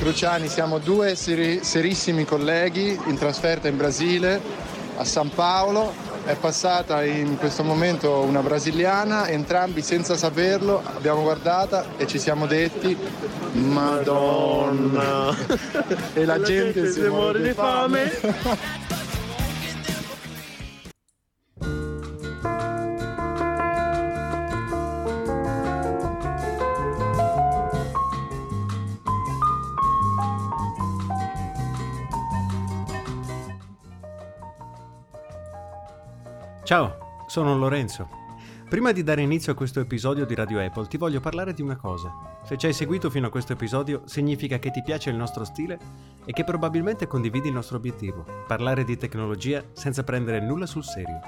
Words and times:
Cruciani, 0.00 0.48
siamo 0.48 0.78
due 0.78 1.14
seri- 1.14 1.62
serissimi 1.62 2.24
colleghi 2.24 2.98
in 3.04 3.18
trasferta 3.18 3.68
in 3.68 3.76
Brasile, 3.76 4.40
a 4.96 5.04
San 5.04 5.28
Paolo. 5.28 5.92
È 6.24 6.34
passata 6.36 7.04
in 7.04 7.36
questo 7.36 7.62
momento 7.62 8.20
una 8.20 8.40
brasiliana, 8.40 9.28
entrambi 9.28 9.82
senza 9.82 10.16
saperlo 10.16 10.82
abbiamo 10.96 11.20
guardata 11.20 11.84
e 11.98 12.06
ci 12.06 12.18
siamo 12.18 12.46
detti 12.46 12.96
Madonna! 13.52 15.36
e 16.14 16.24
la, 16.24 16.40
gente, 16.40 16.90
si 16.90 17.00
muore 17.02 17.42
di 17.42 17.52
fame. 17.52 18.78
Ciao, 36.70 37.24
sono 37.26 37.58
Lorenzo. 37.58 38.08
Prima 38.68 38.92
di 38.92 39.02
dare 39.02 39.22
inizio 39.22 39.50
a 39.50 39.56
questo 39.56 39.80
episodio 39.80 40.24
di 40.24 40.36
Radio 40.36 40.64
Apple 40.64 40.86
ti 40.86 40.98
voglio 40.98 41.18
parlare 41.18 41.52
di 41.52 41.62
una 41.62 41.74
cosa. 41.74 42.38
Se 42.44 42.56
ci 42.56 42.66
hai 42.66 42.72
seguito 42.72 43.10
fino 43.10 43.26
a 43.26 43.30
questo 43.30 43.54
episodio 43.54 44.02
significa 44.04 44.60
che 44.60 44.70
ti 44.70 44.80
piace 44.80 45.10
il 45.10 45.16
nostro 45.16 45.42
stile 45.42 45.76
e 46.24 46.32
che 46.32 46.44
probabilmente 46.44 47.08
condividi 47.08 47.48
il 47.48 47.54
nostro 47.54 47.76
obiettivo, 47.76 48.24
parlare 48.46 48.84
di 48.84 48.96
tecnologia 48.96 49.64
senza 49.72 50.04
prendere 50.04 50.38
nulla 50.38 50.64
sul 50.64 50.84
serio. 50.84 51.20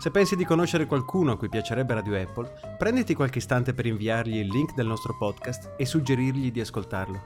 Se 0.00 0.10
pensi 0.10 0.36
di 0.36 0.46
conoscere 0.46 0.86
qualcuno 0.86 1.32
a 1.32 1.36
cui 1.36 1.50
piacerebbe 1.50 1.92
Radio 1.92 2.18
Apple, 2.18 2.50
prenditi 2.78 3.12
qualche 3.12 3.40
istante 3.40 3.74
per 3.74 3.84
inviargli 3.84 4.38
il 4.38 4.48
link 4.48 4.72
del 4.72 4.86
nostro 4.86 5.14
podcast 5.18 5.74
e 5.76 5.84
suggerirgli 5.84 6.50
di 6.50 6.60
ascoltarlo. 6.60 7.20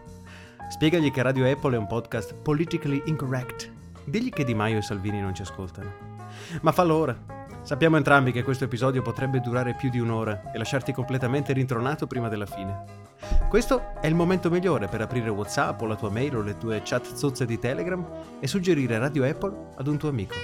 Spiegagli 0.68 1.12
che 1.12 1.22
Radio 1.22 1.48
Apple 1.48 1.76
è 1.76 1.78
un 1.78 1.86
podcast 1.86 2.34
politically 2.34 3.00
incorrect. 3.04 3.72
Digli 4.02 4.30
che 4.30 4.42
Di 4.42 4.54
Maio 4.54 4.78
e 4.78 4.82
Salvini 4.82 5.20
non 5.20 5.32
ci 5.32 5.42
ascoltano. 5.42 6.15
Ma 6.62 6.72
fallo 6.72 6.94
ora, 6.94 7.36
Sappiamo 7.66 7.96
entrambi 7.96 8.30
che 8.30 8.44
questo 8.44 8.62
episodio 8.62 9.02
potrebbe 9.02 9.40
durare 9.40 9.74
più 9.74 9.90
di 9.90 9.98
un'ora 9.98 10.52
e 10.52 10.56
lasciarti 10.56 10.92
completamente 10.92 11.52
rintronato 11.52 12.06
prima 12.06 12.28
della 12.28 12.46
fine. 12.46 12.84
Questo 13.48 14.00
è 14.00 14.06
il 14.06 14.14
momento 14.14 14.48
migliore 14.50 14.86
per 14.86 15.00
aprire 15.00 15.30
WhatsApp 15.30 15.80
o 15.80 15.86
la 15.86 15.96
tua 15.96 16.08
mail 16.08 16.36
o 16.36 16.42
le 16.42 16.56
tue 16.58 16.82
chat 16.84 17.12
zozze 17.12 17.44
di 17.44 17.58
Telegram 17.58 18.06
e 18.38 18.46
suggerire 18.46 18.98
Radio 18.98 19.28
Apple 19.28 19.72
ad 19.78 19.88
un 19.88 19.98
tuo 19.98 20.08
amico. 20.08 20.36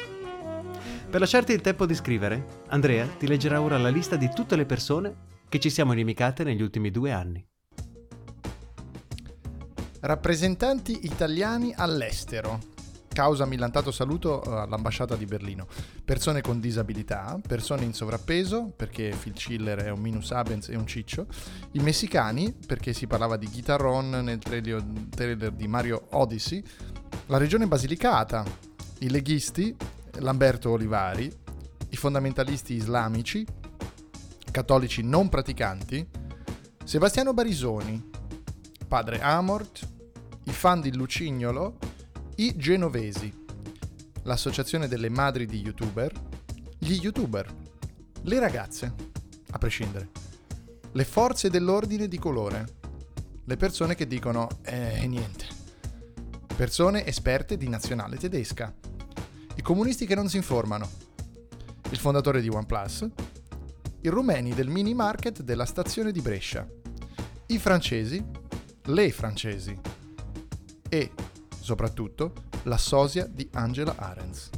Per 1.09 1.21
lasciarti 1.21 1.53
il 1.53 1.61
tempo 1.61 1.87
di 1.87 1.95
scrivere, 1.95 2.63
Andrea 2.71 3.07
ti 3.07 3.29
leggerà 3.29 3.61
ora 3.61 3.79
la 3.79 3.89
lista 3.89 4.17
di 4.17 4.29
tutte 4.29 4.57
le 4.57 4.67
persone 4.67 5.15
che 5.49 5.61
ci 5.61 5.71
siamo 5.71 5.93
inimicate 5.93 6.43
negli 6.43 6.61
ultimi 6.61 6.91
due 6.91 7.13
anni. 7.13 7.47
Rappresentanti 10.01 11.05
italiani 11.05 11.73
all'estero 11.77 12.72
causa 13.13 13.45
millantato 13.45 13.91
saluto 13.91 14.43
eh, 14.43 14.51
all'ambasciata 14.51 15.17
di 15.17 15.25
Berlino. 15.25 15.67
Persone 16.05 16.41
con 16.41 16.61
disabilità, 16.61 17.39
persone 17.47 17.85
in 17.85 17.95
sovrappeso, 17.95 18.73
perché 18.75 19.15
Phil 19.19 19.37
Schiller 19.37 19.79
è 19.79 19.91
un 19.91 20.01
minus 20.01 20.33
abens 20.33 20.69
e 20.69 20.77
un 20.77 20.87
ciccio, 20.87 21.27
i 21.73 21.81
messicani, 21.81 22.53
perché 22.67 22.93
si 22.93 23.07
parlava 23.07 23.37
di 23.37 23.47
chitarron 23.47 24.11
nel 24.11 24.39
trailer, 24.39 24.83
trailer 25.11 25.53
di 25.53 25.69
Mario 25.69 26.07
Odyssey, 26.11 26.63
la 27.27 27.39
regione 27.39 27.67
Basilicata, 27.67 28.45
i 29.01 29.11
leghisti, 29.11 29.75
Lamberto 30.19 30.71
Olivari, 30.71 31.31
i 31.91 31.97
fondamentalisti 31.97 32.75
islamici, 32.75 33.47
cattolici 34.51 35.03
non 35.03 35.29
praticanti, 35.29 36.07
Sebastiano 36.85 37.33
Barisoni, 37.33 38.11
padre 38.89 39.21
Amort, 39.21 39.89
i 40.45 40.53
fan 40.53 40.81
di 40.81 40.95
Lucignolo, 40.95 41.79
i 42.37 42.57
Genovesi, 42.57 43.33
l'associazione 44.23 44.89
delle 44.89 45.11
madri 45.11 45.47
di 45.47 45.61
youtuber, 45.61 46.13
gli 46.79 46.95
youtuber, 46.95 47.53
le 48.23 48.39
ragazze, 48.39 48.95
a 49.51 49.59
prescindere, 49.59 50.09
le 50.93 51.05
forze 51.05 51.51
dell'ordine 51.51 52.09
di 52.09 52.19
colore, 52.19 52.81
le 53.45 53.57
persone 53.57 53.95
che 53.95 54.07
dicono 54.07 54.49
eh 54.63 55.07
niente, 55.07 55.47
persone 56.57 57.07
esperte 57.07 57.57
di 57.57 57.69
nazionale 57.69 58.17
tedesca, 58.17 58.73
i 59.55 59.63
comunisti 59.63 60.07
che 60.07 60.15
non 60.15 60.29
si 60.29 60.37
informano, 60.37 60.89
il 61.91 61.99
fondatore 61.99 62.41
di 62.41 62.49
OnePlus, 62.49 63.09
i 64.01 64.09
rumeni 64.09 64.55
del 64.55 64.69
mini 64.69 64.95
market 64.95 65.43
della 65.43 65.67
stazione 65.67 66.13
di 66.13 66.21
Brescia, 66.21 66.67
i 67.47 67.59
francesi, 67.59 68.25
le 68.85 69.11
francesi 69.13 69.79
e 70.89 71.11
soprattutto 71.63 72.33
la 72.65 72.77
sosia 72.77 73.27
di 73.27 73.49
Angela 73.53 73.95
Arens. 73.97 74.51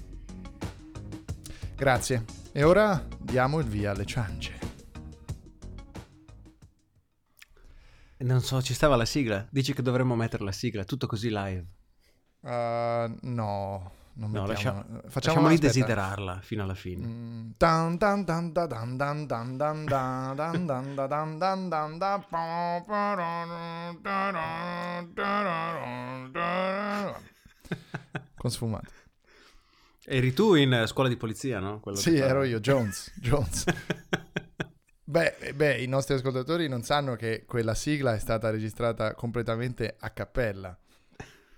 Grazie. 1.77 2.25
E 2.53 2.63
ora 2.63 3.07
diamo 3.19 3.59
il 3.59 3.67
via 3.67 3.91
alle 3.91 4.07
ciance. 4.07 4.59
Non 8.19 8.41
so, 8.41 8.63
ci 8.63 8.73
stava 8.73 8.97
la 8.97 9.05
sigla. 9.05 9.47
Dici 9.51 9.75
che 9.75 9.83
dovremmo 9.83 10.17
mettere 10.17 10.45
la 10.45 10.53
sigla, 10.53 10.85
tutto 10.85 11.07
così 11.07 11.29
live. 11.31 11.67
Uh, 12.41 13.15
no, 13.23 13.93
non 14.17 14.31
no, 14.31 14.47
lascia... 14.47 14.87
facciamoli 15.09 15.59
desiderarla 15.59 16.41
fino 16.41 16.63
alla 16.63 16.75
fine. 16.75 17.05
Con 28.37 28.51
sfumato. 28.51 28.93
Eri 30.05 30.33
tu 30.33 30.55
in 30.55 30.85
scuola 30.87 31.09
di 31.09 31.17
polizia, 31.17 31.59
no? 31.59 31.81
Quello 31.81 31.97
sì, 31.97 32.17
ero 32.17 32.45
io, 32.45 32.61
Jones. 32.61 33.13
Jones. 33.17 33.65
beh, 35.03 35.55
beh, 35.55 35.83
i 35.83 35.87
nostri 35.87 36.15
ascoltatori 36.15 36.69
non 36.69 36.83
sanno 36.83 37.17
che 37.17 37.45
quella 37.47 37.75
sigla 37.75 38.15
è 38.15 38.19
stata 38.19 38.51
registrata 38.51 39.15
completamente 39.15 39.97
a 39.99 40.11
cappella. 40.11 40.79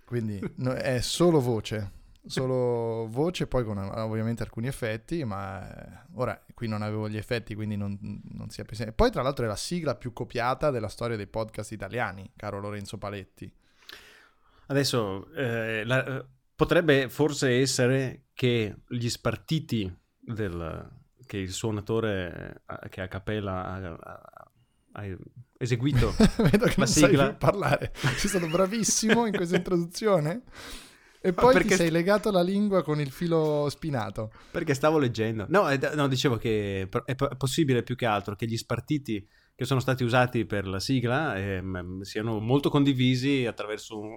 Quindi 0.06 0.40
no, 0.56 0.72
è 0.72 1.00
solo 1.00 1.40
voce 1.40 1.95
solo 2.26 3.06
voce, 3.08 3.46
poi 3.46 3.64
con 3.64 3.78
ovviamente 3.78 4.42
alcuni 4.42 4.66
effetti, 4.66 5.24
ma 5.24 5.68
eh, 5.68 6.06
ora 6.14 6.40
qui 6.54 6.68
non 6.68 6.82
avevo 6.82 7.08
gli 7.08 7.16
effetti, 7.16 7.54
quindi 7.54 7.76
non, 7.76 7.98
non 8.00 8.50
si 8.50 8.60
è 8.60 8.64
presente. 8.64 8.92
Poi 8.92 9.10
tra 9.10 9.22
l'altro 9.22 9.44
è 9.44 9.48
la 9.48 9.56
sigla 9.56 9.94
più 9.94 10.12
copiata 10.12 10.70
della 10.70 10.88
storia 10.88 11.16
dei 11.16 11.26
podcast 11.26 11.72
italiani, 11.72 12.30
caro 12.36 12.60
Lorenzo 12.60 12.98
Paletti. 12.98 13.50
Adesso 14.66 15.32
eh, 15.34 15.84
la, 15.84 16.04
eh, 16.04 16.24
potrebbe 16.54 17.08
forse 17.08 17.60
essere 17.60 18.24
che 18.34 18.76
gli 18.88 19.08
spartiti 19.08 19.94
del, 20.18 20.90
che 21.24 21.36
il 21.38 21.52
suonatore 21.52 22.62
eh, 22.82 22.88
che 22.88 23.02
a 23.02 23.08
capella 23.08 23.64
ha, 23.66 24.50
ha 24.92 25.04
eseguito 25.58 26.12
Vedo 26.38 26.66
che 26.66 26.74
la 26.76 26.84
non 26.84 26.86
sigla... 26.86 27.24
sai 27.26 27.34
parlare. 27.34 27.92
Sei 27.94 28.28
stato 28.28 28.48
bravissimo 28.48 29.26
in 29.26 29.34
questa 29.34 29.56
introduzione. 29.56 30.42
E 31.26 31.32
poi 31.32 31.52
perché... 31.52 31.70
ti 31.70 31.74
sei 31.74 31.90
legato 31.90 32.30
la 32.30 32.42
lingua 32.42 32.84
con 32.84 33.00
il 33.00 33.10
filo 33.10 33.68
spinato. 33.68 34.30
Perché 34.52 34.74
stavo 34.74 34.98
leggendo. 34.98 35.46
No, 35.48 35.68
eh, 35.68 35.78
no, 35.94 36.06
dicevo 36.06 36.36
che 36.36 36.88
è 37.04 37.14
possibile 37.36 37.82
più 37.82 37.96
che 37.96 38.06
altro 38.06 38.36
che 38.36 38.46
gli 38.46 38.56
spartiti 38.56 39.26
che 39.56 39.64
sono 39.64 39.80
stati 39.80 40.04
usati 40.04 40.44
per 40.44 40.68
la 40.68 40.78
sigla 40.78 41.36
eh, 41.36 41.62
siano 42.02 42.38
molto 42.38 42.68
condivisi 42.70 43.44
attraverso 43.44 43.98
un, 43.98 44.12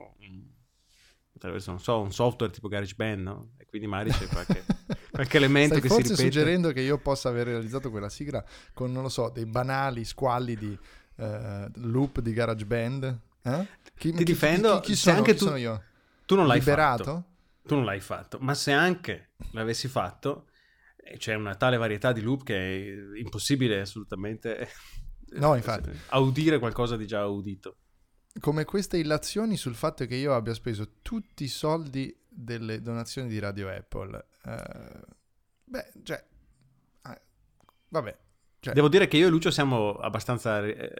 attraverso, 1.33 1.71
non 1.71 1.79
so, 1.79 1.99
un 1.99 2.11
software 2.11 2.51
tipo 2.53 2.67
GarageBand, 2.67 3.21
no? 3.21 3.49
E 3.57 3.65
quindi 3.65 3.87
magari 3.87 4.11
c'è 4.11 4.27
qualche, 4.27 4.63
qualche 5.09 5.37
elemento 5.37 5.77
Stai 5.77 5.81
che 5.81 5.89
si 5.89 5.95
ripete. 5.95 6.13
Stai 6.13 6.25
suggerendo 6.31 6.71
che 6.71 6.81
io 6.81 6.99
possa 6.99 7.29
aver 7.29 7.47
realizzato 7.47 7.89
quella 7.89 8.09
sigla 8.09 8.45
con, 8.73 8.91
non 8.91 9.01
lo 9.01 9.09
so, 9.09 9.31
dei 9.33 9.47
banali 9.47 10.03
squallidi 10.03 10.77
uh, 11.15 11.71
loop 11.75 12.19
di 12.19 12.33
GarageBand? 12.33 13.19
Eh? 13.41 13.67
Chi, 13.95 14.11
Ti 14.11 14.23
difendo, 14.23 14.75
chi, 14.75 14.81
chi, 14.81 14.91
chi 14.91 14.97
sono? 14.97 15.17
anche 15.17 15.33
tu... 15.33 15.45
sono 15.45 15.55
io? 15.55 15.83
Tu 16.29 16.35
non 16.35 16.45
l'hai 16.45 16.59
Liberato? 16.59 17.03
fatto. 17.03 17.25
Tu 17.63 17.73
non 17.73 17.85
l'hai 17.85 17.99
fatto. 17.99 18.37
Ma 18.39 18.53
se 18.53 18.71
anche 18.71 19.31
l'avessi 19.53 19.87
fatto, 19.87 20.49
eh, 20.97 21.17
c'è 21.17 21.33
una 21.33 21.55
tale 21.55 21.75
varietà 21.75 22.11
di 22.11 22.21
loop 22.21 22.43
che 22.43 22.55
è 22.55 23.17
impossibile 23.17 23.79
assolutamente 23.79 24.69
no, 25.37 25.55
infatti. 25.55 25.89
audire 26.09 26.59
qualcosa 26.59 26.97
di 26.97 27.07
già 27.07 27.21
audito. 27.21 27.77
Come 28.39 28.63
queste 28.63 28.97
illazioni 28.99 29.57
sul 29.57 29.73
fatto 29.73 30.05
che 30.05 30.13
io 30.13 30.35
abbia 30.35 30.53
speso 30.53 30.99
tutti 31.01 31.45
i 31.45 31.47
soldi 31.47 32.15
delle 32.29 32.79
donazioni 32.83 33.27
di 33.27 33.39
Radio 33.39 33.67
Apple. 33.67 34.27
Uh, 34.43 35.13
beh, 35.63 35.91
cioè... 36.03 36.23
Uh, 37.05 37.19
vabbè. 37.87 38.19
Cioè... 38.59 38.73
Devo 38.75 38.87
dire 38.87 39.07
che 39.07 39.17
io 39.17 39.25
e 39.25 39.29
Lucio 39.31 39.49
siamo 39.49 39.93
abbastanza... 39.95 40.63
Eh, 40.63 40.93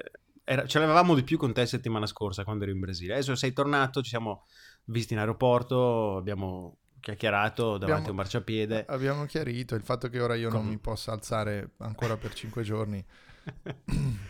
era, 0.43 0.65
ce 0.65 0.79
l'avevamo 0.79 1.13
di 1.13 1.21
più 1.21 1.37
con 1.37 1.53
te 1.53 1.67
settimana 1.67 2.07
scorsa 2.07 2.43
quando 2.43 2.63
ero 2.63 2.73
in 2.73 2.79
Brasile. 2.79 3.13
Adesso 3.13 3.35
sei 3.35 3.53
tornato, 3.53 4.01
ci 4.01 4.09
siamo 4.09 4.47
visti 4.89 5.13
in 5.13 5.19
aeroporto, 5.19 6.17
abbiamo 6.17 6.77
chiacchierato 6.99 7.77
davanti 7.77 7.83
abbiamo, 7.83 8.07
a 8.07 8.09
un 8.09 8.15
marciapiede. 8.15 8.85
Abbiamo 8.87 9.25
chiarito 9.25 9.75
il 9.75 9.83
fatto 9.83 10.09
che 10.09 10.19
ora 10.19 10.35
io 10.35 10.49
Com... 10.49 10.61
non 10.61 10.69
mi 10.69 10.77
possa 10.77 11.11
alzare 11.11 11.71
ancora 11.77 12.17
per 12.17 12.33
cinque 12.33 12.63
giorni. 12.63 13.03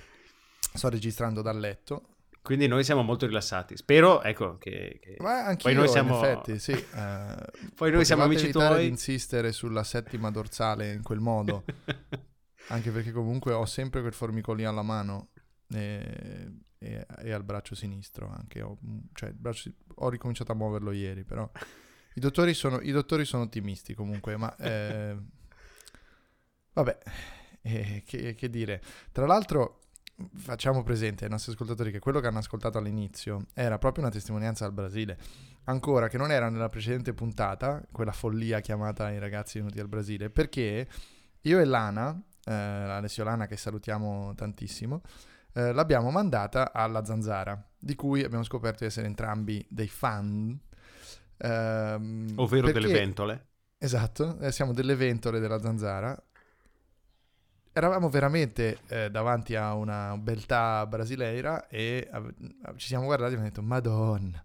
Sto 0.60 0.90
registrando 0.90 1.42
dal 1.42 1.60
letto. 1.60 2.16
quindi 2.42 2.68
noi 2.68 2.84
siamo 2.84 3.02
molto 3.02 3.26
rilassati. 3.26 3.76
Spero, 3.76 4.22
ecco, 4.22 4.58
che... 4.58 5.00
che... 5.02 5.16
Ma 5.20 5.46
anche 5.46 5.64
poi 5.68 5.74
noi 5.74 5.88
siamo... 5.88 6.18
in 6.18 6.24
effetti, 6.24 6.60
sì. 6.60 6.72
Uh, 6.72 7.72
poi 7.76 7.92
noi 7.92 8.06
siamo 8.06 8.24
amici 8.24 8.52
tuoi. 8.52 8.82
di 8.82 8.88
insistere 8.88 9.52
sulla 9.52 9.84
settima 9.84 10.30
dorsale 10.30 10.94
in 10.94 11.02
quel 11.02 11.20
modo. 11.20 11.64
anche 12.70 12.92
perché 12.92 13.12
comunque 13.12 13.54
ho 13.54 13.66
sempre 13.66 14.02
quel 14.02 14.14
formicolino 14.14 14.70
alla 14.70 14.84
mano 14.84 15.30
e, 15.72 16.52
e, 16.78 17.06
e 17.20 17.32
al 17.32 17.44
braccio 17.44 17.76
sinistro 17.76 18.30
anche. 18.30 18.62
Ho, 18.62 18.78
cioè, 19.14 19.32
braccio, 19.32 19.72
ho 19.96 20.10
ricominciato 20.10 20.52
a 20.52 20.56
muoverlo 20.56 20.92
ieri, 20.92 21.24
però... 21.24 21.50
I 22.16 22.20
dottori 22.20 22.54
sono, 22.54 22.82
i 22.82 22.92
dottori 22.92 23.24
sono 23.24 23.44
ottimisti 23.44 23.94
comunque, 23.94 24.36
ma... 24.36 24.54
Eh, 24.58 25.16
vabbè, 26.74 26.98
eh, 27.62 28.04
che, 28.06 28.36
che 28.36 28.50
dire. 28.50 28.82
Tra 29.12 29.26
l'altro 29.26 29.80
facciamo 30.36 30.84
presente 30.84 31.24
ai 31.24 31.30
nostri 31.30 31.54
ascoltatori 31.54 31.92
che 31.92 32.00
quello 32.00 32.20
che 32.20 32.28
hanno 32.28 32.40
ascoltato 32.40 32.78
all'inizio 32.78 33.46
era 33.54 33.78
proprio 33.78 34.04
una 34.04 34.12
testimonianza 34.12 34.66
al 34.66 34.74
Brasile. 34.74 35.18
Ancora 35.66 36.08
che 36.08 36.18
non 36.18 36.32
era 36.32 36.50
nella 36.50 36.70
precedente 36.70 37.14
puntata, 37.14 37.86
quella 37.92 38.12
follia 38.12 38.60
chiamata 38.60 39.12
I 39.12 39.20
ragazzi 39.20 39.60
venuti 39.60 39.80
al 39.80 39.88
Brasile, 39.88 40.30
perché 40.30 40.88
io 41.42 41.60
e 41.60 41.66
Lana, 41.66 42.22
eh, 42.44 42.54
Alessio 42.54 43.24
Lana 43.24 43.46
che 43.46 43.56
salutiamo 43.56 44.34
tantissimo, 44.36 45.02
eh, 45.54 45.74
l'abbiamo 45.74 46.12
mandata 46.12 46.74
alla 46.74 47.04
Zanzara, 47.04 47.62
di 47.78 47.96
cui 47.96 48.24
abbiamo 48.24 48.44
scoperto 48.44 48.80
di 48.80 48.86
essere 48.86 49.08
entrambi 49.08 49.66
dei 49.70 49.88
fan. 49.88 50.60
Ehm, 51.38 52.34
Ovvero 52.36 52.66
perché... 52.68 52.80
delle 52.80 52.94
ventole. 52.94 53.46
Esatto, 53.78 54.38
eh, 54.40 54.52
siamo 54.52 54.74
delle 54.74 54.96
ventole 54.96 55.40
della 55.40 55.60
Zanzara 55.60 56.22
eravamo 57.72 58.10
veramente 58.10 58.80
eh, 58.88 59.10
davanti 59.10 59.56
a 59.56 59.74
una 59.74 60.18
beltà 60.18 60.86
brasileira 60.86 61.68
e 61.68 62.08
av- 62.12 62.34
ci 62.76 62.88
siamo 62.88 63.06
guardati 63.06 63.32
e 63.32 63.36
abbiamo 63.36 63.54
detto 63.54 63.66
Madonna. 63.66 64.44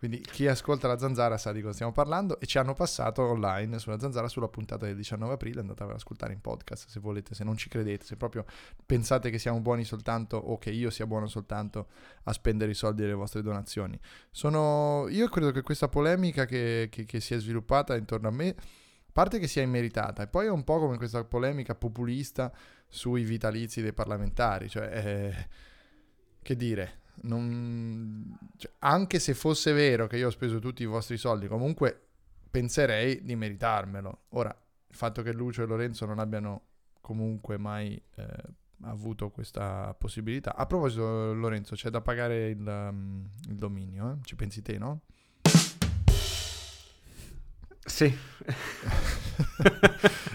Quindi 0.00 0.20
chi 0.22 0.46
ascolta 0.46 0.88
la 0.88 0.96
zanzara 0.96 1.36
sa 1.36 1.52
di 1.52 1.60
cosa 1.60 1.74
stiamo 1.74 1.92
parlando 1.92 2.40
e 2.40 2.46
ci 2.46 2.56
hanno 2.56 2.72
passato 2.72 3.20
online 3.20 3.78
sulla 3.78 3.98
zanzara 3.98 4.28
sulla 4.28 4.48
puntata 4.48 4.86
del 4.86 4.96
19 4.96 5.34
aprile, 5.34 5.60
andate 5.60 5.82
ad 5.82 5.90
ascoltare 5.90 6.32
in 6.32 6.40
podcast 6.40 6.88
se 6.88 7.00
volete, 7.00 7.34
se 7.34 7.44
non 7.44 7.54
ci 7.54 7.68
credete, 7.68 8.06
se 8.06 8.16
proprio 8.16 8.46
pensate 8.86 9.28
che 9.28 9.38
siamo 9.38 9.60
buoni 9.60 9.84
soltanto 9.84 10.38
o 10.38 10.56
che 10.56 10.70
io 10.70 10.88
sia 10.88 11.06
buono 11.06 11.26
soltanto 11.26 11.88
a 12.22 12.32
spendere 12.32 12.70
i 12.70 12.74
soldi 12.74 13.02
delle 13.02 13.12
vostre 13.12 13.42
donazioni. 13.42 14.00
Sono, 14.30 15.06
io 15.10 15.28
credo 15.28 15.50
che 15.50 15.60
questa 15.60 15.88
polemica 15.88 16.46
che, 16.46 16.88
che, 16.90 17.04
che 17.04 17.20
si 17.20 17.34
è 17.34 17.38
sviluppata 17.38 17.94
intorno 17.94 18.28
a 18.28 18.32
me 18.32 18.54
parte 19.12 19.38
che 19.38 19.48
sia 19.48 19.60
immeritata, 19.60 20.22
e 20.22 20.28
poi 20.28 20.46
è 20.46 20.50
un 20.50 20.64
po' 20.64 20.78
come 20.78 20.96
questa 20.96 21.22
polemica 21.24 21.74
populista 21.74 22.50
sui 22.88 23.22
vitalizi 23.24 23.82
dei 23.82 23.92
parlamentari, 23.92 24.66
cioè, 24.70 24.90
eh, 24.94 25.48
che 26.40 26.56
dire, 26.56 26.99
non... 27.22 28.38
cioè, 28.56 28.72
anche 28.80 29.18
se 29.18 29.34
fosse 29.34 29.72
vero 29.72 30.06
che 30.06 30.16
io 30.16 30.28
ho 30.28 30.30
speso 30.30 30.58
tutti 30.58 30.82
i 30.82 30.86
vostri 30.86 31.16
soldi, 31.16 31.46
comunque 31.46 32.08
penserei 32.50 33.22
di 33.24 33.36
meritarmelo. 33.36 34.24
Ora, 34.30 34.50
il 34.50 34.96
fatto 34.96 35.22
che 35.22 35.32
Lucio 35.32 35.62
e 35.62 35.66
Lorenzo 35.66 36.06
non 36.06 36.18
abbiano 36.18 36.62
comunque 37.00 37.58
mai 37.58 38.00
eh, 38.16 38.26
avuto 38.82 39.30
questa 39.30 39.94
possibilità. 39.98 40.54
A 40.54 40.66
proposito, 40.66 41.32
Lorenzo, 41.34 41.74
c'è 41.74 41.90
da 41.90 42.00
pagare 42.00 42.50
il, 42.50 42.66
um, 42.66 43.28
il 43.48 43.56
dominio, 43.56 44.12
eh? 44.12 44.16
ci 44.24 44.36
pensi 44.36 44.62
te, 44.62 44.78
no? 44.78 45.02
Sì. 47.84 48.16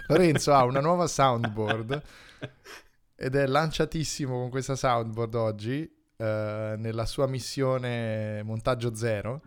Lorenzo 0.07 0.53
ha 0.53 0.63
una 0.63 0.81
nuova 0.81 1.07
soundboard 1.07 2.03
ed 3.15 3.35
è 3.35 3.47
lanciatissimo 3.47 4.38
con 4.38 4.49
questa 4.49 4.75
soundboard 4.75 5.35
oggi 5.35 5.89
eh, 6.17 6.75
nella 6.77 7.06
sua 7.06 7.27
missione 7.27 8.41
montaggio 8.44 8.95
zero. 8.95 9.41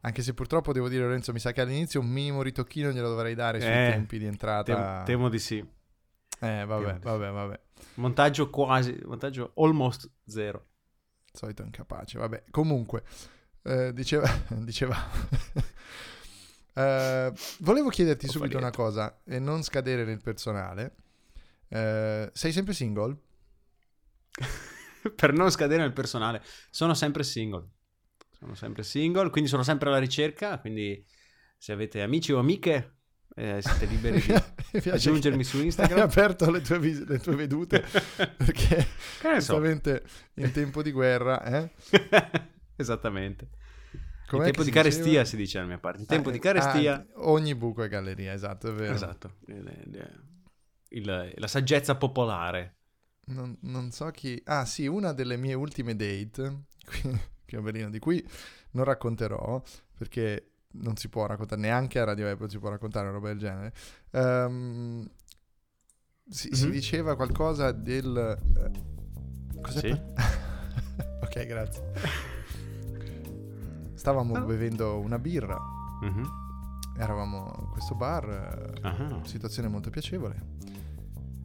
Anche 0.00 0.22
se 0.22 0.34
purtroppo 0.34 0.72
devo 0.72 0.88
dire 0.88 1.02
Lorenzo, 1.02 1.32
mi 1.32 1.40
sa 1.40 1.52
che 1.52 1.60
all'inizio 1.60 2.00
un 2.00 2.06
minimo 2.06 2.42
ritocchino 2.42 2.90
glielo 2.90 3.08
dovrei 3.08 3.34
dare 3.34 3.60
sui 3.60 3.70
eh, 3.70 3.90
tempi 3.90 4.18
di 4.18 4.26
entrata. 4.26 4.74
Temo, 4.74 5.02
temo 5.04 5.28
di 5.28 5.38
sì. 5.38 5.56
Eh, 5.58 6.64
vabbè, 6.64 6.98
vabbè, 7.00 7.30
vabbè. 7.30 7.60
Montaggio 7.94 8.48
quasi, 8.50 8.96
montaggio 9.04 9.52
almost 9.56 10.08
zero. 10.26 10.66
Solito 11.32 11.62
incapace, 11.62 12.18
vabbè. 12.18 12.44
Comunque, 12.50 13.02
eh, 13.62 13.92
diceva, 13.92 14.30
diceva 14.62 14.96
Uh, 16.76 17.32
volevo 17.60 17.88
chiederti 17.88 18.28
subito 18.28 18.58
una 18.58 18.70
cosa 18.70 19.20
e 19.24 19.38
non 19.38 19.62
scadere 19.62 20.04
nel 20.04 20.20
personale. 20.20 20.94
Uh, 21.68 22.28
sei 22.32 22.52
sempre 22.52 22.74
single? 22.74 23.16
per 25.14 25.32
non 25.32 25.50
scadere 25.50 25.82
nel 25.82 25.92
personale, 25.92 26.42
sono 26.70 26.94
sempre 26.94 27.22
single. 27.22 27.68
Sono 28.30 28.54
sempre 28.54 28.82
single, 28.82 29.30
quindi 29.30 29.48
sono 29.48 29.62
sempre 29.62 29.88
alla 29.88 29.98
ricerca. 29.98 30.58
Quindi, 30.58 31.04
se 31.56 31.72
avete 31.72 32.02
amici 32.02 32.32
o 32.32 32.38
amiche, 32.38 32.96
eh, 33.34 33.60
siete 33.60 33.86
liberi 33.86 34.22
di 34.72 34.90
aggiungermi 34.90 35.44
su 35.44 35.62
Instagram. 35.62 35.98
Hai 35.98 36.04
aperto 36.04 36.50
le 36.50 36.60
tue, 36.60 36.78
vis- 36.78 37.06
le 37.06 37.18
tue 37.18 37.36
vedute 37.36 37.80
perché 38.36 38.86
giustamente 39.20 40.02
so. 40.06 40.40
in 40.40 40.52
tempo 40.52 40.82
di 40.82 40.90
guerra, 40.90 41.42
eh? 41.42 41.70
Esattamente. 42.76 43.50
Com'è 44.26 44.46
in 44.46 44.52
tempo 44.52 44.64
di 44.64 44.70
carestia 44.70 45.04
diceva? 45.04 45.24
si 45.24 45.36
dice 45.36 45.58
alla 45.58 45.66
mia 45.68 45.78
parte. 45.78 46.00
In 46.00 46.06
tempo 46.06 46.30
ah, 46.30 46.32
di 46.32 46.38
carestia... 46.38 46.94
Ah, 46.94 47.28
ogni 47.28 47.54
buco 47.54 47.82
è 47.82 47.88
galleria, 47.88 48.32
esatto, 48.32 48.70
è 48.70 48.72
vero. 48.72 48.94
Esatto. 48.94 49.36
Il, 50.88 51.32
la 51.36 51.46
saggezza 51.46 51.94
popolare. 51.96 52.75
Non, 53.28 53.56
non, 53.62 53.90
so 53.90 54.10
chi... 54.10 54.40
Ah 54.44 54.64
sì, 54.64 54.86
una 54.86 55.12
delle 55.12 55.36
mie 55.36 55.54
ultime 55.54 55.96
date, 55.96 56.64
qui 57.46 57.56
a 57.56 57.60
Berlino, 57.60 57.90
di 57.90 57.98
cui 57.98 58.24
non 58.72 58.84
racconterò, 58.84 59.60
perché 59.96 60.50
non 60.78 60.96
si 60.96 61.08
può 61.08 61.26
raccontare, 61.26 61.60
neanche 61.60 61.98
a 61.98 62.04
Radio 62.04 62.30
Apple 62.30 62.48
si 62.48 62.58
può 62.58 62.68
raccontare 62.68 63.06
una 63.06 63.14
roba 63.14 63.28
del 63.28 63.38
genere. 63.38 63.72
Um, 64.10 65.08
si, 66.28 66.48
mm-hmm. 66.48 66.56
si, 66.56 66.70
diceva 66.70 67.16
qualcosa 67.16 67.72
del... 67.72 68.38
Uh, 68.54 69.60
cos'è? 69.60 69.80
Sì. 69.80 70.44
Ok, 71.18 71.44
grazie. 71.44 71.82
Stavamo 73.94 74.40
bevendo 74.44 75.00
una 75.00 75.18
birra. 75.18 75.58
Mm-hmm. 76.04 76.24
Eravamo 76.98 77.56
in 77.60 77.68
questo 77.70 77.94
bar, 77.94 78.72
uh-huh. 78.82 79.24
situazione 79.24 79.68
molto 79.68 79.90
piacevole. 79.90 80.54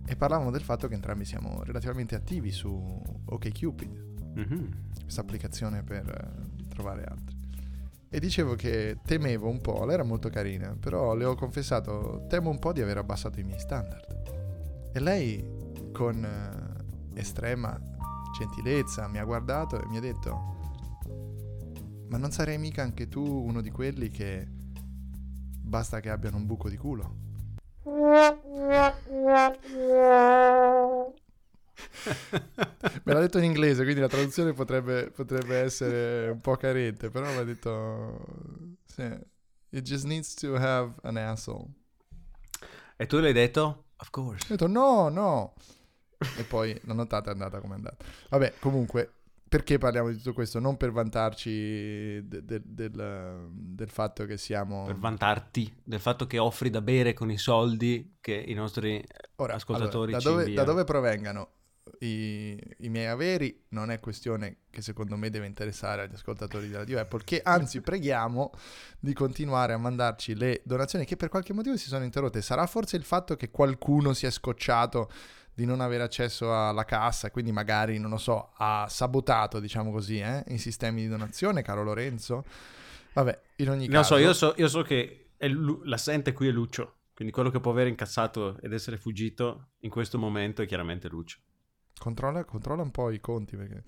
E 0.06 0.16
parlavamo 0.16 0.52
del 0.52 0.62
fatto 0.62 0.88
che 0.88 0.94
entrambi 0.94 1.26
siamo 1.26 1.64
relativamente 1.64 2.16
attivi 2.16 2.52
su 2.52 3.02
OkCupid, 3.26 4.06
mm-hmm. 4.38 4.72
questa 5.04 5.22
applicazione 5.22 5.84
per 5.84 6.06
uh, 6.06 6.68
trovare 6.68 7.04
altri. 7.04 7.38
E 8.10 8.20
dicevo 8.20 8.56
che 8.56 9.00
temevo 9.06 9.48
un 9.48 9.62
po', 9.62 9.86
lei 9.86 9.94
era 9.94 10.04
molto 10.04 10.30
carina, 10.30 10.76
però 10.78 11.16
le 11.16 11.24
ho 11.24 11.36
confessato, 11.36 12.26
temo 12.28 12.50
un 12.50 12.60
po' 12.60 12.74
di 12.74 12.82
aver 12.82 12.98
abbassato 12.98 13.40
i 13.40 13.44
miei 13.44 13.60
standard. 13.60 14.90
E 14.92 15.00
lei, 15.00 15.46
con 15.94 16.22
uh, 16.22 17.18
estrema 17.18 17.80
gentilezza, 18.38 19.08
mi 19.08 19.18
ha 19.18 19.24
guardato 19.24 19.82
e 19.82 19.88
mi 19.88 19.98
ha 19.98 20.02
detto, 20.02 20.52
ma 22.10 22.18
non 22.18 22.32
sarei 22.32 22.58
mica 22.58 22.84
anche 22.84 23.08
tu 23.08 23.24
uno 23.24 23.62
di 23.62 23.70
quelli 23.70 24.10
che 24.10 24.46
basta 25.62 26.02
che 26.02 26.10
abbiano 26.10 26.36
un 26.36 26.46
buco 26.46 26.68
di 26.68 26.76
culo? 26.76 27.16
Me 33.04 33.14
l'ha 33.14 33.20
detto 33.20 33.38
in 33.38 33.46
inglese, 33.46 33.84
quindi 33.84 34.02
la 34.02 34.08
traduzione 34.08 34.54
potrebbe, 34.54 35.10
potrebbe 35.12 35.58
essere 35.58 36.30
un 36.30 36.42
po' 36.42 36.56
carente, 36.58 37.10
però 37.10 37.32
mi 37.32 37.38
ha 37.38 37.44
detto... 37.44 38.26
Sì, 38.86 39.04
it 39.70 39.84
just 39.84 40.06
needs 40.06 40.34
to 40.34 40.56
have 40.56 40.94
an 41.04 41.18
asshole. 41.18 41.68
E 42.98 43.06
tu 43.06 43.20
l'hai 43.20 43.34
detto? 43.34 43.86
Of 43.98 44.10
course. 44.10 44.46
Ho 44.46 44.50
detto 44.50 44.68
no, 44.68 45.08
no. 45.10 45.54
e 46.38 46.44
poi 46.44 46.78
la 46.84 46.94
notata 46.94 47.30
è 47.30 47.34
andata 47.34 47.60
come 47.60 47.74
è 47.74 47.78
andata. 47.78 48.04
Vabbè, 48.30 48.56
comunque, 48.60 49.21
perché 49.52 49.78
parliamo 49.78 50.08
di 50.08 50.16
tutto 50.16 50.32
questo? 50.32 50.60
Non 50.60 50.78
per 50.78 50.94
vantarci 50.94 52.26
de, 52.26 52.46
de, 52.46 52.62
del, 52.64 53.50
del, 53.52 53.90
fatto 53.90 54.24
che 54.24 54.38
siamo... 54.38 54.86
Per 54.86 54.96
vantarti 54.96 55.70
del 55.84 56.00
fatto 56.00 56.26
che 56.26 56.38
offri 56.38 56.70
da 56.70 56.80
bere 56.80 57.12
con 57.12 57.30
i 57.30 57.38
soldi 57.38 58.16
che 58.22 58.32
i 58.32 58.54
nostri 58.54 59.04
Ora, 59.36 59.56
ascoltatori 59.56 60.14
allora, 60.14 60.24
da, 60.24 60.30
dove, 60.30 60.54
da 60.54 60.64
dove 60.64 60.84
provengano 60.86 61.50
i, 62.00 62.58
i, 62.78 62.88
miei 62.88 63.08
averi 63.08 63.66
non 63.72 63.92
è 63.92 64.00
questione 64.00 64.60
che 64.70 64.82
secondo 64.82 65.18
me 65.18 65.30
deve 65.30 65.48
interessare 65.48 66.04
agli 66.04 66.14
ascoltatori 66.14 66.68
di 66.68 66.74
Radio 66.74 66.98
Apple, 66.98 67.24
che 67.26 67.42
anzi 67.44 67.82
preghiamo 67.84 68.52
di 69.02 69.12
continuare 69.12 69.74
a 69.74 69.78
mandarci 69.78 70.34
le 70.34 70.62
donazioni 70.64 71.04
che 71.04 71.18
per 71.18 71.28
qualche 71.28 71.52
motivo 71.52 71.76
si 71.76 71.90
sono 71.90 72.06
interrotte. 72.06 72.42
Sarà 72.42 72.66
forse 72.68 72.96
il 72.96 73.04
fatto 73.04 73.36
che 73.36 73.52
qualcuno 73.52 74.14
si 74.14 74.26
è 74.26 74.32
scocciato 74.32 75.12
di 75.54 75.66
non 75.66 75.82
avere 75.82 76.04
accesso 76.04 76.56
alla 76.56 76.86
cassa, 76.86 77.30
quindi 77.32 77.52
magari, 77.52 78.00
non 78.00 78.10
lo 78.10 78.18
so, 78.18 78.52
ha 78.56 78.88
sabotato, 78.90 79.60
diciamo 79.60 79.92
così, 79.92 80.20
eh, 80.20 80.44
i 80.48 80.58
sistemi 80.58 81.02
di 81.02 81.08
donazione, 81.08 81.62
caro 81.62 81.84
Lorenzo. 81.84 82.44
Vabbè, 83.14 83.42
in 83.58 83.70
ogni 83.70 83.88
non 83.88 84.02
caso... 84.02 84.16
so, 84.16 84.22
io 84.22 84.34
so, 84.34 84.54
io 84.58 84.68
so 84.68 84.82
che 84.82 85.32
Lu- 85.40 85.82
l'assente 85.86 86.34
qui 86.34 86.48
è 86.48 86.52
Lucio, 86.52 87.00
quindi 87.14 87.34
quello 87.34 87.50
che 87.50 87.60
può 87.60 87.72
aver 87.72 87.88
incassato 87.88 88.60
ed 88.62 88.74
essere 88.74 88.98
fuggito 88.98 89.72
in 89.80 89.90
questo 89.90 90.18
momento 90.18 90.62
è 90.62 90.66
chiaramente 90.66 91.08
Lucio. 91.10 91.40
Controlla, 91.98 92.46
controlla 92.46 92.82
un 92.84 92.92
po' 92.92 93.10
i 93.10 93.20
conti 93.20 93.58
perché... 93.58 93.84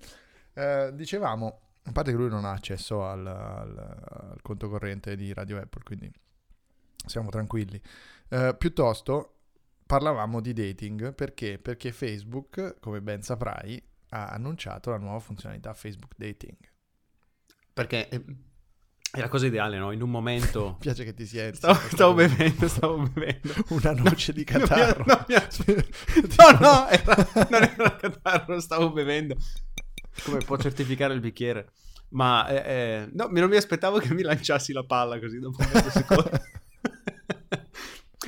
Eh, 0.52 0.90
dicevamo, 0.94 1.60
a 1.82 1.92
parte 1.92 2.12
che 2.12 2.16
lui 2.16 2.28
non 2.28 2.44
ha 2.44 2.52
accesso 2.52 3.04
al, 3.04 3.26
al- 3.26 3.78
al 3.78 4.38
conto 4.42 4.68
corrente 4.68 5.16
di 5.16 5.32
Radio 5.32 5.58
Apple, 5.58 5.82
quindi 5.82 6.12
siamo 7.06 7.30
tranquilli. 7.30 7.80
Eh, 8.28 8.54
piuttosto 8.56 9.33
parlavamo 9.94 10.40
di 10.40 10.52
dating 10.52 11.14
perché? 11.14 11.58
Perché 11.60 11.92
Facebook, 11.92 12.78
come 12.80 13.00
ben 13.00 13.22
saprai, 13.22 13.80
ha 14.08 14.26
annunciato 14.30 14.90
la 14.90 14.96
nuova 14.98 15.20
funzionalità 15.20 15.72
Facebook 15.72 16.14
Dating. 16.16 16.56
Perché 17.72 18.08
eh, 18.08 18.24
è 19.12 19.20
la 19.20 19.28
cosa 19.28 19.46
ideale, 19.46 19.78
no? 19.78 19.92
In 19.92 20.02
un 20.02 20.10
momento... 20.10 20.70
Mi 20.72 20.76
piace 20.80 21.04
che 21.04 21.14
ti 21.14 21.24
siedi. 21.26 21.56
Stavo, 21.56 21.78
stavo 21.90 22.14
bevendo, 22.14 22.66
stavo 22.66 23.08
bevendo. 23.08 23.54
Una 23.68 23.92
noce 23.92 24.32
di 24.32 24.44
Non 24.50 24.62
mi- 24.62 24.66
catarro. 24.68 25.04
mi- 25.28 25.74
No, 26.36 26.58
no, 26.58 26.88
era- 26.88 27.28
non 27.50 27.62
era 27.62 27.96
catarro, 27.96 28.58
stavo 28.58 28.90
bevendo. 28.90 29.36
Come 30.24 30.38
può 30.38 30.56
certificare 30.56 31.14
il 31.14 31.20
bicchiere? 31.20 31.70
Ma 32.10 32.48
eh, 32.48 32.72
eh, 32.72 33.08
no, 33.12 33.28
non 33.30 33.48
mi 33.48 33.56
aspettavo 33.56 33.98
che 33.98 34.12
mi 34.12 34.22
lanciassi 34.22 34.72
la 34.72 34.82
palla 34.84 35.20
così 35.20 35.38
dopo 35.38 35.58
un 35.60 35.90
secondo. 35.90 36.30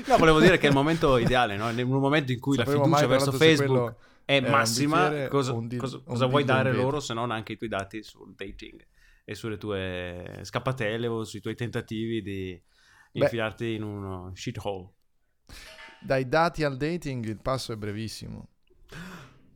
No, 0.07 0.17
volevo 0.19 0.41
dire 0.41 0.59
che 0.59 0.67
è 0.67 0.69
il 0.69 0.75
momento 0.75 1.17
ideale, 1.19 1.57
no? 1.57 1.69
Un 1.69 2.00
momento 2.00 2.33
in 2.33 2.41
cui 2.41 2.57
Sapevo 2.57 2.79
la 2.79 2.85
fiducia 2.85 3.07
verso 3.07 3.33
Facebook 3.33 3.95
è 4.25 4.38
un 4.38 4.50
massima, 4.50 5.09
bicchiere 5.09 5.29
cosa, 5.29 5.59
dil- 5.62 5.79
cosa- 5.79 6.00
cosa 6.05 6.26
vuoi 6.26 6.45
dare 6.45 6.73
loro 6.73 7.00
se 7.00 7.15
non 7.15 7.31
anche 7.31 7.53
i 7.53 7.57
tuoi 7.57 7.69
dati 7.69 8.03
sul 8.03 8.35
dating 8.35 8.85
e 9.25 9.35
sulle 9.35 9.57
tue 9.57 10.41
scappatelle 10.43 11.07
o 11.07 11.25
sui 11.25 11.41
tuoi 11.41 11.55
tentativi 11.55 12.23
di 12.23 12.61
Beh. 13.12 13.21
infilarti 13.21 13.75
in 13.75 13.83
uno 13.83 14.33
shithole? 14.35 14.91
Dai 16.00 16.29
dati 16.29 16.62
al 16.65 16.76
dating 16.76 17.25
il 17.26 17.41
passo 17.41 17.73
è 17.73 17.76
brevissimo. 17.76 18.49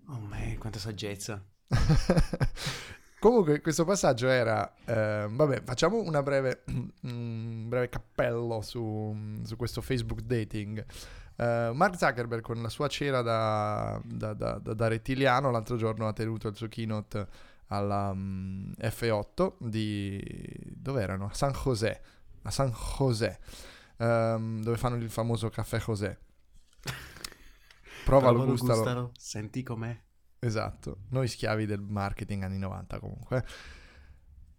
Oh 0.09 0.19
man, 0.21 0.57
quanta 0.59 0.79
saggezza. 0.79 1.45
Comunque 3.21 3.61
questo 3.61 3.85
passaggio 3.85 4.29
era, 4.29 4.75
eh, 4.87 5.27
vabbè, 5.31 5.63
facciamo 5.63 6.01
una 6.01 6.23
breve, 6.23 6.63
un 7.03 7.67
breve 7.69 7.91
cappello 7.91 8.63
su, 8.63 9.15
su 9.45 9.57
questo 9.57 9.83
Facebook 9.83 10.21
dating. 10.23 10.83
Eh, 11.37 11.71
Mark 11.75 11.97
Zuckerberg 11.99 12.41
con 12.43 12.63
la 12.63 12.71
sua 12.71 12.89
cera 12.89 13.21
da, 13.21 14.01
da- 14.05 14.33
da- 14.33 14.59
da- 14.59 14.73
da 14.73 14.89
rettiliano 14.89 15.51
l'altro 15.51 15.77
giorno 15.77 16.09
ha 16.09 16.15
tenuto 16.15 16.49
il 16.49 16.57
suo 16.57 16.69
keynote 16.69 17.27
alla 17.67 18.13
mm, 18.15 18.73
F8 18.81 19.53
di... 19.59 20.21
dove 20.75 21.03
erano? 21.03 21.27
A 21.27 21.35
San 21.35 21.53
José, 21.53 22.01
a 22.43 22.51
San 22.51 22.73
José, 22.99 23.39
ehm, 23.99 24.63
dove 24.63 24.77
fanno 24.79 24.97
il 24.97 25.11
famoso 25.11 25.51
caffè 25.51 25.79
José. 25.79 26.19
Provalo, 28.05 28.39
Provalo, 28.39 28.45
gustalo. 28.51 28.75
gustalo, 28.79 29.13
Senti 29.17 29.63
com'è. 29.63 29.95
Esatto, 30.43 31.01
noi 31.11 31.29
schiavi 31.29 31.67
del 31.67 31.83
marketing 31.83 32.43
anni 32.43 32.59
90 32.59 32.99
comunque. 32.99 33.45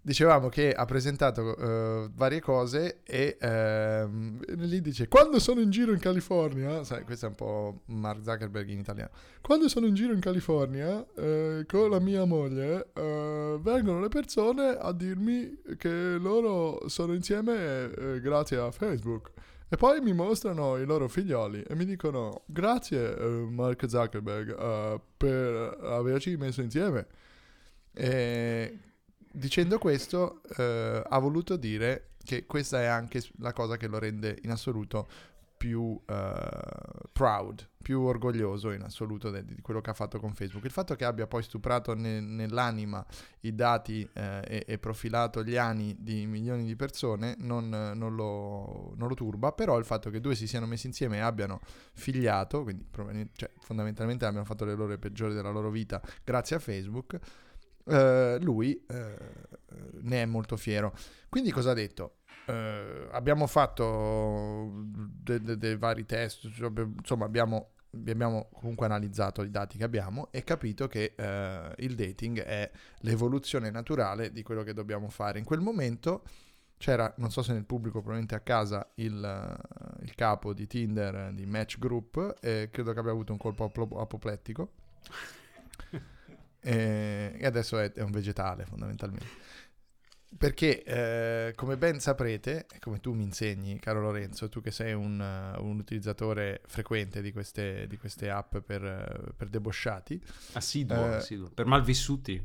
Dicevamo 0.03 0.47
che 0.47 0.71
ha 0.71 0.85
presentato 0.85 1.57
eh, 1.57 2.09
varie 2.13 2.39
cose 2.39 3.01
e 3.03 3.37
ehm, 3.39 4.39
lì 4.65 4.81
dice 4.81 5.07
quando 5.07 5.39
sono 5.39 5.59
in 5.59 5.71
giro 5.71 5.91
in 5.91 5.99
California, 5.99 6.83
sai, 6.83 7.03
questo 7.03 7.25
è 7.25 7.29
un 7.29 7.35
po' 7.35 7.81
Mark 7.85 8.23
Zuckerberg 8.23 8.67
in 8.69 8.79
italiano, 8.79 9.11
quando 9.41 9.67
sono 9.69 9.87
in 9.87 9.95
giro 9.95 10.13
in 10.13 10.19
California 10.19 11.03
eh, 11.15 11.65
con 11.67 11.89
la 11.89 11.99
mia 11.99 12.25
moglie 12.25 12.89
eh, 12.93 13.59
vengono 13.59 14.01
le 14.01 14.09
persone 14.09 14.69
a 14.69 14.91
dirmi 14.91 15.61
che 15.77 16.17
loro 16.17 16.87
sono 16.89 17.13
insieme 17.13 18.19
grazie 18.21 18.57
a 18.57 18.71
Facebook. 18.71 19.31
E 19.73 19.77
poi 19.77 20.01
mi 20.01 20.11
mostrano 20.11 20.75
i 20.75 20.85
loro 20.85 21.07
figlioli 21.07 21.63
e 21.63 21.75
mi 21.75 21.85
dicono 21.85 22.41
grazie 22.45 23.17
eh, 23.17 23.25
Mark 23.25 23.87
Zuckerberg 23.87 24.49
eh, 24.49 25.01
per 25.15 25.77
averci 25.81 26.35
messo 26.35 26.61
insieme. 26.61 27.07
E 27.93 28.79
dicendo 29.31 29.77
questo 29.77 30.41
eh, 30.57 31.01
ha 31.07 31.19
voluto 31.19 31.55
dire 31.55 32.09
che 32.21 32.45
questa 32.45 32.81
è 32.81 32.85
anche 32.85 33.23
la 33.37 33.53
cosa 33.53 33.77
che 33.77 33.87
lo 33.87 33.97
rende 33.97 34.39
in 34.41 34.51
assoluto 34.51 35.07
più 35.55 35.97
proud, 37.21 37.69
più 37.79 38.01
orgoglioso 38.01 38.71
in 38.71 38.81
assoluto 38.81 39.29
de- 39.29 39.45
di 39.45 39.61
quello 39.61 39.79
che 39.79 39.91
ha 39.91 39.93
fatto 39.93 40.19
con 40.19 40.33
Facebook. 40.33 40.65
Il 40.65 40.71
fatto 40.71 40.95
che 40.95 41.05
abbia 41.05 41.27
poi 41.27 41.43
stuprato 41.43 41.93
ne- 41.93 42.19
nell'anima 42.19 43.05
i 43.41 43.53
dati 43.53 44.01
eh, 44.13 44.41
e-, 44.43 44.63
e 44.65 44.79
profilato 44.79 45.43
gli 45.43 45.55
anni 45.55 45.95
di 45.99 46.25
milioni 46.25 46.65
di 46.65 46.75
persone 46.75 47.35
non, 47.37 47.69
non 47.69 48.15
lo, 48.15 48.93
non 48.95 49.07
lo 49.07 49.13
turba, 49.13 49.51
però 49.51 49.77
il 49.77 49.85
fatto 49.85 50.09
che 50.09 50.19
due 50.19 50.33
si 50.33 50.47
siano 50.47 50.65
messi 50.65 50.87
insieme 50.87 51.17
e 51.17 51.19
abbiano 51.19 51.59
figliato, 51.93 52.63
quindi 52.63 52.87
proveni- 52.89 53.29
cioè, 53.35 53.51
fondamentalmente 53.59 54.25
abbiano 54.25 54.45
fatto 54.45 54.65
le 54.65 54.73
ore 54.73 54.97
peggiori 54.97 55.35
della 55.35 55.51
loro 55.51 55.69
vita 55.69 56.01
grazie 56.23 56.55
a 56.55 56.59
Facebook, 56.59 57.19
eh, 57.85 58.37
lui 58.41 58.83
eh, 58.87 59.15
ne 60.01 60.21
è 60.23 60.25
molto 60.25 60.57
fiero. 60.57 60.91
Quindi 61.29 61.51
cosa 61.51 61.69
ha 61.69 61.75
detto? 61.75 62.20
Eh, 62.51 63.07
abbiamo 63.11 63.47
fatto 63.47 64.83
dei 64.83 65.41
de- 65.41 65.57
de 65.57 65.77
vari 65.77 66.05
test, 66.05 66.49
cioè, 66.51 66.71
insomma 66.75 67.25
abbiamo, 67.25 67.71
abbiamo 67.93 68.49
comunque 68.53 68.85
analizzato 68.85 69.43
i 69.43 69.49
dati 69.49 69.77
che 69.77 69.83
abbiamo 69.83 70.29
e 70.31 70.43
capito 70.43 70.87
che 70.87 71.13
eh, 71.15 71.73
il 71.77 71.95
dating 71.95 72.41
è 72.41 72.69
l'evoluzione 72.99 73.69
naturale 73.69 74.31
di 74.31 74.43
quello 74.43 74.63
che 74.63 74.73
dobbiamo 74.73 75.09
fare. 75.09 75.39
In 75.39 75.45
quel 75.45 75.59
momento 75.61 76.23
c'era, 76.81 77.13
non 77.17 77.29
so 77.29 77.43
se 77.43 77.53
nel 77.53 77.65
pubblico, 77.65 77.99
probabilmente 77.99 78.35
a 78.35 78.39
casa, 78.39 78.89
il, 78.95 79.23
eh, 79.23 80.03
il 80.03 80.15
capo 80.15 80.51
di 80.51 80.65
Tinder, 80.65 81.15
eh, 81.15 81.33
di 81.33 81.45
Match 81.45 81.77
Group, 81.77 82.37
e 82.41 82.69
credo 82.71 82.91
che 82.91 82.99
abbia 82.99 83.11
avuto 83.11 83.31
un 83.31 83.37
colpo 83.37 83.71
apoplettico. 83.99 84.71
e, 86.59 87.35
e 87.37 87.45
adesso 87.45 87.77
è, 87.77 87.91
è 87.91 88.01
un 88.01 88.11
vegetale 88.11 88.65
fondamentalmente. 88.65 89.27
Perché, 90.37 90.83
eh, 90.83 91.53
come 91.55 91.77
ben 91.77 91.99
saprete, 91.99 92.65
e 92.71 92.79
come 92.79 92.99
tu 92.99 93.13
mi 93.13 93.23
insegni, 93.23 93.77
caro 93.79 93.99
Lorenzo, 94.01 94.47
tu 94.49 94.61
che 94.61 94.71
sei 94.71 94.93
un, 94.93 95.19
eh, 95.21 95.59
un 95.59 95.77
utilizzatore 95.77 96.61
frequente 96.65 97.21
di 97.21 97.31
queste, 97.31 97.85
di 97.87 97.97
queste 97.97 98.29
app 98.29 98.57
per, 98.57 98.83
eh, 98.83 99.33
per 99.35 99.49
debosciati, 99.49 100.19
Assiduo, 100.53 100.95
Eh, 100.95 101.13
assiduo. 101.15 101.49
Per 101.53 101.65
malvissuti. 101.65 102.43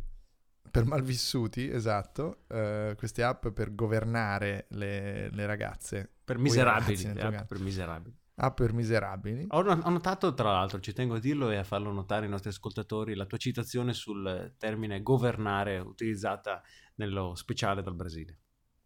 per 0.68 0.84
malvissuti, 0.84 1.70
esatto, 1.70 2.40
eh, 2.48 2.94
queste 2.98 3.22
app 3.22 3.48
per 3.48 3.74
governare 3.74 4.66
le, 4.70 5.30
le 5.30 5.46
ragazze, 5.46 6.10
Per 6.24 6.38
miserabili. 6.38 7.02
ragazzi 7.14 7.36
app 7.36 7.46
per 7.48 7.60
miserabili. 7.60 8.16
app 8.34 8.56
per 8.56 8.72
miserabili. 8.74 9.46
Ho, 9.48 9.58
ho 9.60 9.88
notato, 9.90 10.34
tra 10.34 10.50
l'altro, 10.52 10.80
ci 10.80 10.92
tengo 10.92 11.14
a 11.14 11.18
dirlo 11.20 11.50
e 11.50 11.56
a 11.56 11.64
farlo 11.64 11.92
notare 11.92 12.24
ai 12.26 12.30
nostri 12.30 12.50
ascoltatori, 12.50 13.14
la 13.14 13.24
tua 13.24 13.38
citazione 13.38 13.94
sul 13.94 14.54
termine 14.58 15.00
governare 15.00 15.78
utilizzata 15.78 16.60
nello 16.96 17.34
speciale 17.34 17.82
dal 17.82 17.94
Brasile. 17.94 18.38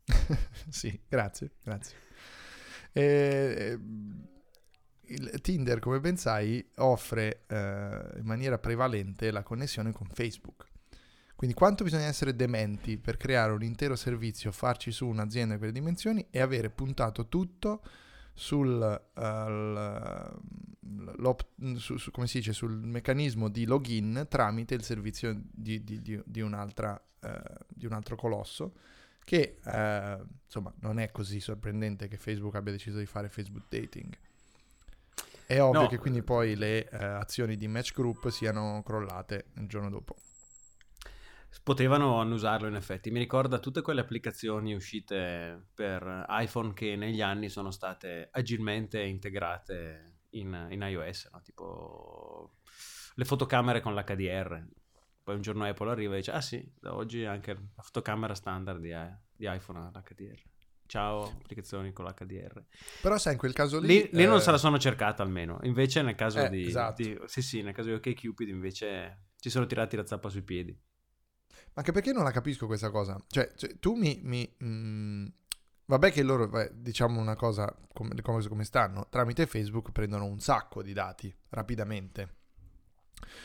sì, 0.68 1.00
grazie, 1.08 1.52
grazie. 1.62 1.96
Eh, 2.92 3.78
Tinder, 5.40 5.80
come 5.80 6.00
ben 6.00 6.16
sai, 6.16 6.64
offre 6.76 7.44
eh, 7.46 7.56
in 8.16 8.24
maniera 8.24 8.58
prevalente 8.58 9.30
la 9.30 9.42
connessione 9.42 9.92
con 9.92 10.08
Facebook. 10.12 10.68
Quindi 11.34 11.56
quanto 11.56 11.84
bisogna 11.84 12.04
essere 12.04 12.36
dementi 12.36 12.98
per 12.98 13.16
creare 13.16 13.52
un 13.52 13.62
intero 13.62 13.96
servizio, 13.96 14.52
farci 14.52 14.92
su 14.92 15.06
un'azienda 15.06 15.54
di 15.54 15.58
quelle 15.58 15.72
dimensioni 15.72 16.26
e 16.30 16.40
avere 16.40 16.68
puntato 16.68 17.28
tutto 17.28 17.82
sul, 18.34 18.78
l'op- 19.14 20.40
su- 21.76 21.96
su- 21.96 22.10
come 22.10 22.26
si 22.26 22.38
dice, 22.38 22.52
sul 22.52 22.72
meccanismo 22.72 23.48
di 23.48 23.64
login 23.66 24.26
tramite 24.28 24.74
il 24.74 24.82
servizio 24.82 25.38
di, 25.50 25.82
di- 25.84 26.00
di- 26.00 26.22
di 26.24 26.40
un'altra, 26.40 27.00
eh, 27.20 27.42
di 27.68 27.86
un 27.86 27.92
altro 27.92 28.16
colosso 28.16 28.74
che 29.24 29.58
eh, 29.64 30.18
insomma 30.44 30.72
non 30.80 30.98
è 30.98 31.10
così 31.10 31.38
sorprendente 31.40 32.08
che 32.08 32.16
Facebook 32.16 32.54
abbia 32.56 32.72
deciso 32.72 32.98
di 32.98 33.06
fare 33.06 33.28
Facebook 33.28 33.66
Dating. 33.68 34.16
È 35.46 35.60
ovvio 35.60 35.82
No. 35.82 35.86
che 35.88 35.98
quindi 35.98 36.22
poi 36.22 36.54
le 36.56 36.88
eh, 36.88 36.96
azioni 37.04 37.56
di 37.56 37.66
Match 37.68 37.92
Group 37.92 38.28
siano 38.28 38.82
crollate 38.84 39.46
il 39.56 39.66
giorno 39.66 39.90
dopo. 39.90 40.14
Potevano 41.64 42.20
annusarlo 42.20 42.68
in 42.68 42.76
effetti. 42.76 43.10
Mi 43.10 43.18
ricorda 43.18 43.58
tutte 43.58 43.82
quelle 43.82 44.00
applicazioni 44.00 44.74
uscite 44.74 45.66
per 45.74 46.24
iPhone 46.28 46.72
che 46.72 46.96
negli 46.96 47.20
anni 47.20 47.48
sono 47.48 47.70
state 47.70 48.28
agilmente 48.30 49.02
integrate 49.02 50.09
in, 50.30 50.68
in 50.70 50.80
iOS, 50.82 51.28
no? 51.32 51.40
tipo 51.42 52.56
le 53.14 53.24
fotocamere 53.24 53.80
con 53.80 53.94
l'HDR. 53.94 54.66
Poi 55.22 55.34
un 55.34 55.42
giorno 55.42 55.64
Apple 55.64 55.90
arriva 55.90 56.14
e 56.14 56.18
dice, 56.18 56.32
ah 56.32 56.40
sì, 56.40 56.66
da 56.80 56.94
oggi 56.94 57.24
anche 57.24 57.52
la 57.52 57.82
fotocamera 57.82 58.34
standard 58.34 58.80
di, 58.80 58.94
di 59.36 59.46
iPhone 59.52 59.78
ha 59.78 59.90
l'HDR. 59.92 60.42
Ciao, 60.86 61.22
applicazioni 61.22 61.92
con 61.92 62.04
l'HDR. 62.04 62.64
Però 63.00 63.16
sai, 63.16 63.34
in 63.34 63.38
quel 63.38 63.52
caso 63.52 63.78
lì... 63.78 63.86
Lì, 63.86 64.08
lì 64.12 64.24
non 64.24 64.38
eh, 64.38 64.40
se 64.40 64.50
la 64.50 64.58
sono 64.58 64.78
cercata 64.78 65.22
almeno. 65.22 65.60
Invece 65.62 66.02
nel 66.02 66.16
caso 66.16 66.40
Eh, 66.40 66.48
di, 66.48 66.66
esatto. 66.66 67.02
di- 67.02 67.18
Sì, 67.26 67.42
sì, 67.42 67.62
nel 67.62 67.74
caso 67.74 67.88
di 67.90 67.94
OkCupid 67.94 68.48
invece 68.48 69.26
ci 69.38 69.50
sono 69.50 69.66
tirati 69.66 69.94
la 69.94 70.04
zappa 70.04 70.28
sui 70.30 70.42
piedi. 70.42 70.76
Anche 71.74 71.92
perché 71.92 72.12
non 72.12 72.24
la 72.24 72.32
capisco 72.32 72.66
questa 72.66 72.90
cosa. 72.90 73.16
Cioè, 73.28 73.52
cioè, 73.54 73.78
tu 73.78 73.94
mi... 73.94 74.18
mi, 74.24 74.56
mm, 74.64 75.26
vabbè 75.90 76.12
che 76.12 76.22
loro, 76.22 76.46
beh, 76.46 76.70
diciamo 76.74 77.20
una 77.20 77.34
cosa, 77.34 77.76
come, 77.92 78.14
le 78.14 78.22
cose 78.22 78.48
come 78.48 78.64
stanno, 78.64 79.08
tramite 79.10 79.46
Facebook 79.46 79.90
prendono 79.90 80.24
un 80.24 80.38
sacco 80.38 80.82
di 80.82 80.92
dati 80.92 81.34
rapidamente. 81.50 82.36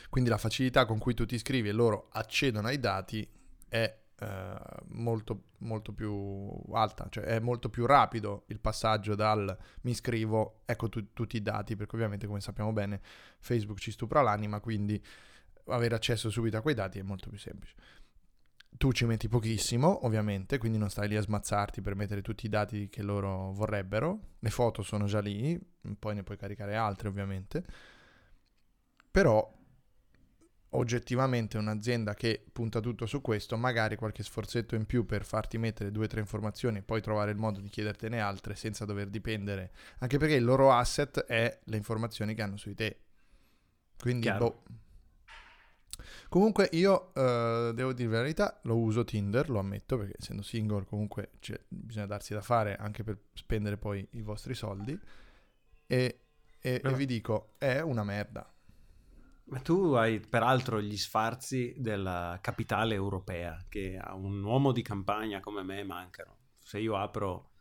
Quindi 0.09 0.29
la 0.29 0.37
facilità 0.37 0.85
con 0.85 0.99
cui 0.99 1.15
tu 1.15 1.25
ti 1.25 1.35
iscrivi 1.35 1.69
e 1.69 1.71
loro 1.71 2.07
accedono 2.11 2.67
ai 2.67 2.79
dati 2.79 3.27
è 3.67 4.03
eh, 4.17 4.55
molto, 4.89 5.45
molto 5.59 5.91
più 5.91 6.53
alta, 6.73 7.07
cioè 7.09 7.23
è 7.23 7.39
molto 7.39 7.69
più 7.69 7.87
rapido 7.87 8.45
il 8.47 8.59
passaggio 8.59 9.15
dal 9.15 9.57
mi 9.81 9.91
iscrivo, 9.91 10.61
ecco 10.65 10.87
tu, 10.87 11.13
tutti 11.13 11.37
i 11.37 11.41
dati, 11.41 11.75
perché 11.75 11.95
ovviamente 11.95 12.27
come 12.27 12.41
sappiamo 12.41 12.71
bene 12.71 13.01
Facebook 13.39 13.79
ci 13.79 13.91
stupra 13.91 14.21
l'anima, 14.21 14.59
quindi 14.59 15.03
avere 15.65 15.95
accesso 15.95 16.29
subito 16.29 16.57
a 16.57 16.61
quei 16.61 16.75
dati 16.75 16.99
è 16.99 17.01
molto 17.01 17.27
più 17.27 17.39
semplice. 17.39 17.73
Tu 18.77 18.91
ci 18.91 19.05
metti 19.05 19.27
pochissimo, 19.27 20.05
ovviamente, 20.05 20.57
quindi 20.57 20.77
non 20.77 20.89
stai 20.89 21.07
lì 21.07 21.15
a 21.15 21.21
smazzarti 21.21 21.81
per 21.81 21.95
mettere 21.95 22.21
tutti 22.21 22.45
i 22.45 22.49
dati 22.49 22.89
che 22.89 23.03
loro 23.03 23.51
vorrebbero. 23.53 24.19
Le 24.39 24.49
foto 24.49 24.81
sono 24.81 25.05
già 25.05 25.21
lì, 25.21 25.59
poi 25.97 26.15
ne 26.15 26.23
puoi 26.23 26.37
caricare 26.37 26.75
altre, 26.75 27.07
ovviamente. 27.07 27.63
Però 29.11 29.53
oggettivamente 30.75 31.57
un'azienda 31.57 32.13
che 32.13 32.43
punta 32.51 32.79
tutto 32.79 33.05
su 33.05 33.21
questo, 33.21 33.57
magari 33.57 33.95
qualche 33.95 34.23
sforzetto 34.23 34.75
in 34.75 34.85
più 34.85 35.05
per 35.05 35.23
farti 35.23 35.57
mettere 35.57 35.91
due 35.91 36.05
o 36.05 36.07
tre 36.07 36.19
informazioni 36.19 36.79
e 36.79 36.81
poi 36.81 37.01
trovare 37.01 37.31
il 37.31 37.37
modo 37.37 37.59
di 37.61 37.69
chiedertene 37.69 38.19
altre 38.19 38.55
senza 38.55 38.85
dover 38.85 39.07
dipendere, 39.07 39.71
anche 39.99 40.17
perché 40.17 40.35
il 40.35 40.43
loro 40.43 40.71
asset 40.71 41.23
è 41.25 41.59
le 41.63 41.77
informazioni 41.77 42.35
che 42.35 42.41
hanno 42.41 42.57
su 42.57 42.69
di 42.69 42.75
te. 42.75 42.99
Quindi, 43.97 44.29
boh. 44.31 44.63
Comunque 46.29 46.69
io 46.73 47.11
uh, 47.13 47.71
devo 47.73 47.93
dire 47.93 48.11
la 48.11 48.21
verità, 48.21 48.59
lo 48.63 48.77
uso 48.77 49.03
Tinder, 49.03 49.49
lo 49.49 49.59
ammetto, 49.59 49.97
perché 49.97 50.15
essendo 50.19 50.41
single 50.41 50.85
comunque 50.85 51.31
cioè, 51.39 51.59
bisogna 51.67 52.05
darsi 52.05 52.33
da 52.33 52.41
fare 52.41 52.75
anche 52.75 53.03
per 53.03 53.17
spendere 53.33 53.77
poi 53.77 54.07
i 54.11 54.21
vostri 54.21 54.53
soldi. 54.53 54.97
E, 55.87 56.19
e, 56.59 56.81
e 56.83 56.93
vi 56.93 57.05
dico, 57.05 57.53
è 57.57 57.79
una 57.79 58.03
merda 58.03 58.49
ma 59.45 59.59
tu 59.59 59.93
hai 59.93 60.19
peraltro 60.19 60.81
gli 60.81 60.97
sfarzi 60.97 61.75
della 61.77 62.39
capitale 62.41 62.95
europea, 62.95 63.63
che 63.69 63.97
a 63.97 64.15
un 64.15 64.43
uomo 64.43 64.71
di 64.71 64.81
campagna 64.81 65.39
come 65.39 65.61
me 65.61 65.83
mancano. 65.83 66.37
Se 66.59 66.79
io 66.79 66.95
apro 66.95 67.51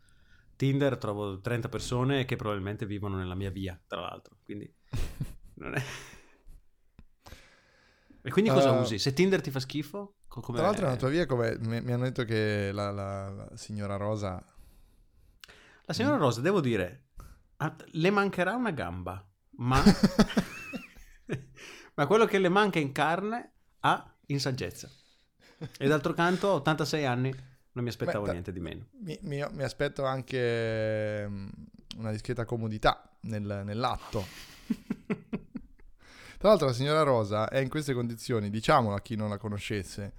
Tinder 0.55 0.97
trovo 0.97 1.39
30 1.39 1.69
persone 1.69 2.25
che 2.25 2.35
probabilmente 2.37 2.85
vivono 2.85 3.17
nella 3.17 3.35
mia 3.35 3.51
via, 3.51 3.79
tra 3.85 4.01
l'altro. 4.01 4.37
Quindi 4.43 4.71
non 5.55 5.75
è... 5.75 5.83
E 8.25 8.31
quindi 8.31 8.49
cosa 8.49 8.71
uh, 8.71 8.81
usi? 8.81 8.97
Se 8.97 9.13
Tinder 9.13 9.39
ti 9.39 9.51
fa 9.51 9.59
schifo? 9.59 10.15
Come... 10.27 10.57
Tra 10.57 10.65
l'altro, 10.65 10.85
nella 10.85 10.97
tua 10.97 11.09
via, 11.09 11.27
come 11.27 11.59
mi, 11.59 11.79
mi, 11.79 11.91
hanno 11.91 12.05
detto 12.05 12.23
che 12.25 12.71
la, 12.73 12.89
la, 12.89 13.29
la, 13.29 13.49
signora 13.53 13.97
Rosa. 13.97 14.43
La 15.83 15.93
signora 15.93 16.17
Rosa, 16.17 16.41
devo 16.41 16.59
dire, 16.59 17.09
le 17.91 18.09
mancherà 18.09 18.55
una 18.55 18.71
gamba, 18.71 19.23
ma 19.57 19.79
ma 21.93 22.07
quello 22.07 22.25
che 22.25 22.39
le 22.39 22.49
manca 22.49 22.79
in 22.79 22.91
carne 22.91 23.51
ha 23.81 24.15
in 24.25 24.39
saggezza. 24.39 24.89
E 25.77 25.87
d'altro 25.87 26.13
canto, 26.13 26.47
86 26.53 27.05
anni, 27.05 27.31
non 27.73 27.83
mi 27.83 27.89
aspettavo 27.89 28.25
Beh, 28.25 28.31
niente 28.31 28.51
di 28.51 28.59
meno. 28.59 28.87
Mi, 29.01 29.19
mi, 29.21 29.45
mi, 29.51 29.61
aspetto 29.61 30.03
anche 30.03 31.27
mm, 31.29 31.47
una 31.97 32.09
discreta 32.09 32.43
comodità 32.43 33.15
nel, 33.21 33.61
nell'atto. 33.63 34.25
Tra 36.45 36.53
l'altro 36.53 36.69
la 36.71 36.77
signora 36.77 37.01
Rosa 37.01 37.49
è 37.49 37.57
in 37.57 37.69
queste 37.69 37.95
condizioni, 37.95 38.51
diciamolo 38.51 38.93
a 38.93 39.01
chi 39.01 39.15
non 39.15 39.29
la 39.29 39.39
conoscesse, 39.39 40.13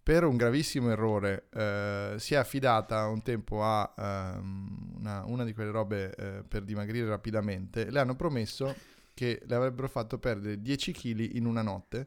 per 0.00 0.22
un 0.22 0.36
gravissimo 0.36 0.88
errore 0.88 1.48
eh, 1.52 2.14
si 2.16 2.34
è 2.34 2.36
affidata 2.36 3.08
un 3.08 3.22
tempo 3.22 3.64
a 3.64 3.92
um, 3.96 4.92
una, 4.98 5.24
una, 5.26 5.42
di 5.42 5.52
quelle 5.52 5.72
robe 5.72 6.14
eh, 6.14 6.44
per 6.46 6.62
dimagrire 6.62 7.08
rapidamente. 7.08 7.90
Le 7.90 7.98
hanno 7.98 8.14
promesso 8.14 8.72
che 9.14 9.42
le 9.44 9.54
avrebbero 9.56 9.88
fatto 9.88 10.16
perdere 10.20 10.62
10 10.62 10.92
kg 10.92 11.34
in 11.34 11.44
una 11.44 11.62
notte. 11.62 11.96
Lei 11.96 12.06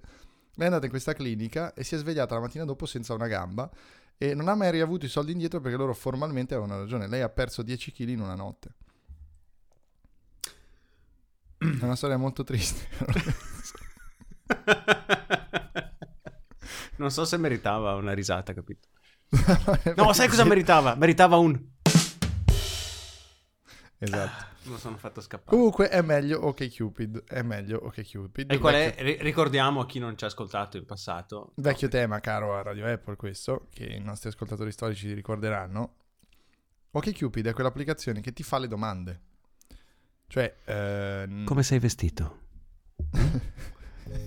è 0.62 0.66
andata 0.68 0.86
in 0.86 0.90
questa 0.90 1.12
clinica 1.12 1.74
e 1.74 1.84
si 1.84 1.96
è 1.96 1.98
svegliata 1.98 2.36
la 2.36 2.40
mattina 2.40 2.64
dopo 2.64 2.86
senza 2.86 3.14
una 3.16 3.28
gamba 3.28 3.70
e 4.18 4.34
non 4.34 4.48
ha 4.48 4.56
mai 4.56 4.72
riavuto 4.72 5.04
i 5.04 5.10
soldi 5.10 5.34
indietro 5.34 5.60
perché 5.60 5.76
loro 5.76 5.94
formalmente 5.94 6.54
avevano 6.54 6.80
ragione. 6.80 7.10
Lei 7.10 7.20
ha 7.20 7.28
perso 7.28 7.64
10 7.64 7.92
kg 7.92 8.08
in 8.08 8.22
una 8.22 8.36
notte. 8.36 8.70
È 11.58 11.84
una 11.84 11.98
storia 11.98 12.16
molto 12.16 12.46
triste. 12.46 12.88
non 16.98 17.12
so 17.12 17.26
se 17.26 17.38
meritava 17.38 17.96
una 17.96 18.14
risata, 18.14 18.54
capito? 18.54 18.88
no, 19.96 20.14
sai 20.14 20.28
cosa 20.28 20.44
meritava? 20.44 20.96
Meritava 20.96 21.38
un... 21.38 21.76
Esatto 24.00 24.56
lo 24.70 24.78
sono 24.78 24.98
fatto 24.98 25.22
scappare. 25.22 25.56
Comunque 25.56 25.90
è 25.90 26.02
meglio 26.02 26.40
Ok 26.42 26.76
Cupid, 26.76 27.24
è 27.26 27.42
meglio 27.42 27.80
Ok 27.84 28.12
Cupid. 28.12 28.52
E 28.52 28.58
qual 28.58 28.74
vecchio... 28.74 29.06
è, 29.06 29.22
ricordiamo 29.22 29.82
a 29.82 29.86
chi 29.86 30.00
non 30.00 30.18
ci 30.18 30.24
ha 30.24 30.28
ascoltato 30.28 30.78
in 30.78 30.86
passato. 30.86 31.54
Vecchio 31.56 31.88
tema 31.88 32.20
caro 32.20 32.56
a 32.56 32.62
Radio 32.62 32.92
Apple 32.92 33.16
questo, 33.16 33.68
che 33.72 33.86
i 33.86 34.00
nostri 34.00 34.30
ascoltatori 34.30 34.72
storici 34.72 35.14
ricorderanno. 35.14 35.96
Ok 36.92 37.18
Cupid 37.18 37.48
è 37.48 37.54
quell'applicazione 37.54 38.22
che 38.22 38.34
ti 38.34 38.44
fa 38.44 38.60
le 38.60 38.68
domande. 38.68 39.22
Cioè... 40.28 40.56
Ehm... 40.66 41.46
Come 41.46 41.64
sei 41.64 41.80
vestito? 41.80 42.46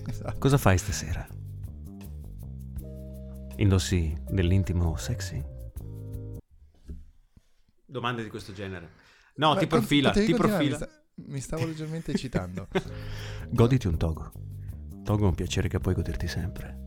esatto. 0.07 0.37
Cosa 0.37 0.57
fai 0.57 0.77
stasera? 0.77 1.27
Indossi 3.57 4.15
dell'intimo 4.29 4.95
sexy? 4.97 5.43
Domande 7.85 8.23
di 8.23 8.29
questo 8.29 8.53
genere. 8.53 8.89
No, 9.35 9.55
ti 9.55 9.67
profila, 9.67 10.11
ti 10.11 10.33
profila. 10.33 10.57
Mi, 10.57 10.73
sta, 10.73 10.89
mi 11.15 11.39
stavo 11.41 11.65
leggermente 11.65 12.11
eccitando. 12.11 12.67
Goditi 13.49 13.87
un 13.87 13.97
togo. 13.97 14.31
Togo 15.03 15.25
è 15.25 15.27
un 15.27 15.35
piacere 15.35 15.67
che 15.67 15.79
puoi 15.79 15.93
goderti 15.93 16.27
sempre. 16.27 16.81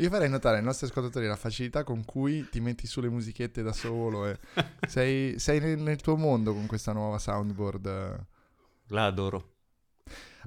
Io 0.00 0.10
farei 0.10 0.28
notare 0.28 0.58
ai 0.58 0.62
nostri 0.62 0.86
ascoltatori 0.86 1.26
la 1.26 1.36
facilità 1.36 1.82
con 1.82 2.04
cui 2.04 2.48
ti 2.48 2.60
metti 2.60 2.86
sulle 2.86 3.08
musichette 3.08 3.62
da 3.62 3.72
solo 3.72 4.26
e 4.26 4.38
sei, 4.86 5.38
sei 5.40 5.58
nel, 5.58 5.78
nel, 5.78 6.00
tuo 6.00 6.16
mondo 6.16 6.52
con 6.52 6.66
questa 6.66 6.92
nuova 6.92 7.18
soundboard. 7.18 8.26
La 8.88 9.06
adoro. 9.06 9.56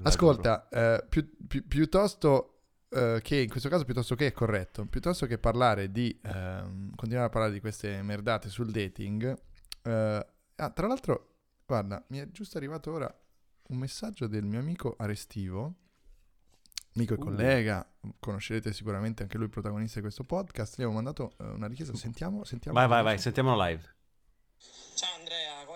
Ascolta, 0.02 0.68
eh, 0.68 1.04
pi, 1.08 1.22
pi, 1.24 1.62
piuttosto 1.62 2.60
eh, 2.88 3.20
che, 3.22 3.36
in 3.36 3.48
questo 3.48 3.68
caso 3.68 3.84
piuttosto 3.84 4.14
che 4.14 4.28
è 4.28 4.32
corretto, 4.32 4.84
piuttosto 4.86 5.26
che 5.26 5.38
parlare 5.38 5.90
di, 5.90 6.10
eh, 6.22 6.62
continuare 6.94 7.26
a 7.26 7.30
parlare 7.30 7.52
di 7.52 7.60
queste 7.60 8.02
merdate 8.02 8.48
sul 8.48 8.70
dating, 8.70 9.36
eh, 9.82 10.26
Ah, 10.62 10.70
tra 10.70 10.86
l'altro, 10.86 11.38
guarda, 11.66 12.04
mi 12.08 12.18
è 12.18 12.30
giusto 12.30 12.56
arrivato 12.56 12.92
ora 12.92 13.12
un 13.68 13.78
messaggio 13.78 14.28
del 14.28 14.44
mio 14.44 14.60
amico 14.60 14.94
Arestivo, 14.96 15.74
amico 16.94 17.14
e 17.14 17.16
uh. 17.16 17.20
collega, 17.20 17.92
conoscerete 18.20 18.72
sicuramente 18.72 19.24
anche 19.24 19.38
lui 19.38 19.48
protagonista 19.48 19.96
di 19.96 20.02
questo 20.02 20.22
podcast. 20.22 20.76
Gli 20.76 20.82
avevo 20.82 20.94
mandato 20.94 21.32
uh, 21.38 21.46
una 21.46 21.66
richiesta, 21.66 21.96
sentiamo, 21.96 22.44
sentiamo. 22.44 22.78
Vai, 22.78 22.86
vai, 22.86 23.02
vai, 23.02 23.18
sentiamolo 23.18 23.60
live. 23.64 23.82
Ciao 24.94 25.11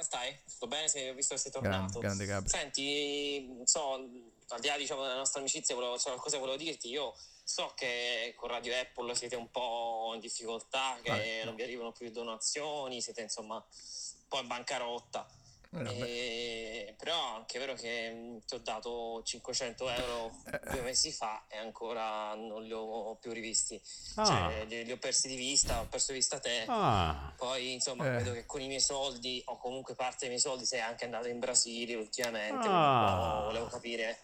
Stai? 0.07 0.39
Tutto 0.49 0.69
bene? 0.69 0.87
Sei, 0.87 1.13
visto 1.15 1.35
che 1.35 1.41
sei 1.41 1.51
tornato. 1.51 1.99
Grande, 1.99 2.27
grande. 2.27 2.49
Senti, 2.49 3.61
so, 3.65 3.95
al 3.95 4.61
di 4.61 4.69
là 4.69 4.77
diciamo, 4.77 5.03
della 5.03 5.17
nostra 5.17 5.41
amicizia, 5.41 5.75
volevo, 5.75 5.99
cioè, 5.99 6.13
qualcosa 6.13 6.39
volevo 6.39 6.57
dirti. 6.57 6.89
Io 6.91 7.13
so 7.43 7.73
che 7.75 8.33
con 8.37 8.49
Radio 8.49 8.79
Apple 8.79 9.17
siete 9.17 9.35
un 9.35 9.51
po' 9.51 10.13
in 10.15 10.21
difficoltà, 10.21 10.97
che 11.03 11.41
ah, 11.41 11.45
non 11.45 11.57
vi 11.57 11.65
arrivano 11.65 11.91
più 11.91 12.09
donazioni, 12.11 13.01
siete 13.01 13.23
insomma 13.23 13.65
po' 14.29 14.41
in 14.41 14.47
bancarotta. 14.47 15.27
Eh, 15.73 16.95
però 16.97 17.37
anche 17.37 17.57
è 17.57 17.61
vero 17.61 17.75
che 17.75 18.13
mm, 18.13 18.39
ti 18.47 18.55
ho 18.55 18.59
dato 18.59 19.23
500 19.23 19.89
euro 19.91 20.33
eh. 20.51 20.61
due 20.71 20.81
mesi 20.83 21.13
fa 21.13 21.45
e 21.49 21.59
ancora 21.59 22.35
non 22.35 22.65
li 22.65 22.73
ho 22.73 23.15
più 23.17 23.33
rivisti. 23.33 23.81
Ah. 24.17 24.25
Cioè, 24.25 24.65
li, 24.67 24.85
li, 24.85 24.93
ho 24.93 24.99
persi 24.99 25.29
di 25.29 25.37
vista, 25.37 25.81
ho 25.81 25.87
perso 25.87 26.13
di 26.13 26.19
vista 26.19 26.39
te. 26.39 26.65
Ah. 26.67 27.33
Poi 27.37 27.73
insomma 27.73 28.07
eh. 28.07 28.11
vedo 28.19 28.33
che 28.33 28.47
con 28.47 28.61
i 28.61 28.67
miei 28.67 28.81
soldi 28.81 29.43
o 29.47 29.59
comunque 29.59 29.95
parte 29.95 30.19
dei 30.21 30.29
miei 30.29 30.41
soldi 30.41 30.65
sei 30.65 30.81
anche 30.81 31.05
andato 31.05 31.29
in 31.29 31.39
Brasile 31.39 31.95
ultimamente. 31.95 32.67
Ah. 32.69 33.43
Volevo 33.45 33.67
capire 33.67 34.19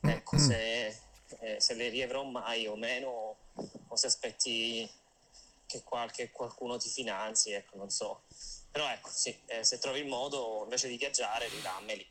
ecco, 0.00 0.38
se, 0.38 0.98
eh, 1.40 1.60
se 1.60 1.74
le 1.74 1.88
riavrò 1.88 2.24
mai 2.24 2.66
o 2.66 2.76
meno 2.76 3.36
o 3.88 3.96
se 3.96 4.06
aspetti 4.06 4.88
che 5.66 5.82
qualche, 5.84 6.30
qualcuno 6.30 6.76
ti 6.78 6.88
finanzi, 6.88 7.52
ecco, 7.52 7.76
non 7.76 7.90
so. 7.90 8.22
Però 8.70 8.88
ecco, 8.88 9.08
sì, 9.08 9.36
eh, 9.46 9.64
se 9.64 9.78
trovi 9.78 10.00
il 10.00 10.06
modo, 10.06 10.60
invece 10.64 10.88
di 10.88 10.96
viaggiare, 10.96 11.48
ridammeli. 11.48 12.06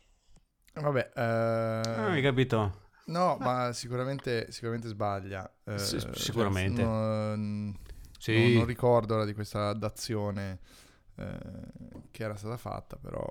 Vabbè, 0.74 1.12
eh... 1.14 1.96
non 1.96 2.12
hai 2.12 2.22
capito? 2.22 2.88
No, 3.06 3.36
ma 3.40 3.72
sicuramente, 3.72 4.52
sicuramente 4.52 4.88
sbaglia. 4.88 5.50
Eh, 5.64 5.78
S- 5.78 6.10
sicuramente. 6.12 6.82
Non, 6.82 7.76
sì. 8.18 8.34
non, 8.34 8.52
non, 8.52 8.66
ricordo 8.66 9.14
ora 9.14 9.24
di 9.24 9.34
questa 9.34 9.72
dazione 9.72 10.60
eh, 11.16 11.38
che 12.10 12.22
era 12.22 12.36
stata 12.36 12.56
fatta, 12.56 12.96
però 12.96 13.26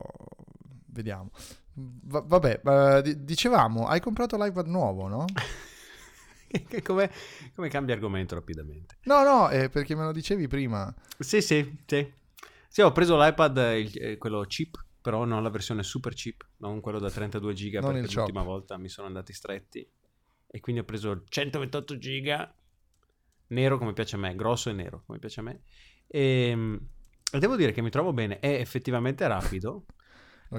vediamo. 0.88 1.32
Va- 1.74 2.24
vabbè, 2.26 2.62
dicevamo, 3.15 3.88
hai 3.88 4.02
comprato 4.02 4.38
l'iPad 4.38 4.68
nuovo, 4.68 5.08
no? 5.08 5.26
come, 6.84 7.12
come 7.56 7.70
cambia 7.70 7.94
argomento 7.96 8.36
rapidamente? 8.36 8.98
No, 9.04 9.24
no, 9.24 9.50
eh, 9.50 9.70
perché 9.70 9.96
me 9.96 10.04
lo 10.04 10.12
dicevi 10.12 10.48
prima. 10.48 10.94
Sì, 11.18 11.42
sì, 11.42 11.78
sì. 11.86 12.18
Sì, 12.71 12.82
ho 12.82 12.91
preso 12.91 13.17
l'iPad, 13.17 13.58
il, 13.75 13.91
eh, 13.99 14.17
quello 14.17 14.45
cheap, 14.47 14.86
però 15.01 15.25
non 15.25 15.41
la 15.41 15.49
versione 15.49 15.82
super 15.82 16.13
cheap, 16.13 16.47
non 16.58 16.82
quello 16.82 16.99
da 16.99 17.10
32 17.10 17.53
giga 17.53 17.82
non 17.82 17.93
perché 17.93 18.13
l'ultima 18.13 18.43
volta 18.43 18.77
mi 18.77 18.89
sono 18.89 19.08
andati 19.08 19.34
stretti. 19.34 19.86
e 20.51 20.60
quindi 20.60 20.82
ho 20.82 20.86
preso 20.86 21.23
128 21.27 21.97
giga, 21.97 22.53
nero 23.47 23.77
come 23.79 23.93
piace 23.93 24.15
a 24.15 24.19
me, 24.19 24.36
grosso 24.36 24.69
e 24.69 24.73
nero 24.73 25.01
come 25.03 25.17
piace 25.17 25.39
a 25.39 25.43
me. 25.43 25.62
E, 26.05 26.79
e 27.32 27.39
devo 27.39 27.55
dire 27.55 27.71
che 27.71 27.82
mi 27.82 27.89
trovo 27.89 28.13
bene, 28.13 28.38
è 28.38 28.53
effettivamente 28.53 29.27
rapido. 29.27 29.86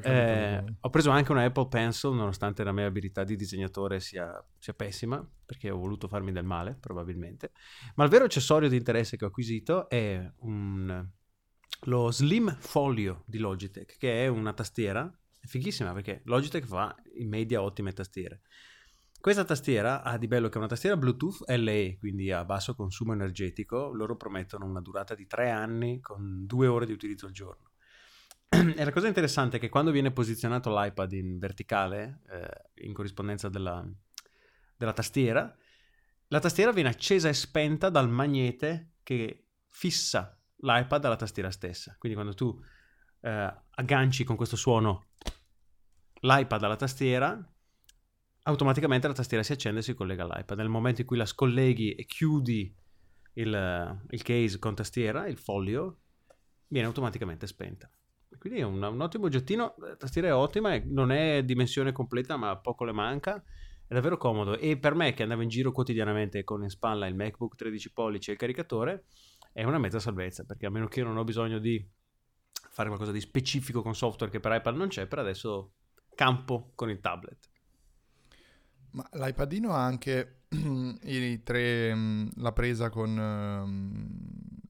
Eh, 0.02 0.64
ho 0.80 0.88
preso 0.88 1.10
anche 1.10 1.32
una 1.32 1.42
Apple 1.42 1.66
Pencil 1.66 2.12
nonostante 2.12 2.62
la 2.62 2.70
mia 2.70 2.86
abilità 2.86 3.24
di 3.24 3.34
disegnatore 3.34 3.98
sia, 3.98 4.40
sia, 4.56 4.72
pessima 4.72 5.28
perché 5.44 5.68
ho 5.68 5.78
voluto 5.78 6.06
farmi 6.06 6.30
del 6.30 6.44
male 6.44 6.76
probabilmente 6.78 7.50
ma 7.96 8.04
il 8.04 8.10
vero 8.10 8.22
accessorio 8.22 8.68
di 8.68 8.76
interesse 8.76 9.16
che 9.16 9.24
ho 9.24 9.26
acquisito 9.28 9.88
è 9.88 10.24
un, 10.42 11.10
lo 11.84 12.10
Slim 12.10 12.54
Folio 12.58 13.24
di 13.26 13.38
Logitech 13.38 13.96
che 13.96 14.24
è 14.24 14.26
una 14.28 14.52
tastiera 14.52 15.12
è 15.40 15.46
fighissima 15.46 15.92
perché 15.92 16.22
Logitech 16.24 16.66
fa 16.66 16.94
in 17.14 17.28
media 17.28 17.62
ottime 17.62 17.92
tastiere 17.92 18.42
questa 19.20 19.44
tastiera 19.44 20.02
ha 20.02 20.16
di 20.16 20.26
bello 20.26 20.48
che 20.48 20.54
è 20.54 20.58
una 20.58 20.66
tastiera 20.66 20.96
Bluetooth 20.96 21.46
LE, 21.46 21.98
quindi 21.98 22.32
a 22.32 22.42
basso 22.46 22.74
consumo 22.74 23.12
energetico. 23.12 23.92
Loro 23.92 24.16
promettono 24.16 24.64
una 24.64 24.80
durata 24.80 25.14
di 25.14 25.26
tre 25.26 25.50
anni 25.50 26.00
con 26.00 26.46
due 26.46 26.66
ore 26.66 26.86
di 26.86 26.92
utilizzo 26.92 27.26
al 27.26 27.32
giorno. 27.32 27.72
e 28.48 28.82
la 28.82 28.90
cosa 28.90 29.08
interessante 29.08 29.58
è 29.58 29.60
che 29.60 29.68
quando 29.68 29.90
viene 29.90 30.10
posizionato 30.10 30.74
l'iPad 30.74 31.12
in 31.12 31.38
verticale, 31.38 32.22
eh, 32.30 32.86
in 32.86 32.94
corrispondenza 32.94 33.50
della, 33.50 33.86
della 34.74 34.94
tastiera, 34.94 35.54
la 36.28 36.40
tastiera 36.40 36.72
viene 36.72 36.88
accesa 36.88 37.28
e 37.28 37.34
spenta 37.34 37.90
dal 37.90 38.08
magnete 38.08 38.94
che 39.02 39.48
fissa 39.68 40.39
l'iPad 40.60 41.04
alla 41.04 41.16
tastiera 41.16 41.50
stessa. 41.50 41.94
Quindi 41.98 42.16
quando 42.16 42.34
tu 42.34 42.58
eh, 43.20 43.54
agganci 43.70 44.24
con 44.24 44.36
questo 44.36 44.56
suono 44.56 45.08
l'iPad 46.20 46.62
alla 46.62 46.76
tastiera, 46.76 47.52
automaticamente 48.42 49.06
la 49.06 49.14
tastiera 49.14 49.42
si 49.42 49.52
accende 49.52 49.80
e 49.80 49.82
si 49.82 49.94
collega 49.94 50.24
all'iPad. 50.24 50.58
Nel 50.58 50.68
momento 50.68 51.00
in 51.00 51.06
cui 51.06 51.16
la 51.16 51.26
scolleghi 51.26 51.94
e 51.94 52.04
chiudi 52.04 52.74
il, 53.34 54.00
il 54.10 54.22
case 54.22 54.58
con 54.58 54.74
tastiera, 54.74 55.26
il 55.26 55.38
foglio, 55.38 55.98
viene 56.68 56.86
automaticamente 56.86 57.46
spenta. 57.46 57.90
Quindi 58.38 58.60
è 58.60 58.62
un, 58.62 58.82
un 58.82 59.00
ottimo 59.00 59.26
oggettino, 59.26 59.74
la 59.78 59.96
tastiera 59.96 60.28
è 60.28 60.32
ottima, 60.32 60.78
non 60.84 61.10
è 61.10 61.42
dimensione 61.44 61.92
completa 61.92 62.36
ma 62.36 62.56
poco 62.58 62.84
le 62.84 62.92
manca, 62.92 63.42
è 63.86 63.92
davvero 63.92 64.16
comodo 64.16 64.56
e 64.56 64.78
per 64.78 64.94
me 64.94 65.12
che 65.14 65.22
andavo 65.22 65.42
in 65.42 65.48
giro 65.48 65.72
quotidianamente 65.72 66.44
con 66.44 66.62
in 66.62 66.70
spalla 66.70 67.06
il 67.06 67.16
MacBook 67.16 67.56
13 67.56 67.92
pollici 67.92 68.30
e 68.30 68.34
il 68.34 68.38
caricatore 68.38 69.06
è 69.52 69.64
una 69.64 69.78
mezza 69.78 69.98
salvezza 69.98 70.44
perché 70.44 70.66
a 70.66 70.70
meno 70.70 70.86
che 70.86 71.00
io 71.00 71.06
non 71.06 71.16
ho 71.16 71.24
bisogno 71.24 71.58
di 71.58 71.84
fare 72.70 72.88
qualcosa 72.88 73.12
di 73.12 73.20
specifico 73.20 73.82
con 73.82 73.94
software 73.94 74.30
che 74.30 74.40
per 74.40 74.52
iPad 74.52 74.76
non 74.76 74.88
c'è, 74.88 75.06
per 75.06 75.18
adesso 75.18 75.72
campo 76.14 76.72
con 76.74 76.90
il 76.90 77.00
tablet. 77.00 77.48
Ma 78.92 79.08
l'iPadino 79.12 79.72
ha 79.72 79.84
anche 79.84 80.42
i 81.02 81.42
tre, 81.42 81.94
mm, 81.94 82.28
la 82.36 82.52
presa 82.52 82.90
con... 82.90 83.16
Um, 83.16 84.08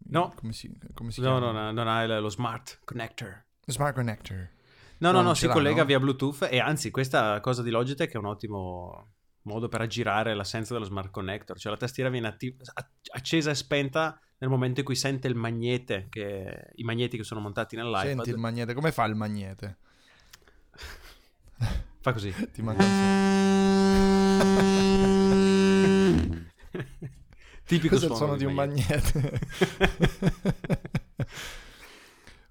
no, 0.08 0.32
come 0.36 0.52
si, 0.52 0.72
come 0.94 1.10
si 1.10 1.20
no, 1.20 1.38
chiama? 1.38 1.52
no, 1.52 1.72
non 1.72 1.88
ha 1.88 2.18
lo 2.18 2.28
smart 2.28 2.80
connector. 2.84 3.44
Smart 3.66 3.94
connector. 3.94 4.48
No, 4.98 5.12
no, 5.12 5.22
no, 5.22 5.34
si 5.34 5.46
l'ha, 5.46 5.52
collega 5.52 5.80
no? 5.80 5.86
via 5.86 5.98
Bluetooth 5.98 6.46
e 6.50 6.58
anzi 6.58 6.90
questa 6.90 7.40
cosa 7.40 7.62
di 7.62 7.70
Logitech 7.70 8.12
è 8.12 8.18
un 8.18 8.26
ottimo 8.26 9.12
modo 9.42 9.68
per 9.68 9.80
aggirare 9.80 10.34
l'assenza 10.34 10.74
dello 10.74 10.84
smart 10.84 11.10
connector, 11.10 11.58
cioè 11.58 11.72
la 11.72 11.78
tastiera 11.78 12.10
viene 12.10 12.28
attiv- 12.28 12.60
accesa 13.14 13.50
e 13.50 13.54
spenta 13.54 14.20
nel 14.40 14.48
momento 14.48 14.80
in 14.80 14.86
cui 14.86 14.94
sente 14.96 15.28
il 15.28 15.34
magnete, 15.34 16.06
che, 16.08 16.70
i 16.76 16.82
magneti 16.82 17.18
che 17.18 17.24
sono 17.24 17.40
montati 17.40 17.76
nell'iPad. 17.76 18.06
Senti 18.06 18.30
il 18.30 18.38
magnete, 18.38 18.72
come 18.72 18.90
fa 18.90 19.04
il 19.04 19.14
magnete? 19.14 19.76
Fa 22.00 22.12
così. 22.14 22.32
Ti 22.50 22.62
manca 22.62 22.82
un 22.82 22.88
Tipico 27.66 27.96
Questo 27.96 28.06
è 28.06 28.10
il 28.10 28.16
suono 28.16 28.36
di 28.36 28.46
un 28.46 28.54
magnete. 28.54 29.40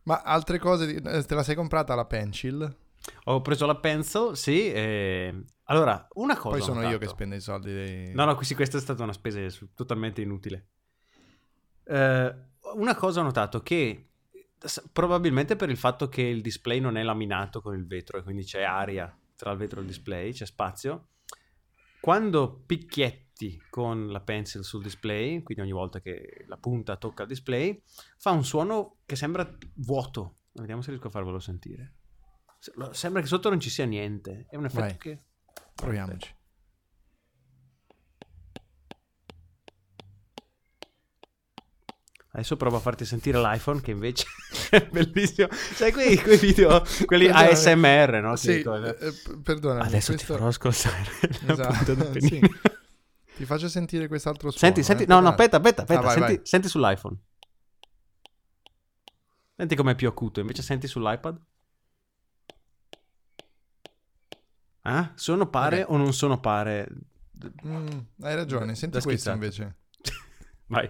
Ma 0.04 0.21
altre 0.21 0.60
cose, 0.60 0.95
eh, 0.95 1.23
te 1.23 1.36
la 1.36 1.41
sei 1.43 1.56
comprata 1.56 1.95
la 1.95 2.06
pencil? 2.06 2.78
Ho 3.25 3.41
preso 3.41 3.65
la 3.65 3.78
pencil, 3.78 4.38
sì. 4.38 4.71
e- 4.71 5.43
Allora, 5.63 6.08
una 6.13 6.38
cosa. 6.38 6.56
Poi 6.56 6.62
sono 6.62 6.88
io 6.88 6.99
che 6.99 7.08
spendo 7.08 7.34
i 7.34 7.41
soldi 7.41 7.73
dei... 7.73 8.13
No, 8.13 8.25
no, 8.25 8.39
sì, 8.43 8.54
questa 8.54 8.78
è 8.78 8.82
stata 8.82 9.02
una 9.02 9.13
spesa 9.13 9.39
totalmente 9.73 10.21
inutile. 10.21 10.67
Eh, 11.89 12.36
una 12.75 12.95
cosa 12.95 13.21
ho 13.21 13.23
notato 13.23 13.62
che 13.62 14.10
probabilmente 14.91 15.56
per 15.56 15.69
il 15.69 15.78
fatto 15.78 16.08
che 16.08 16.21
il 16.21 16.41
display 16.41 16.80
non 16.80 16.97
è 16.97 17.04
laminato 17.04 17.62
con 17.62 17.75
il 17.75 17.88
vetro 17.88 18.19
e 18.19 18.23
quindi 18.23 18.43
c'è 18.43 18.62
aria 18.62 19.17
tra 19.36 19.52
il 19.52 19.58
vetro 19.58 19.80
e 19.80 19.82
il 19.82 19.88
display, 19.88 20.32
c'è 20.32 20.45
spazio. 20.45 21.08
Quando 21.99 22.62
picchietti 22.65 23.62
con 23.69 24.12
la 24.12 24.19
pencil 24.19 24.63
sul 24.63 24.84
display, 24.84 25.41
quindi 25.43 25.63
ogni 25.63 25.71
volta 25.71 25.99
che 25.99 26.43
la 26.47 26.58
punta 26.58 26.97
tocca 26.97 27.23
il 27.23 27.30
display, 27.30 27.82
fa 28.17 28.32
un 28.32 28.43
suono 28.43 28.97
che 29.06 29.15
sembra 29.15 29.49
vuoto. 29.75 30.36
Vediamo 30.52 30.82
se 30.82 30.91
riesco 30.91 31.08
a 31.08 31.12
farvelo 31.12 31.39
sentire. 31.39 31.95
Sembra 32.91 33.21
che 33.21 33.28
sotto 33.28 33.49
non 33.49 33.60
ci 33.60 33.69
sia 33.69 33.86
niente. 33.86 34.45
È 34.49 34.58
un 34.58 34.65
effetto 34.65 34.82
Vai. 34.82 34.97
che... 34.97 35.23
Proviamoci. 35.73 36.36
Adesso 42.39 42.56
provo 42.56 42.78
a 42.78 42.80
farti 42.80 43.04
sentire 43.04 43.38
l'iPhone 43.38 43.82
che 43.82 43.91
invece 43.91 44.25
è 44.71 44.88
bellissimo. 44.89 45.49
Sai 45.52 45.91
quei, 45.91 46.17
quei 46.17 46.38
video, 46.38 46.82
quelli 47.06 47.25
Perdonami. 47.25 47.52
ASMR, 47.52 48.21
no? 48.21 48.36
Sì, 48.38 48.62
eh, 48.62 48.95
eh, 48.99 49.12
p- 49.12 49.41
perdonami. 49.43 49.82
Adesso 49.86 50.13
questo- 50.13 50.15
ti 50.15 50.38
farò 50.39 50.47
ascoltare 50.47 51.04
Esatto, 51.47 51.95
sì. 52.19 52.39
Ti 53.36 53.45
faccio 53.45 53.67
sentire 53.67 54.08
quest'altro 54.08 54.52
suono. 54.52 54.73
Senti, 54.73 54.84
senti, 54.84 55.04
eh. 55.04 55.06
no, 55.08 55.19
no, 55.19 55.28
aspetta, 55.30 55.58
aspetta, 55.58 55.82
aspetta, 55.82 55.99
Ah, 55.99 56.04
vai, 56.04 56.13
senti, 56.13 56.36
vai. 56.36 56.41
senti 56.45 56.67
sull'iPhone. 56.69 57.17
Senti 59.58 59.75
com'è 59.75 59.95
più 59.95 60.08
acuto, 60.08 60.39
invece 60.39 60.62
senti 60.62 60.88
sull'iPad. 60.88 61.41
Ah, 64.84 65.12
sono 65.15 65.49
pare 65.49 65.84
Ok. 65.84 65.89
o 65.91 65.97
non 65.97 66.13
sono 66.13 66.39
pare? 66.39 66.88
Mm, 67.67 67.88
hai 68.21 68.36
ragione, 68.36 68.75
senti 68.75 69.02
questo 69.02 69.30
invece. 69.32 69.75
Vai. 70.67 70.89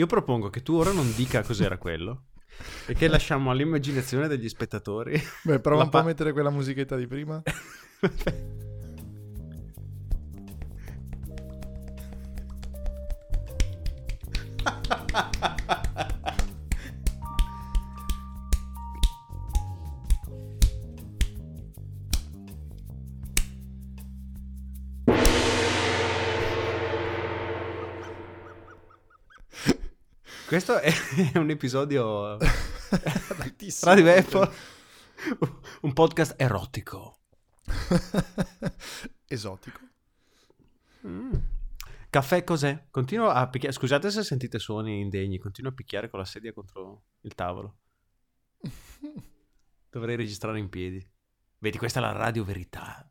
Io 0.00 0.06
propongo 0.06 0.48
che 0.48 0.62
tu 0.62 0.76
ora 0.76 0.92
non 0.92 1.12
dica 1.14 1.42
cos'era 1.42 1.76
quello 1.76 2.28
e 2.86 2.94
che 2.94 3.06
lasciamo 3.06 3.50
all'immaginazione 3.50 4.28
degli 4.28 4.48
spettatori. 4.48 5.20
Beh, 5.42 5.60
prova 5.60 5.82
un 5.82 5.90
po' 5.90 5.98
a 5.98 6.02
mettere 6.02 6.32
quella 6.32 6.48
musichetta 6.48 6.96
di 6.96 7.06
prima. 7.06 7.42
Questo 30.50 30.80
è 30.80 30.92
un 31.38 31.48
episodio 31.48 32.36
Altissimo. 33.38 33.94
Radio 33.94 34.12
Apple, 34.12 34.50
un 35.82 35.92
podcast 35.92 36.34
erotico. 36.36 37.20
Esotico. 39.28 39.78
Mm. 41.06 41.34
Caffè 42.10 42.42
cos'è? 42.42 42.86
Continuo 42.90 43.28
a 43.28 43.48
picchiare. 43.48 43.72
Scusate 43.72 44.10
se 44.10 44.24
sentite 44.24 44.58
suoni 44.58 44.98
indegni, 44.98 45.38
continuo 45.38 45.70
a 45.70 45.74
picchiare 45.74 46.10
con 46.10 46.18
la 46.18 46.24
sedia 46.24 46.52
contro 46.52 47.04
il 47.20 47.34
tavolo. 47.36 47.76
Dovrei 49.88 50.16
registrare 50.16 50.58
in 50.58 50.68
piedi. 50.68 51.08
Vedi, 51.58 51.78
questa 51.78 52.00
è 52.00 52.02
la 52.02 52.10
radio 52.10 52.42
verità. 52.42 53.08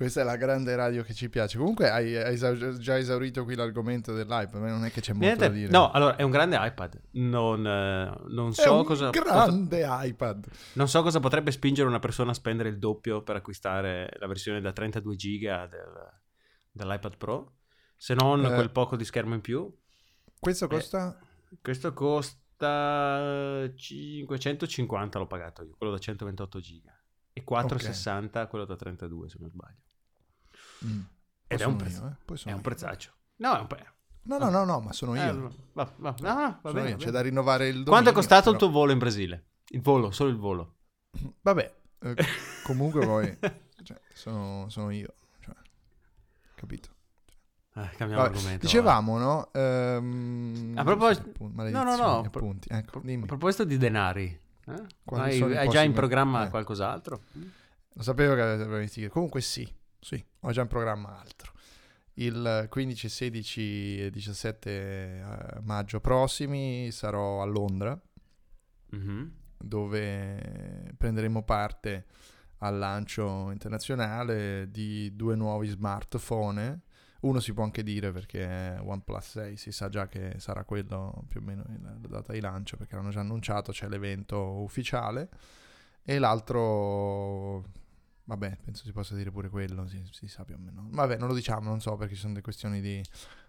Questa 0.00 0.22
è 0.22 0.24
la 0.24 0.36
grande 0.36 0.74
radio 0.76 1.02
che 1.02 1.12
ci 1.12 1.28
piace. 1.28 1.58
Comunque 1.58 1.90
hai, 1.90 2.16
hai 2.16 2.34
già 2.78 2.96
esaurito 2.96 3.44
qui 3.44 3.54
l'argomento 3.54 4.14
dell'iPad, 4.14 4.54
ma 4.54 4.70
non 4.70 4.86
è 4.86 4.90
che 4.90 5.02
c'è 5.02 5.12
molto 5.12 5.26
Niente, 5.26 5.46
da 5.46 5.52
dire. 5.52 5.70
no, 5.70 5.90
allora 5.90 6.16
è 6.16 6.22
un 6.22 6.30
grande 6.30 6.56
iPad. 6.58 6.98
Non, 7.10 7.66
eh, 7.66 8.18
non 8.28 8.48
è 8.48 8.52
so 8.54 8.76
un 8.78 8.84
cosa. 8.86 9.10
grande 9.10 9.84
iPad. 9.86 10.48
Non 10.72 10.88
so 10.88 11.02
cosa 11.02 11.20
potrebbe 11.20 11.50
spingere 11.50 11.86
una 11.86 11.98
persona 11.98 12.30
a 12.30 12.34
spendere 12.34 12.70
il 12.70 12.78
doppio 12.78 13.22
per 13.22 13.36
acquistare 13.36 14.08
la 14.18 14.26
versione 14.26 14.62
da 14.62 14.72
32 14.72 15.16
giga 15.16 15.66
del- 15.66 16.10
dell'iPad 16.72 17.18
Pro, 17.18 17.56
se 17.94 18.14
non 18.14 18.42
Eh. 18.42 18.54
quel 18.54 18.70
poco 18.70 18.96
di 18.96 19.04
schermo 19.04 19.34
in 19.34 19.42
più. 19.42 19.70
Questo 20.38 20.66
costa... 20.66 21.18
Questo 21.60 21.92
costa 21.92 23.70
550 23.74 25.18
l'ho 25.18 25.26
pagato 25.26 25.62
io, 25.62 25.74
quello 25.76 25.92
da 25.92 25.98
128 25.98 26.58
giga 26.60 26.98
e 27.34 27.44
460 27.44 28.46
quello 28.46 28.64
da 28.64 28.76
32 28.76 29.28
se 29.28 29.36
non 29.40 29.50
sbaglio. 29.50 29.88
Mm. 30.84 31.00
Ed 31.46 31.60
è 31.60 31.64
un, 31.64 31.72
sono 31.72 31.76
prez- 31.76 31.98
io, 31.98 32.06
eh. 32.06 32.34
È 32.44 32.50
un 32.50 32.56
io. 32.56 32.60
prezzaccio. 32.62 33.12
No, 33.36 33.56
è 33.56 33.60
un 33.60 33.66
pre- 33.66 33.92
No, 34.22 34.38
no, 34.38 34.50
no, 34.50 34.64
no, 34.64 34.80
ma 34.80 34.92
sono 34.92 35.14
eh, 35.14 35.24
io. 35.24 35.30
allora, 35.30 35.50
va, 35.72 35.92
va, 35.96 36.14
ah, 36.22 36.58
va 36.62 36.72
bene, 36.72 36.90
io. 36.90 36.96
va 36.96 37.02
C'è 37.04 37.10
da 37.10 37.20
rinnovare 37.22 37.64
il 37.66 37.70
dominio. 37.72 37.90
Quanto 37.90 38.10
è 38.10 38.12
costato 38.12 38.50
il 38.50 38.56
però- 38.56 38.70
tuo 38.70 38.78
volo 38.80 38.92
in 38.92 38.98
Brasile? 38.98 39.44
Il 39.70 39.80
volo, 39.80 40.10
solo 40.10 40.30
il 40.30 40.36
volo. 40.36 40.74
Vabbè, 41.42 41.74
eh, 42.00 42.16
comunque 42.62 43.04
poi 43.04 43.36
cioè, 43.82 44.00
sono, 44.12 44.68
sono 44.68 44.90
io, 44.90 45.12
cioè, 45.40 45.54
capito? 46.54 46.88
Eh, 47.74 47.88
cambiamo 47.96 48.22
Vabbè, 48.22 48.34
argomento. 48.36 48.66
dicevamo, 48.66 49.18
no? 49.18 49.48
Ehm, 49.52 50.72
A 50.76 50.84
proposito- 50.84 51.32
No, 51.38 51.82
no, 51.84 51.96
no, 51.96 52.18
appunti. 52.20 52.68
Ecco, 52.70 52.98
va. 53.00 53.06
dimmi. 53.06 53.22
A 53.22 53.26
proposito 53.26 53.64
di 53.64 53.76
denari, 53.78 54.38
eh? 54.66 54.82
Hai, 55.04 55.56
hai 55.56 55.68
già 55.68 55.82
in 55.82 55.92
programma 55.92 56.46
eh. 56.46 56.50
qualcos'altro? 56.50 57.22
Lo 57.94 58.02
sapevo 58.02 58.34
che 58.34 58.64
iniziato. 58.76 59.12
Comunque 59.12 59.40
sì, 59.40 59.66
sì, 60.00 60.22
ho 60.40 60.50
già 60.52 60.62
in 60.62 60.68
programma 60.68 61.18
altro. 61.18 61.52
Il 62.14 62.66
15, 62.68 63.08
16 63.08 64.04
e 64.06 64.10
17 64.10 64.70
eh, 64.70 65.60
maggio 65.62 66.00
prossimi 66.00 66.90
sarò 66.90 67.40
a 67.42 67.44
Londra, 67.46 67.98
Mhm. 68.92 69.32
dove 69.56 70.92
prenderemo 70.96 71.42
parte 71.44 72.06
al 72.58 72.76
lancio 72.76 73.50
internazionale 73.52 74.70
di 74.70 75.14
due 75.14 75.36
nuovi 75.36 75.68
smartphone. 75.68 76.80
Uno 77.20 77.38
si 77.40 77.52
può 77.52 77.62
anche 77.64 77.82
dire 77.82 78.12
perché 78.12 78.44
è 78.46 78.80
OnePlus 78.80 79.30
6, 79.30 79.56
si 79.56 79.72
sa 79.72 79.88
già 79.88 80.08
che 80.08 80.34
sarà 80.38 80.64
quello 80.64 81.24
più 81.28 81.40
o 81.40 81.42
meno 81.42 81.62
la 81.82 81.94
data 82.08 82.32
di 82.32 82.40
lancio 82.40 82.76
perché 82.76 82.96
l'hanno 82.96 83.10
già 83.10 83.20
annunciato, 83.20 83.72
c'è 83.72 83.88
l'evento 83.88 84.38
ufficiale. 84.62 85.28
E 86.02 86.18
l'altro, 86.18 87.64
vabbè, 88.30 88.58
penso 88.64 88.84
si 88.84 88.92
possa 88.92 89.14
dire 89.16 89.30
pure 89.32 89.48
quello, 89.48 89.86
si, 89.88 90.00
si 90.12 90.28
sa 90.28 90.44
più 90.44 90.54
o 90.54 90.58
meno. 90.58 90.86
Vabbè, 90.90 91.18
non 91.18 91.28
lo 91.28 91.34
diciamo, 91.34 91.68
non 91.68 91.80
so 91.80 91.96
perché 91.96 92.14
ci 92.14 92.20
sono 92.20 92.32
delle 92.32 92.44
questioni 92.44 92.80
di... 92.80 93.02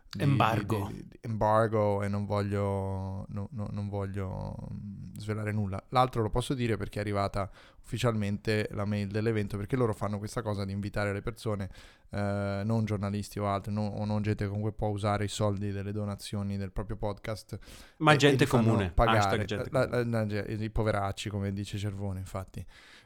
di- 0.09 0.23
Embargo. 0.23 0.87
di- 0.91 1.05
di- 1.07 1.17
embargo 1.21 2.01
e 2.03 2.07
non 2.09 2.25
voglio, 2.25 3.25
no- 3.29 3.47
no- 3.51 3.69
non 3.71 3.87
voglio 3.87 4.57
mm, 4.73 5.15
svelare 5.17 5.51
nulla. 5.51 5.81
L'altro 5.89 6.21
lo 6.23 6.29
posso 6.29 6.53
dire 6.53 6.75
perché 6.77 6.97
è 6.97 7.01
arrivata 7.01 7.49
ufficialmente 7.83 8.67
la 8.71 8.85
mail 8.85 9.07
dell'evento 9.09 9.57
perché 9.57 9.75
loro 9.75 9.93
fanno 9.93 10.17
questa 10.17 10.41
cosa 10.41 10.65
di 10.65 10.71
invitare 10.71 11.13
le 11.13 11.21
persone, 11.21 11.69
eh, 12.09 12.61
non 12.65 12.83
giornalisti 12.85 13.39
o 13.39 13.47
altri, 13.47 13.71
no- 13.71 13.87
o 13.87 14.03
non 14.05 14.21
gente 14.21 14.43
che 14.43 14.49
comunque 14.49 14.73
può 14.73 14.87
usare 14.89 15.23
i 15.25 15.29
soldi 15.29 15.71
delle 15.71 15.91
donazioni 15.91 16.57
del 16.57 16.71
proprio 16.71 16.95
podcast 16.97 17.57
Ma 17.97 18.11
e- 18.11 18.15
e 18.15 18.17
gente 18.17 18.45
fanno 18.45 18.63
comune. 18.71 18.91
pagare, 18.91 19.45
la- 19.69 19.87
la- 19.87 20.03
la- 20.25 20.45
i 20.47 20.69
poveracci 20.69 21.29
come 21.29 21.53
dice 21.53 21.77
Cervone 21.77 22.19
infatti 22.19 22.65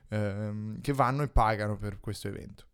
ehm, 0.09 0.81
che 0.81 0.93
vanno 0.93 1.23
e 1.23 1.27
pagano 1.27 1.77
per 1.77 1.99
questo 1.99 2.27
evento 2.27 2.65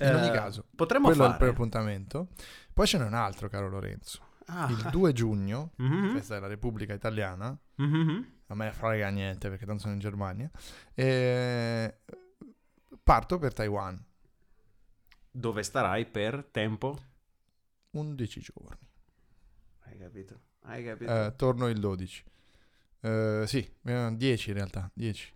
in 0.00 0.14
ogni 0.14 0.28
Eh, 0.28 0.32
caso 0.32 0.66
Potremmo 0.74 1.06
quello 1.06 1.22
è 1.22 1.26
il 1.26 1.32
fare... 1.32 1.38
primo 1.44 1.52
appuntamento 1.52 2.28
poi 2.72 2.86
ce 2.86 2.98
n'è 2.98 3.04
un 3.04 3.14
altro 3.14 3.48
caro 3.48 3.68
Lorenzo 3.68 4.32
Ah. 4.46 4.66
il 4.70 4.88
2 4.90 5.12
giugno 5.12 5.72
Mhm. 5.76 6.12
festa 6.12 6.34
della 6.34 6.48
Repubblica 6.48 6.92
Italiana 6.92 7.56
Mhm. 7.76 8.32
a 8.48 8.54
me 8.54 8.72
frega 8.72 9.08
niente 9.08 9.48
perché 9.48 9.64
tanto 9.64 9.82
sono 9.82 9.94
in 9.94 10.00
Germania 10.00 10.50
e 10.94 11.98
parto 13.02 13.38
per 13.38 13.52
Taiwan 13.54 14.02
Dove 15.30 15.62
starai 15.62 16.06
per 16.06 16.44
tempo? 16.50 16.96
11 17.92 18.40
giorni 18.40 18.88
Hai 19.84 19.96
capito? 19.98 20.40
Hai 20.62 20.84
capito? 20.84 21.10
Eh, 21.10 21.34
torno 21.36 21.68
il 21.68 21.78
12 21.80 22.22
Eh, 23.04 23.44
sì 23.46 23.70
eh, 23.84 24.10
10 24.16 24.48
in 24.50 24.56
realtà 24.56 24.90
10 24.94 25.32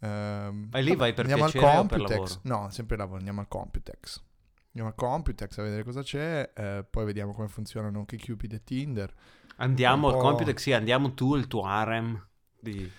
Ehm, 0.00 0.68
Vai 0.68 0.84
lì, 0.84 0.96
vai 0.96 1.14
per 1.14 1.24
andiamo 1.24 1.44
al 1.44 1.50
piacere 1.50 1.78
o 1.78 1.86
per 1.86 1.98
Computex. 1.98 2.18
lavoro? 2.18 2.40
No, 2.42 2.70
sempre 2.70 2.96
lavoro, 2.98 3.16
andiamo 3.18 3.40
al 3.40 3.48
Computex. 3.48 4.22
Andiamo 4.66 4.88
al 4.88 4.94
Computex 4.94 5.56
a 5.58 5.62
vedere 5.62 5.82
cosa 5.82 6.02
c'è, 6.02 6.52
eh, 6.54 6.84
poi 6.90 7.04
vediamo 7.06 7.32
come 7.32 7.48
funzionano 7.48 8.00
anche 8.00 8.18
Cupid 8.18 8.52
e 8.52 8.62
Tinder. 8.64 9.14
Andiamo 9.56 10.08
al 10.08 10.18
Computex, 10.20 10.60
sì, 10.60 10.72
andiamo 10.72 11.14
tu 11.14 11.34
e 11.34 11.38
il 11.38 11.46
tuo 11.46 11.64
harem 11.64 12.22
di, 12.60 12.80
No, 12.80 12.90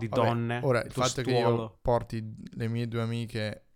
di 0.00 0.08
vabbè, 0.08 0.08
donne. 0.08 0.60
Ora, 0.64 0.82
il 0.82 0.90
fatto 0.90 1.22
che 1.22 1.30
io 1.30 1.38
stuolo. 1.38 1.78
porti 1.80 2.34
le 2.54 2.66
mie 2.66 2.88
due 2.88 3.02
amiche 3.02 3.66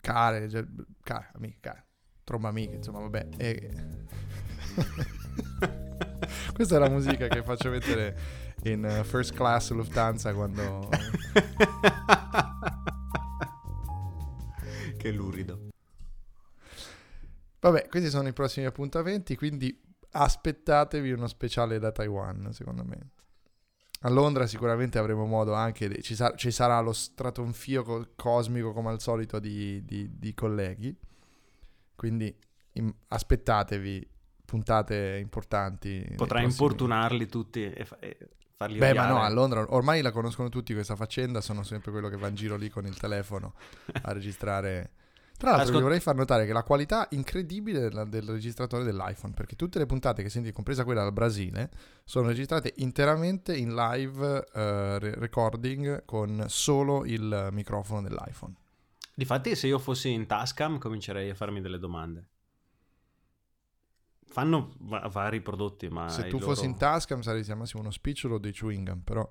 care, 0.00 0.48
cioè, 0.48 0.64
care, 1.02 1.30
amiche, 1.34 1.58
care, 1.60 1.86
tromba 2.24 2.48
amiche, 2.48 2.74
insomma, 2.76 2.98
vabbè. 3.00 3.28
e- 3.36 3.70
Questa 6.54 6.76
è 6.76 6.78
la 6.78 6.88
musica 6.88 7.28
che 7.28 7.42
faccio 7.42 7.70
mettere 7.70 8.45
in 8.70 8.84
eh, 8.84 9.04
First 9.04 9.34
Class 9.34 9.70
Lufthansa 9.70 10.34
quando... 10.34 10.88
che 14.96 15.10
lurido. 15.12 15.68
Vabbè, 17.60 17.88
questi 17.88 18.08
sono 18.10 18.28
i 18.28 18.32
prossimi 18.32 18.66
appuntamenti, 18.66 19.36
quindi 19.36 19.78
aspettatevi 20.10 21.10
uno 21.12 21.26
speciale 21.26 21.78
da 21.78 21.90
Taiwan, 21.92 22.52
secondo 22.52 22.84
me. 22.84 23.10
A 24.00 24.10
Londra 24.10 24.46
sicuramente 24.46 24.98
avremo 24.98 25.24
modo 25.26 25.52
anche, 25.54 26.00
ci, 26.02 26.14
sa- 26.14 26.34
ci 26.36 26.50
sarà 26.50 26.78
lo 26.80 26.92
stratonfio 26.92 27.82
co- 27.82 28.08
cosmico 28.14 28.72
come 28.72 28.90
al 28.90 29.00
solito 29.00 29.38
di, 29.40 29.84
di- 29.84 30.18
di 30.18 30.34
colleghi, 30.34 30.94
quindi 31.96 32.34
im- 32.72 32.94
aspettatevi 33.08 34.08
puntate 34.44 35.18
importanti. 35.20 36.06
Potrai 36.14 36.42
prossimi- 36.44 36.66
importunarli 36.66 37.26
tutti 37.26 37.64
e, 37.64 37.84
fa- 37.84 37.98
e 37.98 38.16
farli 38.56 38.78
Beh, 38.78 38.94
ma 38.94 39.02
odiare. 39.02 39.12
no, 39.12 39.22
a 39.22 39.28
Londra 39.28 39.66
ormai 39.68 40.00
la 40.02 40.10
conoscono 40.10 40.48
tutti 40.48 40.72
questa 40.72 40.96
faccenda, 40.96 41.40
sono 41.40 41.62
sempre 41.62 41.90
quello 41.90 42.08
che 42.08 42.16
va 42.16 42.28
in 42.28 42.34
giro 42.34 42.56
lì 42.56 42.70
con 42.70 42.86
il 42.86 42.96
telefono 42.96 43.54
a 44.02 44.12
registrare. 44.12 44.90
Tra 45.36 45.50
l'altro 45.50 45.66
Ascol- 45.66 45.76
vi 45.80 45.82
vorrei 45.82 46.00
far 46.00 46.14
notare 46.14 46.46
che 46.46 46.54
la 46.54 46.62
qualità 46.62 47.06
incredibile 47.10 47.90
del, 47.90 48.06
del 48.08 48.26
registratore 48.26 48.84
dell'iPhone, 48.84 49.34
perché 49.34 49.54
tutte 49.54 49.78
le 49.78 49.84
puntate 49.84 50.22
che 50.22 50.30
senti, 50.30 50.50
compresa 50.50 50.84
quella 50.84 51.02
dal 51.02 51.12
Brasile, 51.12 51.70
sono 52.04 52.28
registrate 52.28 52.72
interamente 52.76 53.54
in 53.54 53.74
live 53.74 54.46
re- 54.54 55.14
recording 55.16 56.06
con 56.06 56.46
solo 56.48 57.04
il 57.04 57.48
microfono 57.52 58.00
dell'iPhone. 58.00 58.54
Difatti, 59.14 59.54
se 59.54 59.66
io 59.66 59.78
fossi 59.78 60.10
in 60.10 60.26
Tascam, 60.26 60.78
comincerei 60.78 61.28
a 61.28 61.34
farmi 61.34 61.60
delle 61.60 61.78
domande. 61.78 62.28
Fanno 64.28 64.74
va- 64.80 65.08
vari 65.10 65.40
prodotti, 65.40 65.88
ma 65.88 66.08
Se 66.08 66.26
tu 66.26 66.38
loro- 66.38 66.52
fossi 66.52 66.66
in 66.66 66.76
Tascam 66.76 67.20
saresti 67.20 67.50
al 67.52 67.58
massimo 67.58 67.80
uno 67.82 67.90
spicciolo 67.90 68.38
dei 68.38 68.52
chewing 68.52 68.88
gum, 68.88 69.00
però 69.00 69.28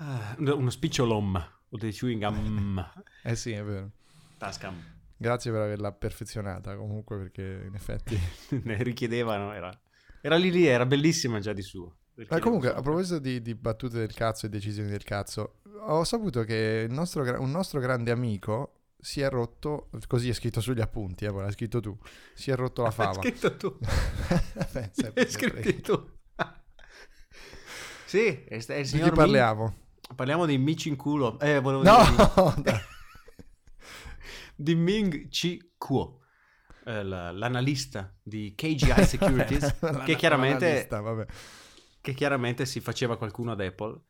Ah, 0.00 0.36
uno 0.38 0.70
spicciolom 0.70 1.50
o 1.70 1.76
dei 1.76 1.92
chewing 1.92 2.22
gum. 2.24 2.92
eh 3.24 3.34
sì, 3.36 3.50
è 3.52 3.64
vero. 3.64 3.90
Tascam. 4.38 4.74
Grazie 5.16 5.50
per 5.50 5.62
averla 5.62 5.90
perfezionata 5.92 6.76
comunque 6.76 7.16
perché 7.18 7.64
in 7.66 7.74
effetti 7.74 8.16
ne 8.62 8.80
richiedevano, 8.82 9.52
era, 9.52 9.76
era 10.20 10.36
lì 10.36 10.52
lì, 10.52 10.66
era 10.66 10.86
bellissima 10.86 11.40
già 11.40 11.52
di 11.52 11.62
suo. 11.62 11.96
Ma 12.28 12.38
comunque, 12.40 12.72
a 12.72 12.80
proposito 12.80 13.18
di, 13.20 13.40
di 13.40 13.54
battute 13.54 13.98
del 13.98 14.12
cazzo 14.12 14.46
e 14.46 14.48
decisioni 14.48 14.90
del 14.90 15.04
cazzo, 15.04 15.60
ho 15.86 16.02
saputo 16.02 16.42
che 16.42 16.84
il 16.88 16.92
nostro 16.92 17.22
un 17.40 17.50
nostro 17.50 17.78
grande 17.80 18.10
amico 18.10 18.77
si 19.00 19.20
è 19.20 19.28
rotto, 19.28 19.90
così 20.06 20.28
è 20.28 20.32
scritto 20.32 20.60
sugli 20.60 20.80
appunti, 20.80 21.24
eh, 21.24 21.30
l'hai 21.30 21.52
scritto 21.52 21.80
tu, 21.80 21.96
si 22.34 22.50
è 22.50 22.56
rotto 22.56 22.82
la 22.82 22.90
fava. 22.92 23.14
scritto 23.20 23.56
tu. 23.56 23.76
Vabbè, 23.78 24.90
sempre- 24.94 25.22
Hai 25.22 25.30
scritto 25.30 26.04
tu. 26.04 26.16
sì, 28.04 28.26
è, 28.44 28.64
è 28.64 28.74
il 28.74 28.82
Di 28.82 28.84
signor 28.88 29.10
chi 29.10 29.14
parliamo? 29.16 29.62
Ming- 29.64 29.86
Parliamo 30.14 30.46
di 30.46 30.56
Mici 30.56 30.88
in 30.88 30.96
culo. 30.96 31.38
Eh, 31.38 31.60
volevo 31.60 31.82
No! 31.82 32.54
dire 32.56 32.80
di, 34.56 34.72
di 34.72 34.74
Ming 34.74 35.28
Chi 35.28 35.72
Kuo. 35.76 36.20
eh, 36.86 37.02
l'analista 37.04 38.16
di 38.22 38.54
KGI 38.56 39.04
Securities 39.04 39.76
che 40.06 40.16
chiaramente 40.16 40.88
che 42.00 42.14
chiaramente 42.14 42.64
si 42.64 42.80
faceva 42.80 43.18
qualcuno 43.18 43.52
ad 43.52 43.60
Apple 43.60 44.00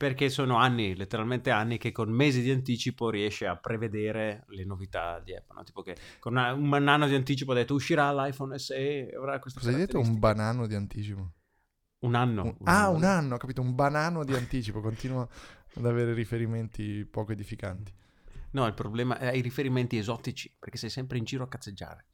perché 0.00 0.30
sono 0.30 0.56
anni, 0.56 0.96
letteralmente 0.96 1.50
anni, 1.50 1.76
che 1.76 1.92
con 1.92 2.08
mesi 2.10 2.40
di 2.40 2.50
anticipo 2.50 3.10
riesce 3.10 3.46
a 3.46 3.56
prevedere 3.58 4.44
le 4.46 4.64
novità 4.64 5.20
di 5.20 5.36
Apple. 5.36 5.56
no? 5.56 5.62
Tipo 5.62 5.82
che 5.82 5.94
con 6.18 6.32
una- 6.32 6.54
un 6.54 6.88
anno 6.88 7.06
di 7.06 7.14
anticipo 7.14 7.52
ha 7.52 7.54
detto 7.54 7.74
uscirà 7.74 8.10
l'iPhone 8.10 8.58
SE 8.58 9.10
e 9.10 9.14
avrà 9.14 9.38
questa 9.38 9.60
Cosa 9.60 9.72
hai 9.72 9.76
detto? 9.76 10.00
Un 10.00 10.18
banano 10.18 10.66
di 10.66 10.74
anticipo. 10.74 11.32
Un 11.98 12.14
anno. 12.14 12.44
Un- 12.44 12.56
ah, 12.64 12.88
un 12.88 13.04
anno, 13.04 13.34
ho 13.34 13.36
capito, 13.36 13.60
un 13.60 13.74
banano 13.74 14.24
di 14.24 14.32
anticipo. 14.32 14.80
Continuo 14.80 15.28
ad 15.74 15.84
avere 15.84 16.14
riferimenti 16.14 17.04
poco 17.04 17.32
edificanti. 17.32 17.92
No, 18.52 18.64
il 18.66 18.72
problema 18.72 19.18
è 19.18 19.34
i 19.34 19.42
riferimenti 19.42 19.98
esotici, 19.98 20.50
perché 20.58 20.78
sei 20.78 20.88
sempre 20.88 21.18
in 21.18 21.24
giro 21.24 21.44
a 21.44 21.48
cazzeggiare. 21.48 22.06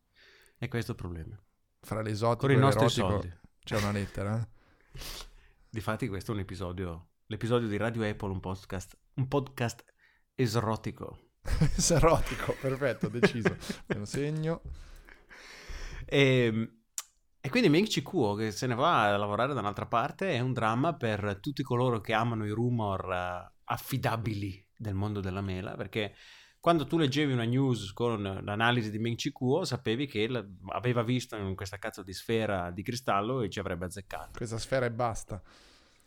E 0.58 0.66
questo 0.66 0.90
è 0.90 0.94
il 0.96 1.00
problema. 1.00 1.40
Fra 1.82 2.02
l'esotico 2.02 2.50
e 2.50 2.56
nostri 2.56 2.80
l'erotico 2.86 3.08
soldi. 3.10 3.32
c'è 3.62 3.76
una 3.76 3.92
lettera. 3.92 4.40
eh? 4.40 4.98
Difatti 5.70 6.08
questo 6.08 6.32
è 6.32 6.34
un 6.34 6.40
episodio, 6.40 7.10
l'episodio 7.26 7.66
di 7.66 7.76
Radio 7.76 8.08
Apple, 8.08 8.30
un 8.30 8.40
podcast, 8.40 8.96
un 9.14 9.28
podcast 9.28 9.84
esotico. 10.34 11.18
Erotico, 11.88 12.56
perfetto, 12.60 13.08
deciso. 13.08 13.56
Me 13.86 13.96
lo 13.96 14.04
segno. 14.04 14.62
E, 16.04 16.70
e 17.40 17.48
quindi 17.48 17.68
Ming 17.68 17.86
Chi 17.86 18.02
Kuo 18.02 18.34
che 18.34 18.50
se 18.50 18.66
ne 18.66 18.74
va 18.74 19.12
a 19.12 19.16
lavorare 19.16 19.54
da 19.54 19.60
un'altra 19.60 19.86
parte 19.86 20.32
è 20.32 20.40
un 20.40 20.52
dramma 20.52 20.94
per 20.94 21.38
tutti 21.40 21.62
coloro 21.62 22.00
che 22.00 22.12
amano 22.12 22.46
i 22.46 22.50
rumor 22.50 23.12
eh, 23.12 23.52
affidabili 23.64 24.64
del 24.76 24.94
mondo 24.94 25.20
della 25.20 25.40
mela, 25.40 25.74
perché 25.74 26.14
quando 26.60 26.86
tu 26.86 26.98
leggevi 26.98 27.32
una 27.32 27.44
news 27.44 27.92
con 27.92 28.22
l'analisi 28.22 28.90
di 28.90 28.98
Ming 28.98 29.16
Chi 29.16 29.30
Kuo, 29.30 29.64
sapevi 29.64 30.06
che 30.06 30.28
aveva 30.68 31.02
visto 31.02 31.36
in 31.36 31.54
questa 31.54 31.78
cazzo 31.78 32.02
di 32.02 32.12
sfera 32.12 32.70
di 32.70 32.82
cristallo 32.82 33.40
e 33.42 33.48
ci 33.48 33.58
avrebbe 33.58 33.86
azzeccato. 33.86 34.30
Questa 34.36 34.58
sfera 34.58 34.86
e 34.86 34.90
basta. 34.90 35.40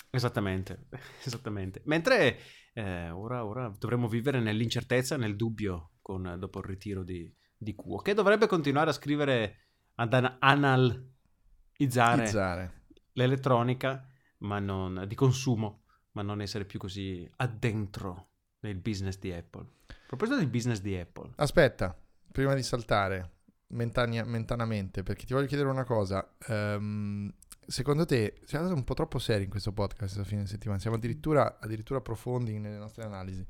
Esattamente, 0.09 0.87
esattamente. 1.23 1.81
Mentre 1.85 2.39
eh, 2.73 3.09
ora, 3.09 3.45
ora, 3.45 3.71
dovremmo 3.77 4.07
vivere 4.07 4.39
nell'incertezza, 4.39 5.17
nel 5.17 5.35
dubbio 5.35 5.91
con, 6.01 6.35
dopo 6.37 6.59
il 6.59 6.65
ritiro 6.65 7.03
di, 7.03 7.31
di 7.55 7.75
Kuo, 7.75 7.97
che 7.99 8.13
dovrebbe 8.13 8.47
continuare 8.47 8.89
a 8.89 8.93
scrivere, 8.93 9.67
ad 9.95 10.13
an- 10.13 10.37
analizzare 10.39 12.23
Izzare. 12.23 12.83
l'elettronica 13.13 14.05
ma 14.39 14.59
non, 14.59 15.05
di 15.07 15.15
consumo, 15.15 15.83
ma 16.11 16.21
non 16.21 16.41
essere 16.41 16.65
più 16.65 16.79
così 16.79 17.29
addentro 17.37 18.29
nel 18.61 18.75
business 18.77 19.17
di 19.19 19.31
Apple. 19.31 19.67
A 19.87 19.93
proposito 20.07 20.37
del 20.37 20.47
business 20.47 20.81
di 20.81 20.95
Apple. 20.95 21.31
Aspetta, 21.35 21.97
prima 22.31 22.53
di 22.53 22.63
saltare, 22.63 23.39
mentania, 23.67 24.23
mentanamente, 24.25 25.03
perché 25.03 25.25
ti 25.25 25.33
voglio 25.33 25.47
chiedere 25.47 25.69
una 25.69 25.83
cosa. 25.83 26.35
Um, 26.47 27.31
secondo 27.69 28.05
te, 28.05 28.41
siamo 28.45 28.73
un 28.73 28.83
po' 28.83 28.95
troppo 28.95 29.19
seri 29.19 29.43
in 29.43 29.49
questo 29.49 29.71
podcast 29.71 30.17
a 30.17 30.23
fine 30.23 30.47
settimana, 30.47 30.79
siamo 30.79 30.95
addirittura, 30.95 31.59
addirittura 31.59 32.01
profondi 32.01 32.57
nelle 32.57 32.77
nostre 32.77 33.03
analisi 33.03 33.45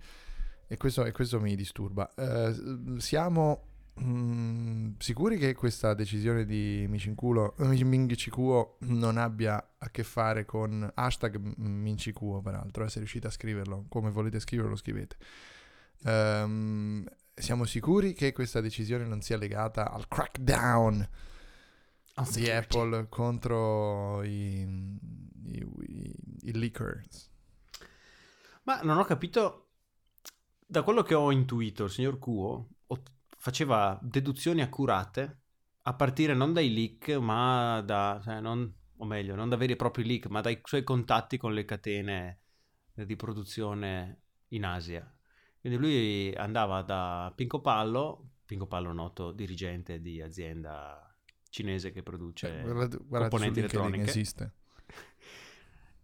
e 0.68 0.78
questo, 0.78 1.06
e 1.06 1.12
questo 1.12 1.40
mi 1.40 1.56
disturba. 1.56 2.12
Uh, 2.16 2.98
siamo 2.98 3.64
mh, 3.94 4.92
sicuri 4.98 5.38
che 5.38 5.56
questa 5.56 5.94
decisione 5.94 6.46
di 6.46 6.86
Micinculo, 6.90 7.56
Mingicicuo 7.60 8.76
non 8.80 9.18
abbia 9.18 9.76
a 9.78 9.90
che 9.90 10.04
fare 10.04 10.44
con 10.44 10.90
hashtag 10.94 11.38
Mincicuo, 11.58 12.42
peraltro, 12.42 12.84
eh, 12.84 12.90
se 12.90 13.00
riuscite 13.00 13.28
a 13.28 13.32
scriverlo, 13.32 13.86
come 13.88 14.12
volete 14.12 14.40
scriverlo, 14.42 14.76
scrivete. 14.76 15.16
Um, 16.04 17.06
siamo 17.34 17.64
sicuri 17.64 18.14
che 18.14 18.34
questa 18.34 18.60
decisione 18.60 19.06
non 19.06 19.22
sia 19.22 19.38
legata 19.38 19.92
al 19.92 20.10
crackdown 20.10 21.08
di 22.32 22.50
Apple 22.50 23.08
contro 23.10 24.24
i, 24.24 24.62
i, 25.44 25.68
i, 25.88 26.16
i 26.42 26.58
leakers? 26.58 27.32
Ma 28.64 28.82
non 28.82 28.98
ho 28.98 29.04
capito, 29.04 29.70
da 30.66 30.84
quello 30.84 31.02
che 31.02 31.16
ho 31.16 31.32
intuito, 31.32 31.86
il 31.86 31.90
signor 31.90 32.20
Kuo 32.20 32.68
faceva 33.40 33.98
deduzioni 34.02 34.62
accurate 34.62 35.40
a 35.84 35.94
partire 35.94 36.34
non 36.34 36.54
dai 36.54 36.72
leak, 36.72 37.10
ma 37.18 37.82
da, 37.82 38.20
cioè 38.24 38.40
non, 38.42 38.72
o 38.98 39.06
meglio, 39.06 39.34
non 39.36 39.50
da 39.50 39.56
veri 39.56 39.74
e 39.74 39.76
propri 39.76 40.06
leak, 40.06 40.28
ma 40.28 40.42
dai 40.42 40.60
suoi 40.64 40.84
contatti 40.84 41.38
con 41.38 41.54
le 41.54 41.66
catene 41.66 42.42
di 42.94 43.16
produzione 43.16 44.22
in 44.50 44.66
Asia. 44.66 45.12
Quindi 45.60 45.80
lui 45.80 46.34
andava 46.36 46.82
da 46.82 47.32
Pinco 47.36 47.62
Pallo, 47.62 48.34
Pinco 48.46 48.68
Pallo 48.68 48.92
noto 48.92 49.32
dirigente 49.32 50.00
di 50.00 50.22
azienda 50.22 51.09
cinese 51.50 51.92
che 51.92 52.04
produce 52.04 52.60
eh, 52.60 52.62
guarda, 52.62 52.98
guarda 52.98 53.28
componenti 53.28 53.60
elettroniche. 53.60 54.10
esiste. 54.10 54.54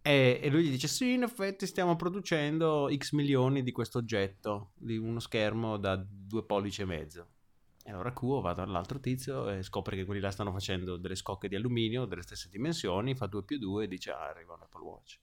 E, 0.06 0.38
e, 0.40 0.50
lui 0.50 0.62
gli 0.62 0.70
dice: 0.70 0.86
Sì, 0.86 1.14
in 1.14 1.24
effetti 1.24 1.66
stiamo 1.66 1.96
producendo 1.96 2.88
X 2.96 3.10
milioni 3.10 3.64
di 3.64 3.72
questo 3.72 3.98
oggetto, 3.98 4.70
di 4.76 4.96
uno 4.96 5.18
schermo 5.18 5.78
da 5.78 6.00
due 6.08 6.44
pollici 6.44 6.82
e 6.82 6.84
mezzo. 6.84 7.26
E 7.82 7.90
allora 7.90 8.12
Kuo 8.12 8.40
va 8.40 8.52
dall'altro 8.52 9.00
tizio 9.00 9.50
e 9.50 9.64
scopre 9.64 9.96
che 9.96 10.04
quelli 10.04 10.20
là 10.20 10.30
stanno 10.30 10.52
facendo 10.52 10.96
delle 10.96 11.16
scocche 11.16 11.48
di 11.48 11.56
alluminio 11.56 12.04
delle 12.04 12.22
stesse 12.22 12.48
dimensioni, 12.48 13.16
fa 13.16 13.26
2 13.26 13.42
più 13.42 13.58
2 13.58 13.82
e 13.82 13.88
dice: 13.88 14.12
Ah, 14.12 14.28
arriva 14.28 14.54
un 14.54 14.62
Apple 14.62 14.82
Watch. 14.82 15.18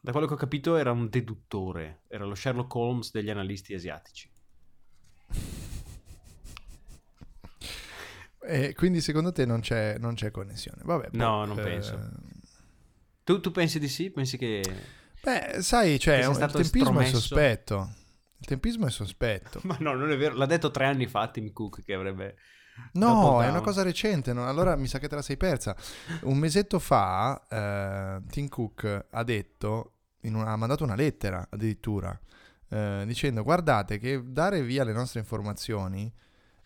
Da 0.00 0.10
quello 0.10 0.26
che 0.26 0.32
ho 0.32 0.38
capito 0.38 0.76
era 0.76 0.92
un 0.92 1.10
deduttore, 1.10 2.02
era 2.08 2.24
lo 2.24 2.34
Sherlock 2.34 2.74
Holmes 2.74 3.10
degli 3.10 3.28
analisti 3.28 3.74
asiatici. 3.74 4.30
E 8.46 8.74
quindi 8.74 9.00
secondo 9.00 9.32
te 9.32 9.44
non 9.44 9.60
c'è, 9.60 9.96
non 9.98 10.14
c'è 10.14 10.30
connessione? 10.30 10.82
Vabbè, 10.84 11.08
no, 11.12 11.44
non 11.44 11.58
eh... 11.58 11.62
penso. 11.62 12.10
Tu, 13.24 13.40
tu, 13.40 13.50
pensi 13.50 13.78
di 13.78 13.88
sì? 13.88 14.10
Pensi 14.10 14.38
che... 14.38 14.62
Beh, 15.22 15.60
sai, 15.60 15.98
cioè, 15.98 16.18
il 16.18 16.36
tempismo 16.36 16.68
stromesso? 16.68 17.16
è 17.16 17.20
sospetto. 17.20 17.94
Il 18.38 18.46
tempismo 18.46 18.86
è 18.86 18.90
sospetto. 18.90 19.60
Ma 19.64 19.76
no, 19.80 19.94
non 19.94 20.10
è 20.12 20.16
vero. 20.16 20.36
L'ha 20.36 20.46
detto 20.46 20.70
tre 20.70 20.86
anni 20.86 21.06
fa 21.06 21.28
Tim 21.28 21.52
Cook 21.52 21.82
che 21.82 21.94
avrebbe... 21.94 22.36
No, 22.92 23.42
è 23.42 23.48
una 23.48 23.62
cosa 23.62 23.82
recente. 23.82 24.32
No? 24.32 24.46
Allora 24.46 24.76
mi 24.76 24.86
sa 24.86 24.98
che 24.98 25.08
te 25.08 25.16
la 25.16 25.22
sei 25.22 25.36
persa. 25.36 25.74
Un 26.22 26.38
mesetto 26.38 26.78
fa 26.78 27.42
eh, 27.48 28.22
Tim 28.30 28.48
Cook 28.48 29.06
ha 29.10 29.24
detto 29.24 29.92
una, 30.22 30.52
ha 30.52 30.56
mandato 30.56 30.84
una 30.84 30.94
lettera 30.94 31.46
addirittura 31.50 32.18
eh, 32.68 33.04
dicendo 33.06 33.42
guardate 33.42 33.98
che 33.98 34.20
dare 34.24 34.62
via 34.62 34.84
le 34.84 34.92
nostre 34.92 35.20
informazioni 35.20 36.12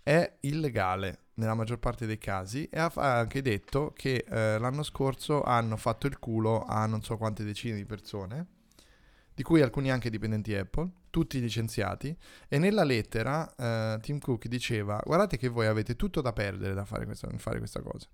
è 0.02 0.38
illegale 0.40 1.24
nella 1.34 1.54
maggior 1.54 1.78
parte 1.78 2.06
dei 2.06 2.18
casi 2.18 2.64
e 2.64 2.78
ha 2.78 2.92
anche 2.94 3.42
detto 3.42 3.92
che 3.96 4.24
eh, 4.28 4.58
l'anno 4.58 4.82
scorso 4.82 5.42
hanno 5.42 5.76
fatto 5.76 6.06
il 6.06 6.18
culo 6.18 6.64
a 6.64 6.86
non 6.86 7.02
so 7.02 7.16
quante 7.16 7.44
decine 7.44 7.76
di 7.76 7.86
persone, 7.86 8.46
di 9.34 9.42
cui 9.42 9.62
alcuni 9.62 9.90
anche 9.90 10.10
dipendenti 10.10 10.54
Apple, 10.54 10.90
tutti 11.08 11.40
licenziati, 11.40 12.14
e 12.46 12.58
nella 12.58 12.84
lettera 12.84 13.52
eh, 13.54 13.98
Tim 14.02 14.18
Cook 14.18 14.46
diceva 14.48 15.00
guardate 15.04 15.38
che 15.38 15.48
voi 15.48 15.66
avete 15.66 15.96
tutto 15.96 16.20
da 16.20 16.32
perdere 16.32 16.74
da 16.74 16.84
fare 16.84 17.06
questa, 17.06 17.28
fare 17.36 17.58
questa 17.58 17.80
cosa. 17.80 18.06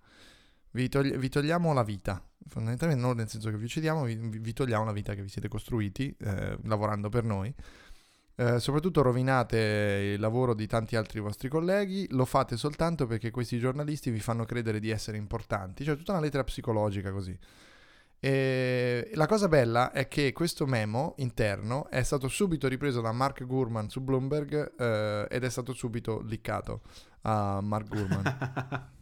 Vi, 0.71 0.89
togli- 0.89 1.17
vi, 1.17 1.29
togliamo 1.29 1.73
la 1.73 1.83
vita, 1.83 2.23
fondamentalmente 2.49 3.03
non 3.03 3.17
nel 3.17 3.29
senso 3.29 3.51
che 3.51 3.57
vi 3.57 3.65
uccidiamo, 3.65 4.05
vi, 4.05 4.15
vi 4.17 4.53
togliamo 4.53 4.85
la 4.85 4.93
vita 4.93 5.15
che 5.15 5.23
vi 5.23 5.29
siete 5.29 5.49
costruiti 5.49 6.15
eh, 6.21 6.59
lavorando 6.65 7.09
per 7.09 7.25
noi. 7.25 7.53
Eh, 8.39 8.61
soprattutto 8.61 9.01
rovinate 9.01 10.13
il 10.15 10.21
lavoro 10.21 10.53
di 10.53 10.67
tanti 10.67 10.95
altri 10.95 11.21
vostri 11.21 11.49
colleghi, 11.49 12.07
lo 12.11 12.27
fate 12.27 12.59
soltanto 12.59 13.07
perché 13.07 13.31
questi 13.31 13.59
giornalisti 13.59 14.11
vi 14.11 14.21
fanno 14.21 14.45
credere 14.45 14.79
di 14.79 14.91
essere 14.91 15.17
importanti, 15.17 15.85
cioè 15.85 15.97
tutta 15.97 16.13
una 16.13 16.21
lettera 16.21 16.45
psicologica 16.45 17.11
così. 17.13 17.37
E 18.19 19.11
la 19.15 19.27
cosa 19.27 19.49
bella 19.49 19.91
è 19.91 20.09
che 20.09 20.33
questo 20.33 20.67
memo 20.67 21.15
interno 21.19 21.89
è 21.89 22.03
stato 22.03 22.29
subito 22.29 22.69
ripreso 22.69 23.01
da 23.01 23.13
Mark 23.13 23.45
Gurman 23.45 23.89
su 23.89 24.01
Bloomberg 24.03 24.75
eh, 24.79 25.27
ed 25.31 25.45
è 25.45 25.49
stato 25.49 25.73
subito 25.73 26.21
liccato 26.21 26.83
a 27.23 27.61
Mark 27.63 27.89
Gurman. 27.89 28.89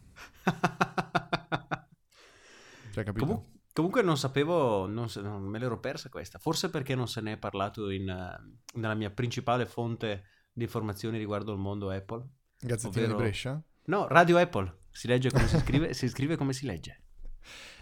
Cioè, 2.95 3.03
capito? 3.03 3.25
Com- 3.25 3.54
comunque 3.75 4.01
non 4.01 4.17
sapevo, 4.17 4.87
non, 4.87 5.07
non, 5.15 5.43
me 5.43 5.59
l'ero 5.59 5.77
persa 5.81 6.07
questa, 6.07 6.39
forse 6.39 6.69
perché 6.69 6.95
non 6.95 7.09
se 7.09 7.19
ne 7.19 7.33
è 7.33 7.37
parlato 7.37 7.89
in, 7.89 8.07
uh, 8.07 8.79
nella 8.79 8.93
mia 8.93 9.09
principale 9.09 9.65
fonte 9.65 10.23
di 10.53 10.63
informazioni 10.63 11.17
riguardo 11.17 11.51
il 11.51 11.59
mondo 11.59 11.89
Apple. 11.89 12.25
Gazzettino 12.57 13.03
ovvero... 13.03 13.17
di 13.17 13.23
Brescia? 13.23 13.61
No, 13.87 14.07
Radio 14.07 14.37
Apple, 14.37 14.77
si 14.91 15.07
legge 15.07 15.29
come 15.29 15.45
si 15.47 15.57
scrive, 15.59 15.93
si 15.93 16.07
scrive 16.07 16.37
come 16.37 16.53
si 16.53 16.65
legge. 16.65 17.01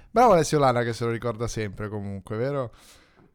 Bravo 0.09 0.31
Alessio 0.33 0.57
Lana 0.57 0.81
che 0.81 0.93
se 0.93 1.05
lo 1.05 1.11
ricorda 1.11 1.47
sempre 1.47 1.89
comunque, 1.89 2.37
vero? 2.37 2.73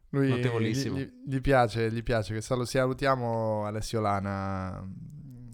Lui 0.09 0.27
Notevolissimo. 0.27 0.97
Gli, 0.97 1.09
gli, 1.27 1.39
piace, 1.39 1.89
gli 1.89 2.03
piace, 2.03 2.33
che 2.33 2.41
salutiamo 2.41 3.63
Alessio 3.63 4.01
Lana, 4.01 4.85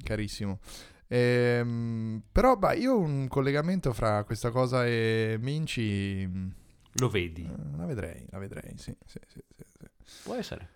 carissimo. 0.04 0.60
Ehm, 1.08 2.24
però 2.32 2.56
bah, 2.56 2.74
io 2.74 2.98
un 2.98 3.28
collegamento 3.28 3.94
fra 3.94 4.24
questa 4.24 4.50
cosa 4.50 4.88
e 4.88 5.38
Minci... 5.40 6.64
Lo 6.98 7.10
vedi? 7.10 7.44
Eh, 7.44 7.78
la 7.78 7.86
vedrei, 7.86 8.26
la 8.30 8.38
vedrei, 8.38 8.78
sì. 8.78 8.96
sì, 9.06 9.20
sì, 9.28 9.40
sì 9.58 10.22
Può 10.24 10.36
essere. 10.36 10.70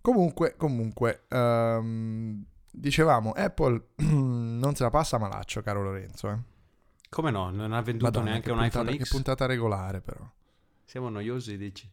Comunque, 0.00 0.54
comunque, 0.56 1.24
um, 1.30 2.44
dicevamo, 2.70 3.32
Apple 3.32 3.88
non 4.04 4.74
se 4.74 4.82
la 4.82 4.90
passa 4.90 5.18
malaccio, 5.18 5.62
caro 5.62 5.82
Lorenzo. 5.82 6.28
Eh? 6.30 6.38
Come 7.08 7.30
no? 7.30 7.50
Non 7.50 7.72
ha 7.72 7.80
venduto 7.80 8.10
Madonna, 8.10 8.30
neanche 8.30 8.50
un 8.50 8.58
puntata, 8.58 8.80
iPhone 8.82 8.96
X? 8.98 9.02
Che 9.02 9.08
puntata 9.10 9.46
regolare 9.46 10.00
però. 10.00 10.28
Siamo 10.84 11.08
noiosi, 11.08 11.56
dici? 11.56 11.88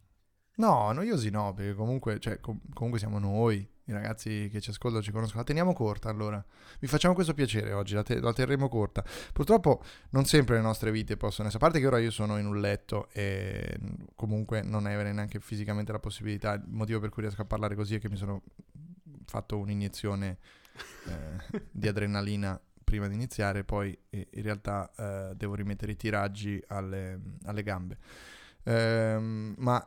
No, 0.56 0.92
noiosi 0.92 1.30
no, 1.30 1.54
perché 1.54 1.74
comunque, 1.74 2.20
cioè, 2.20 2.40
com- 2.40 2.60
comunque 2.74 3.00
siamo 3.00 3.20
noi 3.20 3.68
i 3.92 3.94
ragazzi 3.94 4.50
che 4.52 4.60
ci 4.60 4.70
ascoltano 4.72 5.04
ci 5.04 5.12
conoscono. 5.12 5.40
La 5.42 5.46
teniamo 5.46 5.74
corta 5.74 6.10
allora. 6.10 6.44
Vi 6.80 6.88
facciamo 6.88 7.14
questo 7.14 7.34
piacere 7.34 7.74
oggi, 7.74 7.94
la, 7.94 8.04
te- 8.04 8.20
la, 8.20 8.34
terremo 8.34 8.68
corta. 8.70 9.04
Purtroppo 9.34 9.84
non 10.12 10.26
sempre 10.26 10.56
le 10.56 10.62
nostre 10.62 10.92
vite 10.92 11.18
possono 11.18 11.48
essere. 11.48 11.64
A 11.64 11.68
parte 11.68 11.80
che 11.82 11.88
ora 11.88 12.00
io 12.00 12.12
sono 12.12 12.38
in 12.38 12.46
un 12.46 12.60
letto 12.60 13.10
e 13.12 13.78
comunque 14.16 14.62
non 14.62 14.86
avere 14.86 15.12
neanche 15.12 15.40
fisicamente 15.40 15.92
la 15.92 16.00
possibilità. 16.00 16.54
Il 16.54 16.64
motivo 16.68 17.00
per 17.00 17.10
cui 17.10 17.22
riesco 17.22 17.42
a 17.42 17.46
parlare 17.46 17.76
così 17.76 17.96
è 17.96 18.00
che 18.00 18.10
mi 18.10 18.18
sono 18.18 18.42
fatto 19.26 19.58
un'iniezione 19.58 20.38
eh, 21.08 21.62
di 21.72 21.88
adrenalina 21.88 22.60
prima 22.84 23.08
di 23.08 23.14
iniziare, 23.14 23.64
poi 23.64 23.98
eh, 24.10 24.28
in 24.32 24.42
realtà 24.42 24.92
eh, 24.98 25.36
devo 25.36 25.56
rimettere 25.56 25.94
i 25.94 25.96
tiraggi 25.96 26.62
alle, 26.68 27.20
alle 27.44 27.64
gambe. 27.64 27.98
Ehm, 28.64 29.56
ma 29.58 29.86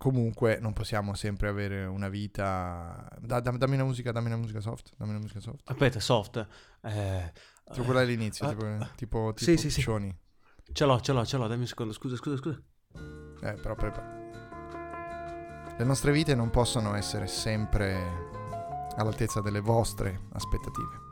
comunque 0.00 0.58
non 0.62 0.72
possiamo 0.72 1.12
sempre 1.12 1.48
avere 1.48 1.84
una 1.84 2.08
vita. 2.08 3.06
Da, 3.20 3.40
da, 3.40 3.50
dammi 3.50 3.74
una 3.74 3.84
musica, 3.84 4.12
dammi 4.12 4.28
una 4.28 4.38
musica 4.38 4.60
soft. 4.60 4.92
Dammi 4.96 5.10
una 5.10 5.20
musica 5.20 5.40
soft. 5.40 5.68
Aspetta, 5.68 6.00
soft. 6.00 6.46
Eh, 6.80 7.32
tipo 7.70 7.84
quella 7.84 8.00
all'inizio, 8.00 8.46
uh, 8.46 8.48
tipo, 8.48 8.64
uh, 8.64 8.78
tipo, 8.96 9.32
tipo 9.34 9.34
sì, 9.36 9.58
sì, 9.58 9.68
sì. 9.68 9.82
Ce 9.82 10.84
l'ho, 10.86 11.00
ce 11.00 11.12
l'ho, 11.12 11.26
ce 11.26 11.36
l'ho. 11.36 11.46
Dammi 11.46 11.60
un 11.60 11.66
secondo. 11.66 11.92
Scusa, 11.92 12.16
scusa, 12.16 12.38
scusa. 12.38 12.58
Eh, 13.42 13.52
però 13.60 13.74
prepara. 13.74 14.28
Le 15.76 15.84
nostre 15.84 16.12
vite 16.12 16.34
non 16.34 16.48
possono 16.48 16.94
essere 16.94 17.26
sempre 17.26 17.98
all'altezza 18.96 19.42
delle 19.42 19.60
vostre 19.60 20.28
aspettative. 20.32 21.08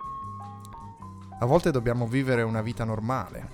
A 1.41 1.45
volte 1.45 1.71
dobbiamo 1.71 2.07
vivere 2.07 2.41
una 2.41 2.63
vita 2.63 2.85
normale, 2.85 3.49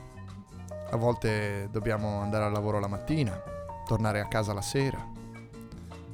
a 0.91 0.97
volte 0.97 1.69
dobbiamo 1.73 2.21
andare 2.21 2.45
al 2.45 2.53
lavoro 2.53 2.79
la 2.79 2.87
mattina, 2.87 3.37
tornare 3.85 4.21
a 4.21 4.29
casa 4.29 4.53
la 4.53 4.63
sera, 4.63 5.11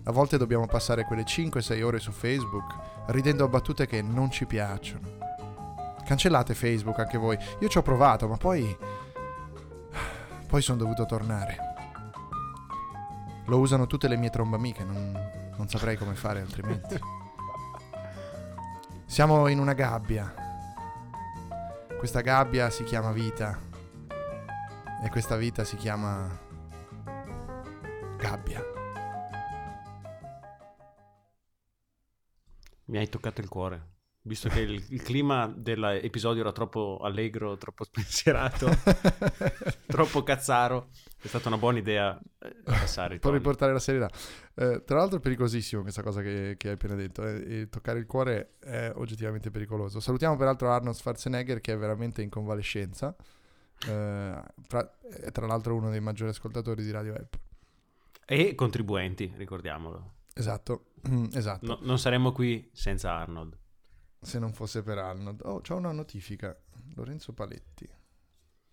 a 0.05 0.13
volte 0.13 0.39
dobbiamo 0.39 0.67
passare 0.67 1.05
quelle 1.05 1.23
5-6 1.23 1.83
ore 1.83 1.99
su 1.99 2.11
Facebook 2.11 2.75
ridendo 3.07 3.45
a 3.45 3.49
battute 3.49 3.87
che 3.87 4.03
non 4.03 4.31
ci 4.31 4.47
piacciono. 4.47 5.19
Cancellate 6.05 6.55
Facebook 6.55 6.99
anche 6.99 7.19
voi. 7.19 7.39
Io 7.61 7.69
ci 7.69 7.79
ho 7.79 7.83
provato, 7.83 8.27
ma 8.27 8.37
poi... 8.37 8.77
Poi 10.47 10.63
sono 10.63 10.79
dovuto 10.79 11.07
tornare. 11.07 11.57
Lo 13.47 13.59
usano 13.59 13.87
tutte 13.87 14.09
le 14.09 14.17
mie 14.17 14.31
trombamiche, 14.31 14.85
non, 14.85 15.53
non 15.57 15.69
saprei 15.69 15.97
come 15.97 16.15
fare 16.15 16.41
altrimenti. 16.41 16.99
Siamo 19.07 19.47
in 19.49 19.61
una 19.61 19.75
gabbia. 19.75 20.35
Questa 21.99 22.21
gabbia 22.21 22.71
si 22.71 22.85
chiama 22.85 23.13
vita. 23.13 23.59
E 25.05 25.11
questa 25.11 25.37
vita 25.37 25.65
si 25.65 25.77
chiama 25.77 26.29
gabbia. 28.17 28.80
Mi 32.91 32.99
hai 32.99 33.09
toccato 33.09 33.41
il 33.41 33.49
cuore. 33.49 33.99
Visto 34.23 34.51
che 34.51 34.61
il, 34.61 34.85
il 34.91 35.03
clima 35.03 35.47
dell'episodio 35.47 36.43
era 36.43 36.53
troppo 36.53 36.99
allegro, 37.03 37.57
troppo 37.57 37.85
spensierato, 37.89 38.69
troppo 39.87 40.23
cazzaro, 40.23 40.89
è 41.23 41.27
stata 41.27 41.49
una 41.49 41.57
buona 41.57 41.79
idea 41.79 42.21
eh, 42.41 42.57
passare. 42.65 43.19
Per 43.19 43.33
riportare 43.33 43.73
la 43.73 43.79
serietà. 43.79 44.11
Eh, 44.55 44.83
tra 44.85 44.99
l'altro 44.99 45.19
è 45.19 45.21
pericolosissimo 45.21 45.83
questa 45.83 46.03
cosa 46.03 46.21
che, 46.21 46.57
che 46.59 46.69
hai 46.69 46.75
appena 46.75 46.97
detto. 46.97 47.25
Eh, 47.25 47.69
toccare 47.71 48.01
il 48.01 48.07
cuore 48.07 48.57
è 48.59 48.93
oggettivamente 48.97 49.51
pericoloso. 49.51 50.01
Salutiamo 50.01 50.37
peraltro 50.37 50.71
Arnold 50.71 50.97
Schwarzenegger 50.97 51.61
che 51.61 51.73
è 51.73 51.79
veramente 51.79 52.21
in 52.23 52.29
convalescenza. 52.29 53.15
Eh, 53.89 54.43
fra, 54.67 54.97
è 55.09 55.31
tra 55.31 55.47
l'altro 55.47 55.77
uno 55.77 55.91
dei 55.91 56.01
maggiori 56.01 56.31
ascoltatori 56.31 56.83
di 56.83 56.91
Radio 56.91 57.15
Apple. 57.15 57.41
E 58.27 58.55
contribuenti, 58.55 59.33
ricordiamolo. 59.37 60.19
Esatto, 60.35 60.93
mm, 61.09 61.27
esatto. 61.33 61.67
No, 61.67 61.79
non 61.83 61.99
saremmo 61.99 62.33
qui 62.33 62.69
senza 62.73 63.13
Arnold. 63.15 63.59
Se 64.21 64.39
non 64.39 64.53
fosse 64.53 64.83
per 64.83 64.99
Arnold. 64.99 65.41
Oh, 65.45 65.61
c'ho 65.61 65.77
una 65.77 65.93
notifica. 65.93 66.57
Lorenzo 66.95 67.33
Paletti 67.33 67.89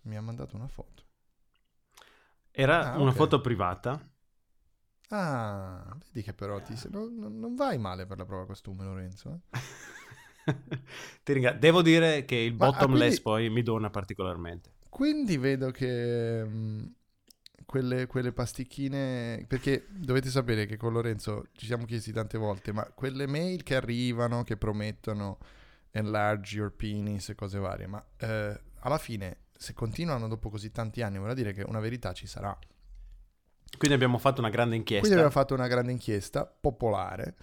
mi 0.02 0.16
ha 0.16 0.22
mandato 0.22 0.56
una 0.56 0.68
foto. 0.68 1.04
Era 2.50 2.92
ah, 2.92 2.96
una 2.96 3.10
okay. 3.10 3.14
foto 3.14 3.40
privata. 3.40 4.10
Ah, 5.10 5.96
vedi 6.06 6.22
che 6.22 6.34
però 6.34 6.60
ti, 6.60 6.74
non, 6.90 7.14
non, 7.38 7.54
vai 7.54 7.78
male 7.78 8.04
per 8.06 8.18
la 8.18 8.24
prova 8.24 8.46
costume, 8.46 8.84
Lorenzo. 8.84 9.40
Eh? 9.50 10.52
ti 11.22 11.32
ringrazio. 11.32 11.60
Devo 11.60 11.82
dire 11.82 12.24
che 12.24 12.36
il 12.36 12.52
bottomless 12.52 13.18
ah, 13.18 13.22
quindi, 13.22 13.22
poi 13.22 13.50
mi 13.50 13.62
dona 13.62 13.90
particolarmente. 13.90 14.72
Quindi 14.88 15.36
vedo 15.36 15.70
che 15.70 16.44
mh, 16.44 16.56
mm, 16.56 16.86
quelle, 17.68 18.06
quelle, 18.06 18.32
pasticchine, 18.32 19.44
perché 19.46 19.84
dovete 19.90 20.30
sapere 20.30 20.64
che 20.64 20.78
con 20.78 20.90
Lorenzo 20.94 21.48
ci 21.52 21.66
siamo 21.66 21.84
chiesti 21.84 22.12
tante 22.12 22.38
volte, 22.38 22.72
ma 22.72 22.82
quelle 22.94 23.26
mail 23.26 23.62
che 23.62 23.76
arrivano, 23.76 24.42
che 24.42 24.56
promettono 24.56 25.36
enlarge 25.90 26.56
your 26.56 26.72
penis 26.72 27.28
e 27.28 27.34
cose 27.34 27.58
varie, 27.58 27.86
ma 27.86 28.02
eh, 28.16 28.58
alla 28.80 28.96
fine 28.96 29.40
se 29.54 29.74
continuano 29.74 30.28
dopo 30.28 30.48
così 30.48 30.70
tanti 30.70 31.02
anni 31.02 31.18
vuol 31.18 31.34
dire 31.34 31.52
che 31.52 31.60
una 31.60 31.78
verità 31.78 32.14
ci 32.14 32.26
sarà. 32.26 32.58
Quindi 33.76 33.94
abbiamo 33.94 34.16
fatto 34.16 34.40
una 34.40 34.48
grande 34.48 34.74
inchiesta. 34.74 35.06
Quindi 35.06 35.22
abbiamo 35.22 35.38
fatto 35.38 35.52
una 35.52 35.68
grande 35.68 35.92
inchiesta 35.92 36.46
popolare. 36.46 37.36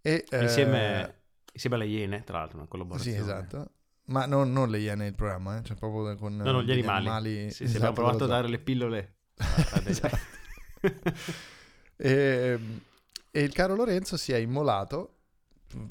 E, 0.00 0.24
insieme, 0.40 1.02
eh, 1.02 1.14
insieme 1.52 1.74
alle 1.74 1.86
Iene, 1.86 2.22
tra 2.22 2.38
l'altro, 2.38 2.58
una 2.58 2.68
collaborazione. 2.68 3.16
Sì, 3.16 3.22
esatto. 3.24 3.70
Ma 4.04 4.24
non, 4.26 4.52
non 4.52 4.70
le 4.70 4.78
Iene 4.78 5.08
il 5.08 5.16
programma, 5.16 5.58
eh? 5.58 5.64
cioè 5.64 5.76
proprio 5.76 6.14
con 6.14 6.36
no, 6.36 6.48
no, 6.48 6.62
gli 6.62 6.70
animali. 6.70 7.08
animali 7.08 7.50
sì, 7.50 7.64
esatto, 7.64 7.78
abbiamo 7.78 7.94
provato 7.94 8.22
a 8.22 8.28
dare 8.28 8.46
le 8.46 8.60
pillole 8.60 9.14
esatto. 9.84 10.18
e, 11.96 12.10
ehm, 12.10 12.80
e, 13.30 13.42
il 13.42 13.52
caro 13.52 13.74
Lorenzo 13.74 14.16
si 14.16 14.32
è 14.32 14.36
immolato. 14.36 15.10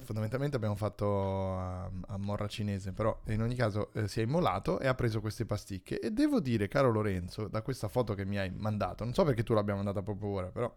Fondamentalmente 0.02 0.56
abbiamo 0.56 0.76
fatto 0.76 1.58
a, 1.58 1.90
a 2.06 2.16
morra 2.16 2.46
cinese, 2.46 2.92
però 2.92 3.20
in 3.26 3.42
ogni 3.42 3.54
caso 3.54 3.92
eh, 3.92 4.08
si 4.08 4.20
è 4.20 4.22
immolato 4.22 4.80
e 4.80 4.86
ha 4.86 4.94
preso 4.94 5.20
queste 5.20 5.44
pasticche. 5.44 6.00
E 6.00 6.10
devo 6.10 6.40
dire, 6.40 6.68
caro 6.68 6.90
Lorenzo, 6.90 7.48
da 7.48 7.60
questa 7.60 7.88
foto 7.88 8.14
che 8.14 8.24
mi 8.24 8.38
hai 8.38 8.50
mandato, 8.50 9.04
non 9.04 9.12
so 9.12 9.24
perché 9.24 9.42
tu 9.42 9.52
l'abbia 9.52 9.74
mandata 9.74 10.02
proprio 10.02 10.30
ora, 10.30 10.46
però 10.46 10.72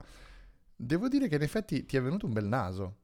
devo 0.76 1.08
dire 1.08 1.30
che 1.30 1.36
in 1.36 1.42
effetti 1.42 1.86
ti 1.86 1.96
è 1.96 2.02
venuto 2.02 2.26
un 2.26 2.34
bel 2.34 2.48
naso. 2.48 2.96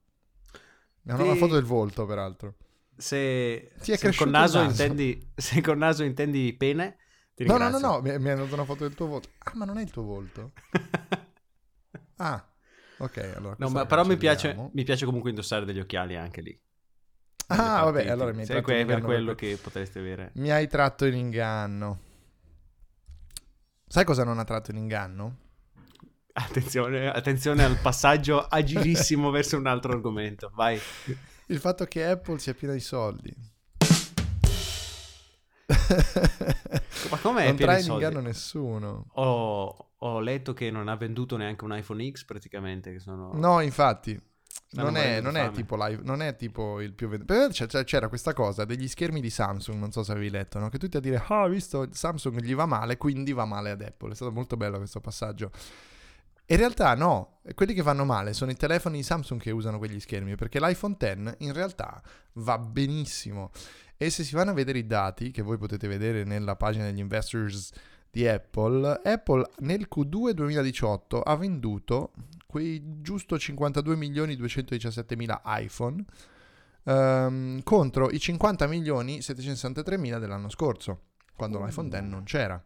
È 1.05 1.11
una, 1.13 1.23
una 1.23 1.35
foto 1.35 1.55
del 1.55 1.63
volto, 1.63 2.05
peraltro. 2.05 2.55
Se, 2.95 3.71
se 3.77 4.15
con 4.15 4.29
naso, 4.29 4.59
naso. 4.59 4.69
Intendi, 4.69 5.31
se 5.35 5.61
con 5.61 5.77
naso 5.77 6.03
intendi 6.03 6.53
pene, 6.53 6.97
no, 7.37 7.57
no, 7.57 7.69
no, 7.69 7.79
no, 7.79 8.01
mi, 8.01 8.17
mi 8.19 8.29
hanno 8.29 8.43
dato 8.43 8.53
una 8.53 8.65
foto 8.65 8.83
del 8.87 8.95
tuo 8.95 9.07
volto. 9.07 9.29
Ah, 9.39 9.51
ma 9.55 9.65
non 9.65 9.77
è 9.77 9.81
il 9.81 9.91
tuo 9.91 10.03
volto? 10.03 10.51
ah, 12.17 12.45
ok. 12.97 13.33
Allora 13.35 13.55
no, 13.57 13.69
ma 13.69 13.85
però 13.85 14.05
mi 14.05 14.17
piace, 14.17 14.69
mi 14.71 14.83
piace, 14.83 15.05
comunque 15.05 15.29
indossare 15.29 15.65
degli 15.65 15.79
occhiali 15.79 16.15
anche 16.15 16.41
lì. 16.41 16.61
Ah, 17.47 17.83
vabbè, 17.83 18.07
allora 18.07 18.31
mi 18.31 18.41
hai 18.41 18.45
tratto 18.45 18.71
in 18.71 18.87
per 18.87 19.01
quello 19.01 19.35
che 19.35 19.57
potreste 19.61 19.99
avere. 19.99 20.31
Mi 20.35 20.51
hai 20.51 20.67
tratto 20.67 21.05
in 21.05 21.15
inganno. 21.15 21.99
Sai 23.85 24.05
cosa 24.05 24.23
non 24.23 24.39
ha 24.39 24.43
tratto 24.43 24.71
in 24.71 24.77
inganno? 24.77 25.37
Attenzione, 26.33 27.11
attenzione 27.11 27.63
al 27.63 27.77
passaggio 27.77 28.39
agilissimo 28.41 29.29
verso 29.31 29.57
un 29.57 29.67
altro 29.67 29.91
argomento. 29.91 30.51
Vai. 30.55 30.79
Il 31.47 31.59
fatto 31.59 31.85
che 31.85 32.03
Apple 32.03 32.39
sia 32.39 32.55
piena 32.55 32.73
di 32.73 32.79
soldi. 32.79 33.31
Ma 37.09 37.17
come 37.17 37.45
Non 37.45 37.55
trae 37.55 37.81
in 37.81 37.91
inganno 37.91 38.19
nessuno. 38.19 39.07
Ho, 39.13 39.89
ho, 39.97 40.19
letto 40.19 40.53
che 40.53 40.69
non 40.71 40.87
ha 40.87 40.95
venduto 40.95 41.37
neanche 41.37 41.63
un 41.63 41.75
iPhone 41.75 42.11
X 42.11 42.25
praticamente. 42.25 42.99
Sono... 42.99 43.31
No, 43.33 43.61
infatti. 43.61 44.19
Non 44.71 44.97
è, 44.97 45.21
non, 45.21 45.37
è 45.37 45.51
non 46.01 46.21
è, 46.21 46.35
tipo 46.35 46.81
il 46.81 46.93
più 46.93 47.07
venduto. 47.07 47.49
C'era 47.83 48.07
questa 48.07 48.33
cosa 48.33 48.65
degli 48.65 48.87
schermi 48.87 49.21
di 49.21 49.29
Samsung, 49.29 49.77
non 49.77 49.91
so 49.91 50.03
se 50.03 50.11
avevi 50.11 50.31
letto, 50.31 50.57
no? 50.57 50.69
che 50.69 50.79
tutti 50.79 50.97
a 50.97 50.99
dire, 50.99 51.23
ah, 51.27 51.43
oh, 51.43 51.47
visto 51.47 51.87
Samsung 51.91 52.39
gli 52.39 52.55
va 52.55 52.65
male, 52.65 52.97
quindi 52.97 53.33
va 53.33 53.45
male 53.45 53.71
ad 53.71 53.81
Apple. 53.81 54.11
È 54.11 54.15
stato 54.15 54.31
molto 54.31 54.57
bello 54.57 54.77
questo 54.77 54.99
passaggio. 54.99 55.51
In 56.47 56.57
realtà 56.57 56.93
no, 56.95 57.39
quelli 57.55 57.73
che 57.73 57.81
vanno 57.81 58.05
male 58.05 58.33
sono 58.33 58.51
i 58.51 58.55
telefoni 58.55 59.01
Samsung 59.01 59.39
che 59.39 59.51
usano 59.51 59.77
quegli 59.77 59.99
schermi, 59.99 60.35
perché 60.35 60.59
l'iPhone 60.59 60.95
X 60.97 61.35
in 61.39 61.53
realtà 61.53 62.01
va 62.33 62.57
benissimo. 62.57 63.51
E 63.97 64.09
se 64.09 64.23
si 64.23 64.35
vanno 64.35 64.51
a 64.51 64.53
vedere 64.53 64.79
i 64.79 64.85
dati, 64.85 65.31
che 65.31 65.41
voi 65.41 65.57
potete 65.57 65.87
vedere 65.87 66.23
nella 66.23 66.55
pagina 66.55 66.85
degli 66.85 66.99
investors 66.99 67.71
di 68.11 68.27
Apple, 68.27 69.01
Apple 69.03 69.49
nel 69.59 69.87
Q2 69.89 70.31
2018 70.31 71.21
ha 71.21 71.35
venduto 71.35 72.11
quei 72.45 73.01
giusto 73.01 73.39
52 73.39 73.95
milioni 73.95 74.35
217 74.35 75.15
mila 75.15 75.41
iPhone 75.45 76.03
um, 76.83 77.63
contro 77.63 78.11
i 78.11 78.19
50 78.19 78.67
milioni 78.67 79.21
763 79.21 79.97
mila 79.97 80.19
dell'anno 80.19 80.49
scorso, 80.49 80.99
quando 81.35 81.57
oh. 81.57 81.65
l'iPhone 81.65 81.89
X 81.89 82.01
non 82.01 82.23
c'era. 82.23 82.63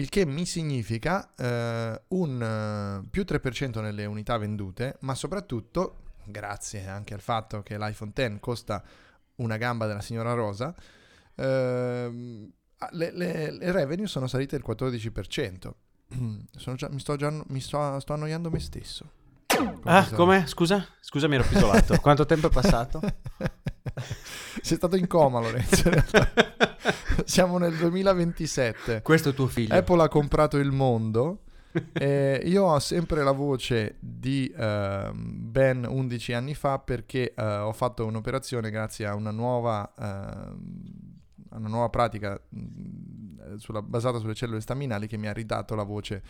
Il 0.00 0.08
che 0.08 0.24
mi 0.24 0.46
significa 0.46 1.28
uh, 1.36 2.16
un 2.16 3.02
uh, 3.02 3.10
più 3.10 3.22
3% 3.28 3.82
nelle 3.82 4.06
unità 4.06 4.38
vendute, 4.38 4.96
ma 5.00 5.14
soprattutto, 5.14 6.04
grazie 6.24 6.88
anche 6.88 7.12
al 7.12 7.20
fatto 7.20 7.62
che 7.62 7.76
l'iPhone 7.76 8.12
X 8.14 8.40
costa 8.40 8.82
una 9.36 9.58
gamba 9.58 9.86
della 9.86 10.00
signora 10.00 10.32
Rosa, 10.32 10.74
ehm, 11.34 12.50
le, 12.92 13.12
le, 13.12 13.50
le, 13.50 13.72
revenue 13.72 14.06
sono 14.06 14.26
salite 14.26 14.56
del 14.56 14.64
14%. 14.66 15.70
Già, 16.76 16.88
mi, 16.88 16.98
sto, 16.98 17.16
già, 17.16 17.30
mi 17.48 17.60
sto, 17.60 18.00
sto 18.00 18.12
annoiando 18.14 18.50
me 18.50 18.58
stesso. 18.58 19.10
Come 19.46 19.78
ah, 19.84 20.08
come? 20.08 20.46
Scusa? 20.46 20.86
Scusa, 21.00 21.28
mi 21.28 21.34
ero 21.34 21.44
pisolato. 21.44 21.96
Quanto 22.00 22.24
tempo 22.24 22.46
è 22.46 22.50
passato? 22.50 23.00
Sei 24.62 24.76
stato 24.76 24.96
in 24.96 25.06
coma, 25.06 25.40
Lorenzo. 25.40 25.88
In 25.88 26.04
Siamo 27.24 27.58
nel 27.58 27.76
2027. 27.76 29.02
Questo 29.02 29.30
è 29.30 29.34
tuo 29.34 29.46
figlio. 29.46 29.74
Apple 29.74 30.02
ha 30.02 30.08
comprato 30.08 30.56
il 30.58 30.70
mondo 30.70 31.42
eh, 31.92 32.42
io 32.44 32.64
ho 32.64 32.78
sempre 32.80 33.22
la 33.22 33.30
voce 33.30 33.96
di 34.00 34.52
uh, 34.56 35.12
ben 35.14 35.86
11 35.88 36.32
anni 36.32 36.54
fa 36.54 36.78
perché 36.80 37.32
uh, 37.36 37.42
ho 37.42 37.72
fatto 37.72 38.04
un'operazione 38.06 38.70
grazie 38.70 39.06
a 39.06 39.14
una 39.14 39.30
nuova, 39.30 39.92
uh, 39.96 41.56
una 41.56 41.68
nuova 41.68 41.88
pratica 41.88 42.40
mh, 42.48 43.56
sulla, 43.56 43.82
basata 43.82 44.18
sulle 44.18 44.34
cellule 44.34 44.60
staminali 44.60 45.06
che 45.06 45.16
mi 45.16 45.28
ha 45.28 45.32
ridato 45.32 45.74
la 45.74 45.84
voce 45.84 46.22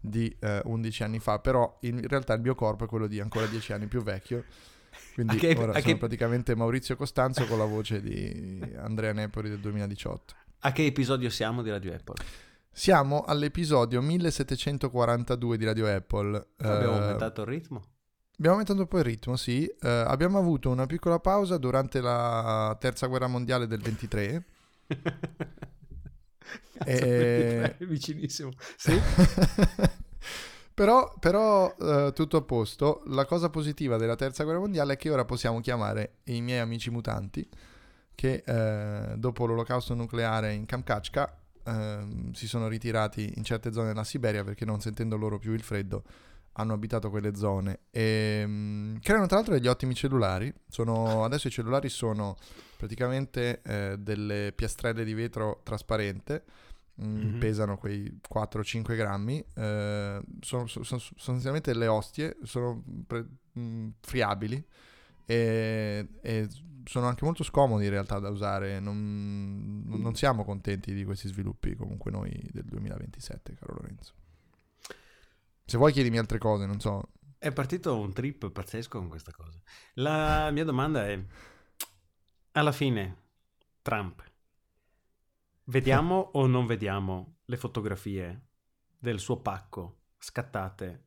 di 0.00 0.32
11 0.40 1.02
anni 1.02 1.18
fa, 1.18 1.40
però 1.40 1.78
in 1.80 2.06
realtà 2.06 2.32
il 2.32 2.40
mio 2.40 2.54
corpo 2.54 2.84
è 2.84 2.86
quello 2.86 3.08
di 3.08 3.18
ancora 3.18 3.46
10 3.46 3.72
anni 3.72 3.86
più 3.86 4.00
vecchio. 4.00 4.44
Quindi 5.14 5.36
che, 5.36 5.54
ora 5.56 5.72
sono 5.72 5.84
che... 5.84 5.96
praticamente 5.96 6.54
Maurizio 6.54 6.96
Costanzo 6.96 7.46
con 7.46 7.58
la 7.58 7.64
voce 7.64 8.00
di 8.00 8.60
Andrea 8.76 9.12
Nepoli 9.12 9.48
del 9.48 9.58
2018. 9.58 10.34
A 10.60 10.72
che 10.72 10.86
episodio 10.86 11.30
siamo 11.30 11.62
di 11.62 11.70
Radio 11.70 11.94
Apple? 11.94 12.14
Siamo 12.70 13.24
all'episodio 13.24 14.00
1742 14.00 15.56
di 15.56 15.64
Radio 15.64 15.92
Apple. 15.92 16.46
Abbiamo 16.58 16.92
uh, 16.92 17.00
aumentato 17.00 17.40
il 17.42 17.46
ritmo? 17.48 17.82
Abbiamo 18.38 18.52
aumentato 18.52 18.80
un 18.80 18.86
po' 18.86 18.98
il 18.98 19.04
ritmo, 19.04 19.34
sì. 19.34 19.66
Eh, 19.66 19.88
abbiamo 19.88 20.38
avuto 20.38 20.70
una 20.70 20.86
piccola 20.86 21.18
pausa 21.18 21.58
durante 21.58 22.00
la 22.00 22.76
terza 22.78 23.08
guerra 23.08 23.26
mondiale 23.26 23.66
del 23.66 23.80
23. 23.80 24.44
e... 26.86 27.76
vicinissimo. 27.80 28.52
Sì. 28.76 28.92
però, 30.78 31.12
però 31.18 31.74
eh, 31.76 32.12
tutto 32.14 32.36
a 32.36 32.42
posto. 32.42 33.02
La 33.06 33.24
cosa 33.24 33.50
positiva 33.50 33.96
della 33.96 34.14
terza 34.14 34.44
guerra 34.44 34.60
mondiale 34.60 34.92
è 34.92 34.96
che 34.96 35.10
ora 35.10 35.24
possiamo 35.24 35.58
chiamare 35.58 36.18
i 36.26 36.40
miei 36.40 36.60
amici 36.60 36.88
mutanti 36.88 37.44
che 38.14 38.44
eh, 38.46 39.16
dopo 39.16 39.44
l'olocausto 39.44 39.94
nucleare 39.94 40.52
in 40.52 40.66
Kamchatka 40.66 41.36
ehm, 41.64 42.30
si 42.30 42.46
sono 42.46 42.68
ritirati 42.68 43.32
in 43.34 43.42
certe 43.42 43.72
zone 43.72 43.88
della 43.88 44.04
Siberia 44.04 44.44
perché 44.44 44.64
non 44.64 44.80
sentendo 44.80 45.16
loro 45.16 45.40
più 45.40 45.52
il 45.52 45.62
freddo 45.62 46.04
hanno 46.52 46.74
abitato 46.74 47.10
quelle 47.10 47.34
zone 47.34 47.80
e 47.90 48.42
um, 48.44 49.00
creano 49.00 49.26
tra 49.26 49.36
l'altro 49.36 49.54
degli 49.54 49.66
ottimi 49.66 49.94
cellulari. 49.94 50.52
Sono, 50.68 51.24
adesso 51.24 51.48
i 51.48 51.50
cellulari 51.50 51.88
sono 51.88 52.36
praticamente 52.76 53.62
eh, 53.64 53.96
delle 53.98 54.52
piastrelle 54.54 55.02
di 55.02 55.14
vetro 55.14 55.60
trasparente, 55.64 56.44
mm-hmm. 57.02 57.38
pesano 57.38 57.76
quei 57.76 58.20
4-5 58.32 58.96
grammi, 58.96 59.44
eh, 59.54 60.22
sono, 60.40 60.66
sono, 60.66 60.84
sono, 60.84 61.00
sostanzialmente 61.00 61.72
delle 61.72 61.86
ostie, 61.86 62.36
sono 62.42 62.82
pre- 63.06 63.26
mh, 63.52 63.60
mm, 63.60 63.88
friabili 64.00 64.64
e, 65.24 66.08
e, 66.20 66.48
sono 66.84 67.06
anche 67.06 67.24
molto 67.24 67.44
scomodi 67.44 67.84
in 67.84 67.90
realtà 67.90 68.18
da 68.18 68.30
usare. 68.30 68.80
Non, 68.80 69.84
non 69.86 70.14
siamo 70.14 70.44
contenti 70.44 70.94
di 70.94 71.04
questi 71.04 71.28
sviluppi 71.28 71.76
comunque 71.76 72.10
noi 72.10 72.30
del 72.50 72.64
2027, 72.64 73.54
caro 73.54 73.74
Lorenzo. 73.74 74.14
Se 75.64 75.76
vuoi 75.76 75.92
chiedimi 75.92 76.16
altre 76.16 76.38
cose, 76.38 76.64
non 76.64 76.80
so. 76.80 77.10
È 77.36 77.52
partito 77.52 77.98
un 77.98 78.14
trip 78.14 78.50
pazzesco 78.50 78.98
con 78.98 79.08
questa 79.08 79.32
cosa. 79.32 79.60
La 79.94 80.50
mia 80.50 80.64
domanda 80.64 81.06
è, 81.06 81.22
alla 82.52 82.72
fine, 82.72 83.16
Trump, 83.82 84.27
vediamo 85.68 86.30
o 86.32 86.46
non 86.46 86.66
vediamo 86.66 87.38
le 87.46 87.56
fotografie 87.56 88.46
del 88.98 89.18
suo 89.18 89.40
pacco 89.40 89.96
scattate 90.18 91.04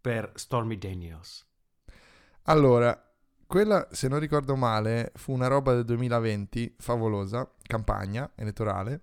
per 0.00 0.32
Stormy 0.34 0.78
Daniels? 0.78 1.46
Allora, 2.44 2.98
quella, 3.46 3.88
se 3.90 4.08
non 4.08 4.18
ricordo 4.18 4.56
male, 4.56 5.12
fu 5.14 5.32
una 5.32 5.46
roba 5.46 5.74
del 5.74 5.84
2020, 5.84 6.76
favolosa, 6.78 7.50
campagna 7.62 8.30
elettorale. 8.34 9.00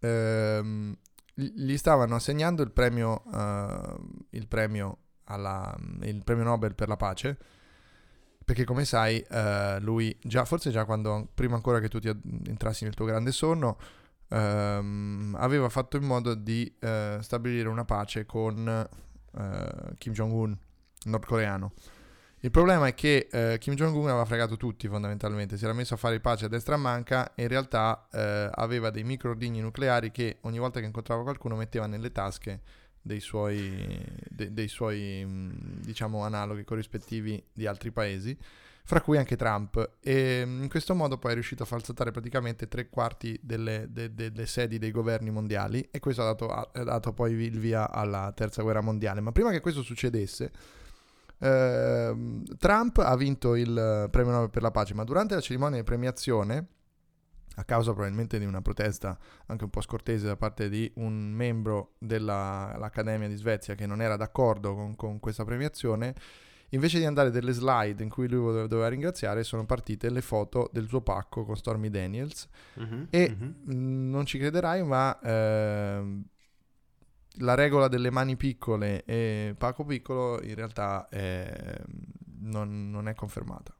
Ehm, 0.00 0.96
gli 1.34 1.76
stavano 1.76 2.14
assegnando 2.14 2.62
il 2.62 2.70
premio, 2.70 3.22
uh, 3.26 4.26
il, 4.30 4.46
premio 4.48 4.98
alla, 5.24 5.74
il 6.02 6.22
premio 6.24 6.44
Nobel 6.44 6.74
per 6.74 6.88
la 6.88 6.96
pace 6.96 7.38
perché 8.44 8.64
come 8.64 8.84
sai 8.84 9.24
uh, 9.30 9.80
lui 9.80 10.16
già 10.22 10.44
forse 10.44 10.70
già 10.70 10.84
quando 10.84 11.28
prima 11.34 11.54
ancora 11.54 11.80
che 11.80 11.88
tu 11.88 11.98
ti 11.98 12.08
entrassi 12.46 12.84
nel 12.84 12.94
tuo 12.94 13.06
grande 13.06 13.32
sonno 13.32 13.78
uh, 14.28 14.34
aveva 14.34 15.68
fatto 15.68 15.96
in 15.96 16.04
modo 16.04 16.34
di 16.34 16.72
uh, 16.80 17.20
stabilire 17.20 17.68
una 17.68 17.84
pace 17.84 18.26
con 18.26 18.88
Kim 19.96 20.12
Jong-un 20.12 20.58
nordcoreano. 21.04 21.72
Il 22.42 22.50
problema 22.50 22.86
è 22.86 22.94
che 22.94 23.28
eh, 23.30 23.58
Kim 23.58 23.74
Jong-un 23.74 24.08
aveva 24.08 24.24
fregato 24.24 24.56
tutti 24.56 24.88
fondamentalmente, 24.88 25.58
si 25.58 25.64
era 25.64 25.74
messo 25.74 25.92
a 25.92 25.98
fare 25.98 26.20
pace 26.20 26.46
a 26.46 26.48
destra 26.48 26.76
a 26.76 26.78
manca 26.78 27.34
e 27.34 27.42
in 27.42 27.48
realtà 27.48 28.08
eh, 28.10 28.48
aveva 28.54 28.88
dei 28.88 29.04
micro 29.04 29.30
ordigni 29.30 29.60
nucleari 29.60 30.10
che 30.10 30.38
ogni 30.42 30.58
volta 30.58 30.80
che 30.80 30.86
incontrava 30.86 31.22
qualcuno 31.22 31.54
metteva 31.54 31.86
nelle 31.86 32.12
tasche 32.12 32.62
dei 33.02 33.20
suoi, 33.20 33.86
de, 34.28 34.52
dei 34.52 34.68
suoi 34.68 35.26
diciamo, 35.82 36.22
analoghi 36.22 36.64
corrispettivi 36.64 37.42
di 37.52 37.66
altri 37.66 37.90
paesi, 37.90 38.36
fra 38.84 39.00
cui 39.00 39.18
anche 39.18 39.36
Trump. 39.36 39.96
E 40.00 40.42
in 40.44 40.68
questo 40.68 40.94
modo 40.94 41.18
poi 41.18 41.30
è 41.32 41.34
riuscito 41.34 41.62
a 41.62 41.66
falsatare 41.66 42.10
praticamente 42.10 42.68
tre 42.68 42.88
quarti 42.88 43.38
delle, 43.42 43.86
de, 43.90 44.14
de, 44.14 44.30
delle 44.32 44.46
sedi 44.46 44.78
dei 44.78 44.90
governi 44.90 45.30
mondiali 45.30 45.86
e 45.90 46.00
questo 46.00 46.22
ha 46.22 46.26
dato, 46.26 46.48
ha 46.48 46.68
dato 46.72 47.12
poi 47.12 47.32
il 47.32 47.58
via 47.58 47.90
alla 47.90 48.32
terza 48.34 48.62
guerra 48.62 48.80
mondiale. 48.80 49.20
Ma 49.20 49.32
prima 49.32 49.50
che 49.50 49.60
questo 49.60 49.82
succedesse 49.82 50.52
Uh, 51.40 52.42
Trump 52.58 52.98
ha 52.98 53.16
vinto 53.16 53.54
il 53.54 54.08
premio 54.10 54.30
Nobel 54.30 54.50
per 54.50 54.60
la 54.60 54.70
pace, 54.70 54.92
ma 54.92 55.04
durante 55.04 55.34
la 55.34 55.40
cerimonia 55.40 55.78
di 55.78 55.84
premiazione, 55.84 56.66
a 57.56 57.64
causa 57.64 57.92
probabilmente 57.92 58.38
di 58.38 58.44
una 58.44 58.62
protesta 58.62 59.18
anche 59.46 59.64
un 59.64 59.70
po' 59.70 59.80
scortese 59.80 60.26
da 60.26 60.36
parte 60.36 60.68
di 60.68 60.90
un 60.96 61.30
membro 61.30 61.94
dell'Accademia 61.98 63.28
di 63.28 63.36
Svezia 63.36 63.74
che 63.74 63.86
non 63.86 64.00
era 64.00 64.16
d'accordo 64.16 64.74
con, 64.74 64.94
con, 64.96 65.18
questa 65.18 65.44
premiazione, 65.44 66.14
invece 66.70 66.98
di 66.98 67.04
andare 67.04 67.30
delle 67.30 67.52
slide 67.52 68.02
in 68.02 68.08
cui 68.08 68.28
lui 68.28 68.68
doveva 68.68 68.88
ringraziare, 68.88 69.42
sono 69.42 69.66
partite 69.66 70.10
le 70.10 70.20
foto 70.20 70.70
del 70.72 70.86
suo 70.86 71.00
pacco 71.00 71.44
con 71.44 71.56
Stormy 71.56 71.90
Daniels. 71.90 72.48
Uh-huh, 72.74 73.06
e 73.10 73.36
uh-huh. 73.38 73.54
Non 73.64 74.24
ci 74.26 74.38
crederai, 74.38 74.84
ma 74.84 75.18
eh, 75.20 76.22
la 77.38 77.54
regola 77.54 77.88
delle 77.88 78.10
mani 78.10 78.36
piccole 78.36 79.04
e 79.04 79.54
Paco 79.58 79.84
piccolo 79.84 80.40
in 80.42 80.54
realtà 80.54 81.08
è, 81.08 81.82
non, 82.40 82.90
non, 82.90 83.08
è 83.08 83.14
confermata. 83.14 83.74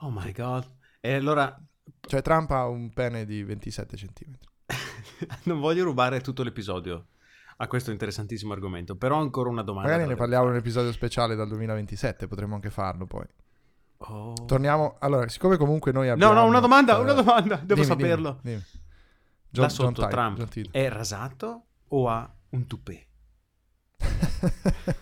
Oh 0.00 0.10
my 0.10 0.30
god. 0.32 0.70
E 1.00 1.14
allora... 1.14 1.58
Cioè 2.00 2.22
Trump 2.22 2.50
ha 2.50 2.66
un 2.66 2.92
pene 2.92 3.24
di 3.24 3.42
27 3.42 3.96
cm. 3.96 4.34
non 5.44 5.60
voglio 5.60 5.84
rubare 5.84 6.20
tutto 6.20 6.42
l'episodio 6.42 7.06
a 7.58 7.66
questo 7.66 7.90
interessantissimo 7.90 8.52
argomento, 8.52 8.96
però 8.96 9.20
ancora 9.20 9.48
una 9.48 9.62
domanda. 9.62 9.90
Magari 9.90 10.08
ne 10.08 10.16
parliamo 10.16 10.46
in 10.46 10.50
un 10.50 10.56
episodio 10.56 10.92
speciale 10.92 11.34
dal 11.34 11.48
2027, 11.48 12.26
potremmo 12.26 12.54
anche 12.54 12.70
farlo 12.70 13.06
poi. 13.06 13.26
Oh. 13.98 14.32
Torniamo, 14.46 14.96
allora, 14.98 15.28
siccome 15.28 15.56
comunque 15.56 15.92
noi 15.92 16.08
abbiamo... 16.08 16.32
No, 16.32 16.40
no, 16.40 16.46
una 16.46 16.60
domanda, 16.60 16.98
uh, 16.98 17.02
una 17.02 17.12
domanda, 17.12 17.56
devo 17.56 17.74
dimmi, 17.74 17.86
saperlo. 17.86 18.38
Dimmi, 18.42 18.56
dimmi. 18.56 18.82
John, 19.50 19.66
da 19.66 19.68
sotto 19.68 20.00
John 20.00 20.10
Trump 20.10 20.48
John 20.48 20.68
è 20.72 20.88
rasato 20.88 21.64
o 21.88 22.08
ha 22.08 22.34
un 22.50 22.66
tupè? 22.66 23.06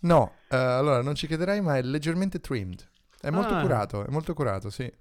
no, 0.00 0.32
uh, 0.48 0.54
allora 0.54 1.02
non 1.02 1.14
ci 1.14 1.26
crederai, 1.26 1.60
ma 1.60 1.76
è 1.76 1.82
leggermente 1.82 2.40
trimmed. 2.40 2.86
È 3.20 3.30
molto 3.30 3.54
ah. 3.54 3.60
curato, 3.60 4.04
è 4.04 4.10
molto 4.10 4.34
curato, 4.34 4.68
sì. 4.68 4.92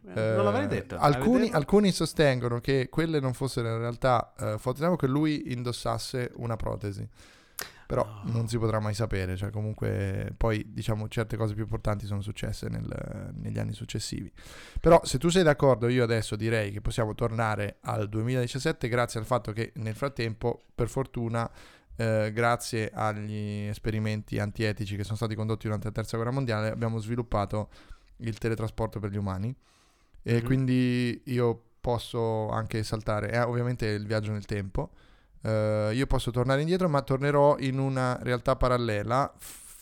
Beh, 0.00 0.34
non 0.34 0.44
l'avrei 0.44 0.66
detto. 0.66 0.96
Alcuni, 0.96 1.50
alcuni, 1.50 1.90
sostengono 1.92 2.60
che 2.60 2.88
quelle 2.90 3.20
non 3.20 3.34
fossero 3.34 3.68
in 3.68 3.78
realtà 3.78 4.32
uh, 4.38 4.58
foto, 4.58 4.96
che 4.96 5.06
lui 5.06 5.52
indossasse 5.52 6.32
una 6.36 6.56
protesi 6.56 7.08
però 7.86 8.02
oh. 8.02 8.30
non 8.30 8.48
si 8.48 8.58
potrà 8.58 8.80
mai 8.80 8.94
sapere, 8.94 9.36
cioè 9.36 9.50
comunque 9.50 10.32
poi 10.36 10.64
diciamo 10.72 11.08
certe 11.08 11.36
cose 11.36 11.54
più 11.54 11.62
importanti 11.62 12.06
sono 12.06 12.22
successe 12.22 12.68
nel, 12.68 13.32
negli 13.34 13.58
anni 13.58 13.72
successivi. 13.72 14.32
Però 14.80 15.00
se 15.04 15.18
tu 15.18 15.28
sei 15.28 15.42
d'accordo 15.42 15.88
io 15.88 16.02
adesso 16.02 16.36
direi 16.36 16.70
che 16.70 16.80
possiamo 16.80 17.14
tornare 17.14 17.76
al 17.82 18.08
2017 18.08 18.88
grazie 18.88 19.20
al 19.20 19.26
fatto 19.26 19.52
che 19.52 19.72
nel 19.76 19.94
frattempo 19.94 20.64
per 20.74 20.88
fortuna 20.88 21.50
eh, 21.96 22.32
grazie 22.32 22.90
agli 22.92 23.66
esperimenti 23.66 24.38
antietici 24.38 24.96
che 24.96 25.04
sono 25.04 25.16
stati 25.16 25.34
condotti 25.34 25.66
durante 25.66 25.86
la 25.86 25.92
terza 25.92 26.16
guerra 26.16 26.32
mondiale 26.32 26.70
abbiamo 26.70 26.98
sviluppato 26.98 27.68
il 28.18 28.38
teletrasporto 28.38 29.00
per 29.00 29.10
gli 29.10 29.16
umani. 29.16 29.54
E 30.22 30.32
mm-hmm. 30.34 30.44
quindi 30.44 31.22
io 31.26 31.62
posso 31.80 32.48
anche 32.48 32.82
saltare, 32.82 33.30
eh, 33.32 33.40
ovviamente 33.40 33.86
il 33.86 34.06
viaggio 34.06 34.32
nel 34.32 34.46
tempo, 34.46 34.90
Uh, 35.44 35.90
io 35.92 36.06
posso 36.06 36.30
tornare 36.30 36.62
indietro, 36.62 36.88
ma 36.88 37.02
tornerò 37.02 37.58
in 37.58 37.78
una 37.78 38.18
realtà 38.22 38.56
parallela, 38.56 39.30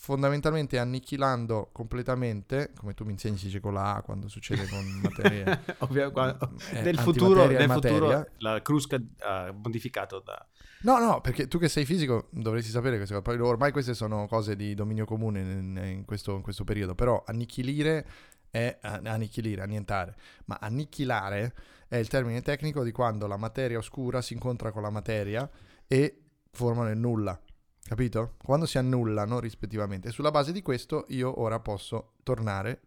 fondamentalmente 0.03 0.77
annichilando 0.77 1.69
completamente, 1.71 2.73
come 2.75 2.93
tu 2.93 3.05
mi 3.05 3.13
insegni 3.13 3.37
si 3.37 3.45
dice 3.45 3.61
con 3.61 3.73
la 3.73 3.95
A 3.95 4.01
quando 4.01 4.27
succede 4.27 4.67
con 4.67 4.83
materie... 5.01 5.61
Ovvio, 5.77 6.11
quando, 6.11 6.51
eh, 6.73 6.81
nel 6.81 6.99
futuro, 6.99 7.47
nel 7.47 7.71
futuro 7.71 8.27
la 8.39 8.61
crusca 8.61 9.01
ha 9.19 9.53
modificato 9.53 10.19
da... 10.19 10.45
No, 10.81 10.99
no, 10.99 11.21
perché 11.21 11.47
tu 11.47 11.57
che 11.57 11.69
sei 11.69 11.85
fisico 11.85 12.27
dovresti 12.31 12.69
sapere 12.69 12.97
queste 12.97 13.15
cose. 13.15 13.37
Poi 13.37 13.47
ormai 13.47 13.71
queste 13.71 13.93
sono 13.93 14.27
cose 14.27 14.57
di 14.57 14.73
dominio 14.73 15.05
comune 15.05 15.39
in, 15.39 15.81
in, 15.81 16.03
questo, 16.03 16.35
in 16.35 16.41
questo 16.41 16.65
periodo, 16.65 16.95
però 16.95 17.23
annichilire 17.25 18.05
è 18.51 18.77
annichilire, 18.81 19.61
annientare, 19.61 20.17
ma 20.45 20.57
annichilare 20.59 21.53
è 21.87 21.95
il 21.95 22.09
termine 22.09 22.41
tecnico 22.41 22.83
di 22.83 22.91
quando 22.91 23.25
la 23.25 23.37
materia 23.37 23.77
oscura 23.77 24.21
si 24.21 24.33
incontra 24.33 24.73
con 24.73 24.81
la 24.81 24.89
materia 24.89 25.49
e 25.87 26.23
formano 26.51 26.89
il 26.89 26.97
nulla. 26.97 27.39
Capito? 27.85 28.35
Quando 28.43 28.65
si 28.65 28.77
annullano 28.77 29.39
rispettivamente. 29.39 30.07
E 30.07 30.11
sulla 30.11 30.31
base 30.31 30.51
di 30.51 30.61
questo 30.61 31.05
io 31.09 31.41
ora 31.41 31.59
posso 31.59 32.13
tornare 32.23 32.81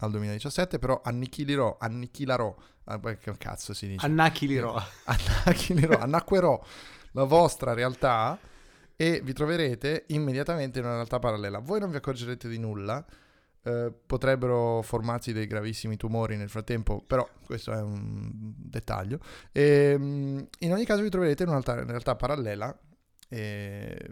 al 0.00 0.10
2017, 0.10 0.78
però 0.78 1.00
annichilirò, 1.04 1.76
annichilerò, 1.78 2.54
ah, 2.84 2.98
che 2.98 3.36
cazzo 3.36 3.74
si 3.74 3.86
dice? 3.86 4.06
Annachilirò. 4.06 4.74
Annachilirò, 5.04 5.98
annacquerò 5.98 6.62
la 7.12 7.24
vostra 7.24 7.74
realtà 7.74 8.38
e 8.96 9.20
vi 9.22 9.32
troverete 9.32 10.04
immediatamente 10.08 10.78
in 10.78 10.86
una 10.86 10.94
realtà 10.94 11.18
parallela. 11.18 11.58
Voi 11.58 11.80
non 11.80 11.90
vi 11.90 11.96
accorgerete 11.96 12.48
di 12.48 12.58
nulla, 12.58 13.04
eh, 13.62 13.92
potrebbero 14.06 14.80
formarsi 14.82 15.32
dei 15.32 15.46
gravissimi 15.46 15.96
tumori 15.96 16.36
nel 16.36 16.48
frattempo, 16.48 17.02
però 17.06 17.28
questo 17.44 17.72
è 17.72 17.80
un 17.80 18.30
dettaglio. 18.32 19.18
E, 19.52 19.92
ehm, 19.94 20.48
in 20.60 20.72
ogni 20.72 20.86
caso 20.86 21.02
vi 21.02 21.10
troverete 21.10 21.42
in 21.42 21.50
un'altra 21.50 21.84
realtà 21.84 22.16
parallela 22.16 22.74
e, 23.30 24.10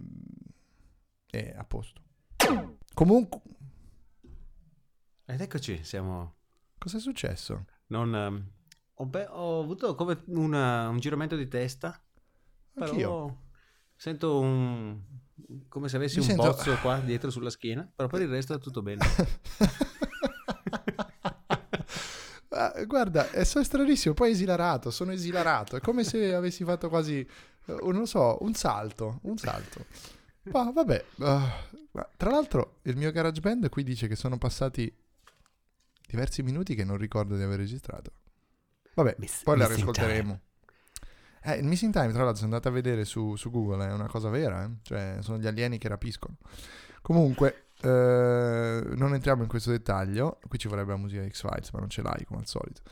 e 1.30 1.54
a 1.56 1.64
posto. 1.64 2.00
Comunque, 2.94 3.40
Ed 5.26 5.40
eccoci, 5.40 5.84
siamo... 5.84 6.36
cosa 6.78 6.96
è 6.96 7.00
successo? 7.00 7.66
Non, 7.88 8.14
ehm, 8.14 8.50
ho, 8.94 9.06
be- 9.06 9.26
ho 9.28 9.60
avuto 9.60 9.94
come 9.94 10.22
una- 10.28 10.88
un 10.88 10.98
giramento 10.98 11.36
di 11.36 11.46
testa, 11.48 12.00
però 12.72 12.86
Anch'io. 12.90 13.42
sento 13.94 14.38
un... 14.40 15.00
come 15.68 15.88
se 15.88 15.96
avessi 15.96 16.16
Mi 16.18 16.22
un 16.22 16.28
sento- 16.28 16.42
bozzo 16.44 16.76
qua 16.78 16.98
dietro 17.00 17.30
sulla 17.30 17.50
schiena, 17.50 17.90
però 17.94 18.08
per 18.08 18.22
il 18.22 18.28
resto 18.28 18.54
è 18.54 18.58
tutto 18.58 18.80
bene. 18.82 19.04
Ah, 22.58 22.84
Guarda, 22.84 23.30
è 23.30 23.44
so 23.44 23.62
stranissimo, 23.62 24.14
poi 24.14 24.32
esilarato, 24.32 24.90
sono 24.90 25.12
esilarato, 25.12 25.76
è 25.76 25.80
come 25.80 26.02
se 26.02 26.34
avessi 26.34 26.64
fatto 26.64 26.88
quasi, 26.88 27.20
eh, 27.20 27.72
non 27.82 27.98
lo 27.98 28.06
so, 28.06 28.38
un 28.40 28.52
salto, 28.54 29.20
un 29.22 29.38
salto. 29.38 29.86
Ma 30.50 30.70
vabbè, 30.72 31.04
ma 31.16 32.08
tra 32.16 32.30
l'altro 32.30 32.78
il 32.82 32.96
mio 32.96 33.12
GarageBand 33.12 33.68
qui 33.68 33.84
dice 33.84 34.08
che 34.08 34.16
sono 34.16 34.38
passati 34.38 34.92
diversi 36.08 36.42
minuti 36.42 36.74
che 36.74 36.84
non 36.84 36.96
ricordo 36.96 37.36
di 37.36 37.42
aver 37.42 37.58
registrato. 37.58 38.12
Vabbè, 38.94 39.16
Miss- 39.18 39.42
poi 39.42 39.56
la 39.56 39.68
missing 39.68 39.84
riascolteremo. 39.84 40.40
Eh, 41.44 41.54
il 41.58 41.64
missing 41.64 41.92
time, 41.92 42.08
tra 42.08 42.24
l'altro, 42.24 42.40
sono 42.40 42.54
andato 42.54 42.68
a 42.68 42.72
vedere 42.72 43.04
su, 43.04 43.36
su 43.36 43.50
Google, 43.50 43.86
è 43.86 43.92
una 43.92 44.08
cosa 44.08 44.28
vera, 44.28 44.64
eh? 44.64 44.70
cioè 44.82 45.18
sono 45.20 45.38
gli 45.38 45.46
alieni 45.46 45.78
che 45.78 45.86
rapiscono. 45.86 46.36
Comunque, 47.02 47.67
eh, 47.82 48.82
non 48.96 49.14
entriamo 49.14 49.42
in 49.42 49.48
questo 49.48 49.70
dettaglio. 49.70 50.38
Qui 50.48 50.58
ci 50.58 50.68
vorrebbe 50.68 50.90
la 50.92 50.96
musica 50.98 51.26
X-Files, 51.26 51.70
ma 51.70 51.78
non 51.80 51.88
ce 51.90 52.02
l'hai 52.02 52.24
come 52.24 52.40
al 52.40 52.46
solito. 52.46 52.82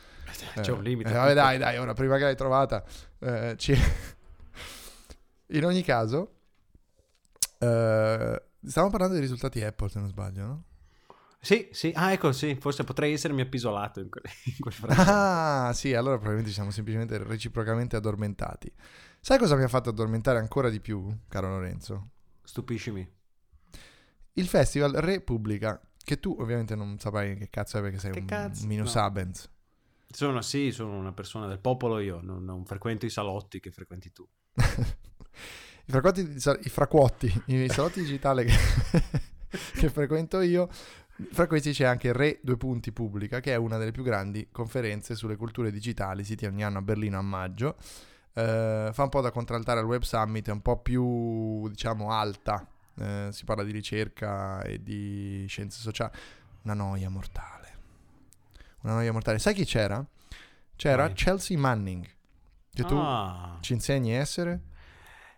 C'è 0.61 0.71
un 0.71 0.83
limite. 0.83 1.09
Eh, 1.09 1.13
vabbè, 1.13 1.33
dai, 1.33 1.57
dai, 1.57 1.77
ora 1.77 1.93
prima 1.93 2.17
che 2.17 2.23
l'hai 2.23 2.35
trovata. 2.35 2.83
eh, 3.19 3.55
ci- 3.57 3.75
In 5.49 5.63
ogni 5.65 5.81
caso, 5.81 6.33
eh, 7.59 8.43
stavamo 8.63 8.91
parlando 8.91 9.13
dei 9.15 9.21
risultati 9.23 9.63
Apple, 9.63 9.89
se 9.89 9.99
non 9.99 10.09
sbaglio, 10.09 10.45
no? 10.45 10.63
Sì, 11.39 11.69
sì, 11.71 11.93
ah 11.95 12.11
ecco, 12.11 12.31
sì, 12.33 12.57
forse 12.59 12.83
potrei 12.83 13.13
essermi 13.13 13.41
appisolato 13.41 13.99
in, 14.01 14.09
que- 14.09 14.21
in 14.45 14.55
quel 14.59 14.73
frangente. 14.73 15.09
Ah, 15.11 15.71
sì, 15.73 15.93
allora 15.93 16.15
probabilmente 16.15 16.51
siamo 16.51 16.71
semplicemente 16.71 17.17
reciprocamente 17.19 17.95
addormentati. 17.95 18.71
Sai 19.21 19.37
cosa 19.37 19.55
mi 19.55 19.63
ha 19.63 19.67
fatto 19.67 19.89
addormentare 19.89 20.39
ancora 20.39 20.69
di 20.69 20.79
più, 20.81 21.07
caro 21.27 21.49
Lorenzo? 21.49 22.09
Stupiscimi. 22.43 23.15
Il 24.37 24.47
festival 24.47 24.91
Repubblica, 24.93 25.79
che 26.03 26.19
tu 26.19 26.35
ovviamente 26.39 26.75
non 26.75 26.99
saprai 26.99 27.35
che 27.35 27.49
cazzo 27.49 27.77
è 27.79 27.81
perché 27.81 27.97
sei 27.99 28.11
Che 28.11 28.19
un 28.19 28.25
cazzo? 28.25 28.65
minus 28.67 28.95
No. 28.95 29.01
abens. 29.01 29.49
Sono, 30.09 30.41
sì, 30.41 30.71
sono 30.71 30.95
una 30.97 31.11
persona 31.11 31.47
del 31.47 31.59
popolo 31.59 31.99
io, 31.99 32.19
non, 32.21 32.43
non 32.45 32.65
frequento 32.65 33.05
i 33.05 33.09
salotti 33.09 33.59
che 33.59 33.71
frequenti 33.71 34.11
tu. 34.13 34.25
I 34.55 35.91
fraquotti, 35.91 36.21
i 36.21 36.69
fraquotti, 36.69 37.43
i 37.45 37.69
salotti 37.69 38.01
digitali 38.01 38.45
che, 38.45 38.53
che 39.79 39.89
frequento 39.89 40.41
io, 40.41 40.69
fra 41.31 41.47
questi 41.47 41.71
c'è 41.71 41.85
anche 41.85 42.11
Re 42.13 42.39
Due 42.41 42.57
Punti 42.57 42.91
Pubblica, 42.91 43.39
che 43.39 43.53
è 43.53 43.55
una 43.55 43.77
delle 43.77 43.91
più 43.91 44.03
grandi 44.03 44.49
conferenze 44.51 45.15
sulle 45.15 45.35
culture 45.35 45.71
digitali, 45.71 46.23
si 46.23 46.35
tiene 46.35 46.53
ogni 46.53 46.63
anno 46.63 46.77
a 46.79 46.81
Berlino 46.81 47.17
a 47.17 47.21
maggio. 47.21 47.75
Eh, 48.33 48.89
fa 48.93 49.03
un 49.03 49.09
po' 49.09 49.21
da 49.21 49.31
contraltare 49.31 49.79
al 49.79 49.85
Web 49.85 50.03
Summit, 50.03 50.47
è 50.49 50.51
un 50.51 50.61
po' 50.61 50.79
più, 50.81 51.67
diciamo, 51.69 52.11
alta. 52.11 52.67
Eh, 52.99 53.29
si 53.31 53.43
parla 53.45 53.63
di 53.63 53.71
ricerca 53.71 54.61
e 54.63 54.81
di 54.81 55.45
scienze 55.47 55.79
sociali. 55.79 56.11
Una 56.63 56.73
noia 56.73 57.09
mortale. 57.09 57.75
Una 58.81 58.93
noia 58.93 59.11
mortale. 59.11 59.39
Sai 59.39 59.53
chi 59.53 59.65
c'era? 59.65 60.05
C'era 60.75 61.05
Vai. 61.05 61.13
Chelsea 61.13 61.57
Manning, 61.57 62.05
che 62.73 62.83
tu 62.83 62.95
Ah, 62.95 63.57
ci 63.61 63.73
insegni 63.73 64.13
a 64.15 64.19
essere. 64.19 64.61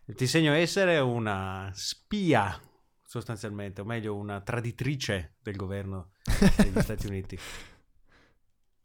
ti 0.05 0.23
insegno 0.23 0.51
a 0.51 0.57
essere 0.57 0.99
una 0.99 1.69
spia, 1.73 2.59
sostanzialmente, 3.05 3.81
o 3.81 3.85
meglio, 3.85 4.15
una 4.15 4.41
traditrice 4.41 5.35
del 5.41 5.55
governo 5.55 6.11
degli 6.57 6.79
Stati 6.81 7.07
Uniti. 7.07 7.37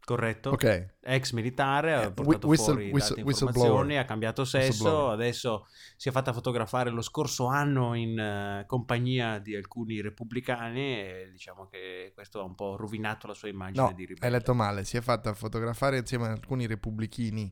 Corretto? 0.05 0.51
Ok, 0.51 0.97
Ex 1.01 1.33
militare, 1.33 1.95
ha 1.95 2.03
Eh, 2.03 2.13
portato 2.13 2.47
whistle- 2.47 2.73
fuori 2.75 2.91
whistle- 2.91 3.21
informazioni, 3.23 3.97
ha 3.97 4.05
cambiato 4.05 4.45
sesso, 4.45 5.09
adesso 5.09 5.67
si 5.97 6.11
è 6.11 6.13
fatta 6.13 6.35
fotografare 6.35 6.91
lo 6.91 7.01
scorso 7.01 7.47
anno 7.47 7.95
in 7.95 8.19
eh, 8.19 8.65
compagnia 8.67 9.39
di 9.39 9.57
alcuni 9.57 10.03
repubblicani 10.03 10.81
e 10.99 11.29
diciamo 11.33 11.69
che 11.71 12.13
questo 12.15 12.41
ha 12.41 12.45
un 12.45 12.55
po' 12.55 12.77
rovinato 12.77 13.27
la 13.27 13.35
sua 13.35 13.49
immagine 13.49 13.81
No, 13.83 13.93
di 13.95 14.03
hai 14.03 14.09
ribelle. 14.09 14.31
letto 14.37 14.53
male. 14.53 14.85
Si 14.85 14.99
è 14.99 15.01
fatta 15.01 15.33
fotografare 15.33 15.97
insieme 15.97 16.27
a 16.27 16.33
alcuni 16.33 16.67
repubblichini 16.67 17.51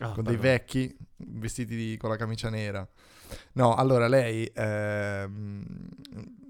Ah, 0.00 0.10
con 0.10 0.24
dei 0.24 0.34
pardon. 0.34 0.40
vecchi 0.40 0.96
vestiti 1.18 1.76
di- 1.76 1.96
con 1.96 2.10
la 2.10 2.16
camicia 2.16 2.50
nera. 2.50 2.84
No, 3.52 3.74
allora 3.76 4.08
lei, 4.08 4.44
ehm, 4.52 5.62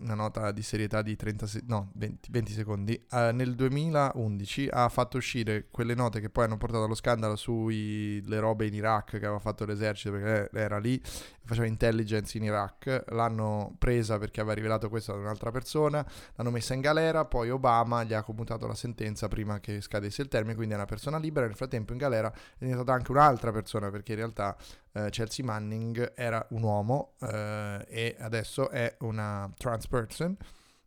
una 0.05 0.15
nota 0.15 0.53
di 0.53 0.63
serietà 0.63 1.03
di 1.03 1.17
30 1.17 1.47
se- 1.47 1.63
no, 1.67 1.91
20, 1.95 2.29
20 2.31 2.53
secondi, 2.53 2.95
eh, 3.11 3.33
nel 3.33 3.55
2011 3.55 4.69
ha 4.71 4.89
fatto 4.89 5.17
uscire 5.17 5.69
quelle 5.71 5.95
note 5.95 6.21
che 6.21 6.31
poi 6.31 6.45
hanno 6.45 6.59
portato 6.59 6.85
allo 6.85 6.95
scandalo 6.95 7.37
sulle 7.37 8.39
robe 8.39 8.67
in 8.67 8.75
Iraq 8.75 9.11
che 9.11 9.17
aveva 9.17 9.39
fatto 9.39 9.65
l'esercito 9.65 10.13
perché 10.13 10.49
lei 10.53 10.63
era 10.63 10.79
lì, 10.79 11.01
faceva 11.45 11.67
intelligence 11.67 12.37
in 12.37 12.45
Iraq, 12.45 13.05
l'hanno 13.09 13.75
presa 13.79 14.19
perché 14.19 14.41
aveva 14.41 14.55
rivelato 14.55 14.89
questo 14.89 15.13
ad 15.13 15.19
un'altra 15.19 15.51
persona, 15.51 16.05
l'hanno 16.35 16.51
messa 16.51 16.75
in 16.75 16.81
galera, 16.81 17.25
poi 17.25 17.51
Obama 17.51 18.05
gli 18.05 18.15
ha 18.15 18.23
commutato 18.23 18.67
la 18.67 18.75
sentenza 18.75 19.29
prima 19.29 19.61
che 19.61 19.81
scadesse 19.81 20.23
il 20.23 20.29
termine, 20.29 20.55
quindi 20.55 20.75
è 20.75 20.77
una 20.77 20.87
persona 20.87 21.19
libera, 21.19 21.47
nel 21.47 21.57
frattempo 21.57 21.93
in 21.93 21.99
galera 21.99 22.31
è 22.31 22.65
diventata 22.65 22.93
anche 22.93 23.11
un'altra 23.11 23.51
persona 23.53 23.91
perché 23.91 24.13
in 24.13 24.19
realtà 24.19 24.57
eh, 24.93 25.11
Chelsea 25.11 25.45
Manning 25.45 26.13
era 26.15 26.45
un 26.51 26.63
uomo 26.63 27.15
eh, 27.21 27.85
e 27.89 28.17
adesso 28.19 28.71
è 28.71 28.97
una 29.01 29.51
trans 29.57 29.87
person 29.95 30.37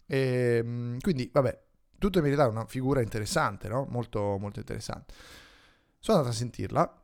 e 0.06 0.62
mm, 0.64 0.98
quindi 1.00 1.30
vabbè 1.32 1.66
tutto 1.98 2.18
in 2.20 2.24
verità 2.24 2.48
una 2.48 2.66
figura 2.66 3.02
interessante 3.02 3.68
no? 3.68 3.86
molto 3.90 4.38
molto 4.40 4.60
interessante 4.60 5.14
sono 6.00 6.18
andato 6.18 6.36
a 6.36 6.38
sentirla 6.38 7.04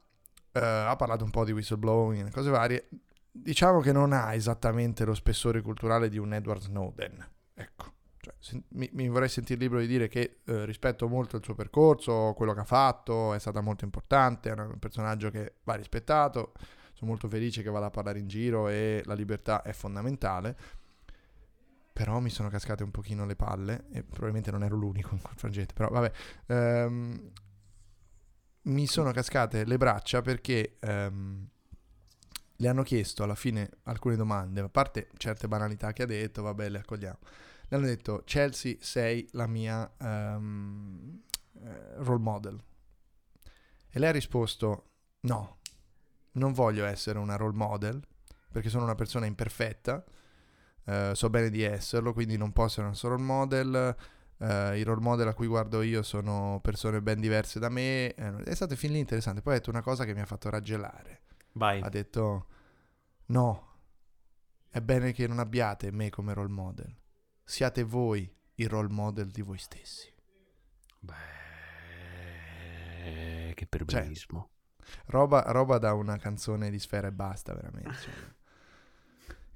eh, 0.51 0.59
ha 0.59 0.95
parlato 0.95 1.23
un 1.23 1.31
po' 1.31 1.45
di 1.45 1.51
whistleblowing 1.51 2.27
e 2.27 2.31
cose 2.31 2.49
varie 2.49 2.89
diciamo 3.31 3.79
che 3.79 3.91
non 3.91 4.13
ha 4.13 4.33
esattamente 4.33 5.05
lo 5.05 5.15
spessore 5.15 5.61
culturale 5.61 6.09
di 6.09 6.17
un 6.17 6.33
Edward 6.33 6.61
Snowden 6.61 7.27
ecco 7.53 7.93
cioè, 8.23 8.33
sen- 8.39 8.63
mi, 8.69 8.89
mi 8.93 9.09
vorrei 9.09 9.27
sentire 9.27 9.59
libero 9.59 9.81
di 9.81 9.87
dire 9.87 10.07
che 10.07 10.39
eh, 10.45 10.63
rispetto 10.63 11.09
molto 11.09 11.35
il 11.35 11.43
suo 11.43 11.55
percorso, 11.55 12.33
quello 12.37 12.53
che 12.53 12.61
ha 12.61 12.65
fatto, 12.65 13.33
è 13.33 13.39
stata 13.39 13.59
molto 13.59 13.83
importante, 13.83 14.49
è 14.49 14.53
un 14.53 14.79
personaggio 14.79 15.29
che 15.29 15.55
va 15.63 15.75
rispettato, 15.75 16.53
sono 16.93 17.09
molto 17.09 17.27
felice 17.27 17.61
che 17.61 17.69
vada 17.69 17.87
a 17.87 17.89
parlare 17.89 18.19
in 18.19 18.29
giro 18.29 18.69
e 18.69 19.01
la 19.03 19.13
libertà 19.13 19.61
è 19.61 19.73
fondamentale. 19.73 20.55
Però 21.93 22.19
mi 22.19 22.31
sono 22.31 22.49
cascate 22.49 22.83
un 22.83 22.89
pochino 22.89 23.25
le 23.25 23.35
palle 23.35 23.85
e 23.91 24.03
probabilmente 24.03 24.49
non 24.49 24.63
ero 24.63 24.75
l'unico 24.75 25.13
in 25.13 25.21
quel 25.21 25.37
frangente, 25.37 25.73
però 25.73 25.89
vabbè. 25.89 26.11
Ehm, 26.47 27.31
mi 28.63 28.87
sono 28.87 29.11
cascate 29.11 29.65
le 29.65 29.77
braccia 29.77 30.21
perché 30.21 30.77
ehm, 30.79 31.47
le 32.55 32.67
hanno 32.67 32.83
chiesto 32.83 33.23
alla 33.23 33.35
fine 33.35 33.69
alcune 33.83 34.15
domande, 34.15 34.61
a 34.61 34.69
parte 34.69 35.09
certe 35.17 35.47
banalità 35.47 35.91
che 35.93 36.03
ha 36.03 36.05
detto, 36.05 36.41
vabbè, 36.41 36.69
le 36.69 36.79
accogliamo. 36.79 37.19
Le 37.67 37.77
hanno 37.77 37.85
detto, 37.85 38.23
Chelsea, 38.25 38.75
sei 38.79 39.27
la 39.31 39.47
mia 39.47 39.91
eh, 39.97 40.37
role 41.97 42.21
model. 42.21 42.63
E 43.89 43.99
lei 43.99 44.09
ha 44.09 44.13
risposto, 44.13 44.91
no, 45.21 45.59
non 46.33 46.53
voglio 46.53 46.85
essere 46.85 47.19
una 47.19 47.35
role 47.35 47.55
model, 47.55 48.01
perché 48.51 48.69
sono 48.69 48.83
una 48.83 48.95
persona 48.95 49.25
imperfetta, 49.25 50.03
eh, 50.85 51.11
so 51.13 51.29
bene 51.29 51.49
di 51.49 51.61
esserlo, 51.61 52.13
quindi 52.13 52.37
non 52.37 52.51
posso 52.51 52.81
essere 52.85 53.13
un 53.13 53.17
role 53.17 53.23
model. 53.23 53.95
eh, 54.39 54.77
I 54.79 54.83
role 54.83 55.01
model 55.01 55.27
a 55.29 55.33
cui 55.33 55.47
guardo 55.47 55.81
io 55.81 56.03
sono 56.03 56.59
persone 56.61 57.01
ben 57.01 57.19
diverse 57.19 57.59
da 57.59 57.69
me. 57.69 58.13
eh, 58.13 58.43
è 58.43 58.53
stato 58.55 58.75
fin 58.75 58.91
lì 58.91 58.99
interessante. 58.99 59.41
Poi 59.41 59.53
ha 59.53 59.57
detto 59.57 59.69
una 59.69 59.81
cosa 59.81 60.05
che 60.05 60.13
mi 60.13 60.21
ha 60.21 60.25
fatto 60.25 60.49
raggelare. 60.49 61.21
Vai. 61.53 61.81
Ha 61.81 61.89
detto: 61.89 62.47
No, 63.27 63.71
è 64.69 64.81
bene 64.81 65.11
che 65.13 65.27
non 65.27 65.39
abbiate 65.39 65.91
me 65.91 66.09
come 66.09 66.33
role 66.33 66.49
model. 66.49 66.93
Siate 67.43 67.83
voi 67.83 68.31
il 68.55 68.69
role 68.69 68.89
model 68.89 69.29
di 69.31 69.41
voi 69.41 69.57
stessi. 69.57 70.11
Beh, 70.99 71.13
che 73.53 73.67
perbenismo. 73.67 74.49
Roba, 75.07 75.43
roba 75.47 75.77
da 75.77 75.93
una 75.93 76.17
canzone 76.17 76.69
di 76.69 76.79
Sfera 76.79 77.07
e 77.07 77.11
basta, 77.11 77.53
veramente. 77.53 78.41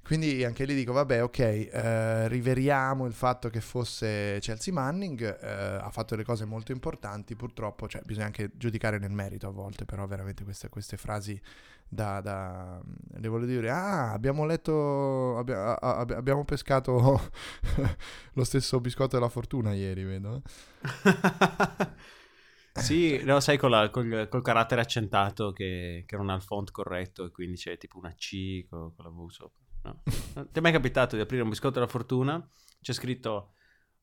Quindi 0.08 0.42
anche 0.42 0.64
lì 0.64 0.74
dico, 0.74 0.92
vabbè, 0.94 1.22
ok, 1.22 1.38
eh, 1.38 2.28
riveriamo 2.28 3.04
il 3.04 3.12
fatto 3.12 3.50
che 3.50 3.60
fosse 3.60 4.38
Chelsea 4.40 4.72
Manning, 4.72 5.20
eh, 5.20 5.46
ha 5.82 5.90
fatto 5.90 6.14
delle 6.14 6.24
cose 6.24 6.46
molto 6.46 6.72
importanti, 6.72 7.36
purtroppo, 7.36 7.86
cioè 7.88 8.00
bisogna 8.06 8.24
anche 8.24 8.50
giudicare 8.54 8.98
nel 8.98 9.10
merito 9.10 9.48
a 9.48 9.50
volte, 9.50 9.84
però 9.84 10.06
veramente 10.06 10.44
queste, 10.44 10.70
queste 10.70 10.96
frasi 10.96 11.38
da, 11.86 12.22
da... 12.22 12.80
Le 13.18 13.28
voglio 13.28 13.44
dire, 13.44 13.68
ah, 13.68 14.12
abbiamo 14.12 14.46
letto, 14.46 15.36
abbia- 15.36 15.78
a- 15.78 15.98
a- 15.98 16.06
abbiamo 16.16 16.42
pescato 16.46 17.30
lo 18.32 18.44
stesso 18.44 18.80
biscotto 18.80 19.16
della 19.16 19.28
fortuna 19.28 19.74
ieri, 19.74 20.04
vedo. 20.04 20.36
eh. 20.36 20.42
sì, 22.72 23.22
no, 23.24 23.40
sai, 23.40 23.58
con 23.58 23.70
la- 23.70 23.90
col, 23.90 24.28
col 24.30 24.42
carattere 24.42 24.80
accentato 24.80 25.52
che, 25.52 26.04
che 26.06 26.16
non 26.16 26.30
ha 26.30 26.34
il 26.34 26.42
font 26.42 26.70
corretto 26.70 27.26
e 27.26 27.30
quindi 27.30 27.56
c'è 27.56 27.76
tipo 27.76 27.98
una 27.98 28.14
C 28.14 28.66
con, 28.68 28.94
con 28.94 29.04
la 29.04 29.10
V 29.10 29.28
sopra. 29.30 29.67
No. 29.88 30.02
Non 30.34 30.48
Ti 30.52 30.58
è 30.58 30.60
mai 30.60 30.72
capitato 30.72 31.16
di 31.16 31.22
aprire 31.22 31.42
un 31.42 31.48
biscotto 31.48 31.74
della 31.74 31.86
fortuna, 31.86 32.46
c'è 32.80 32.92
scritto 32.92 33.52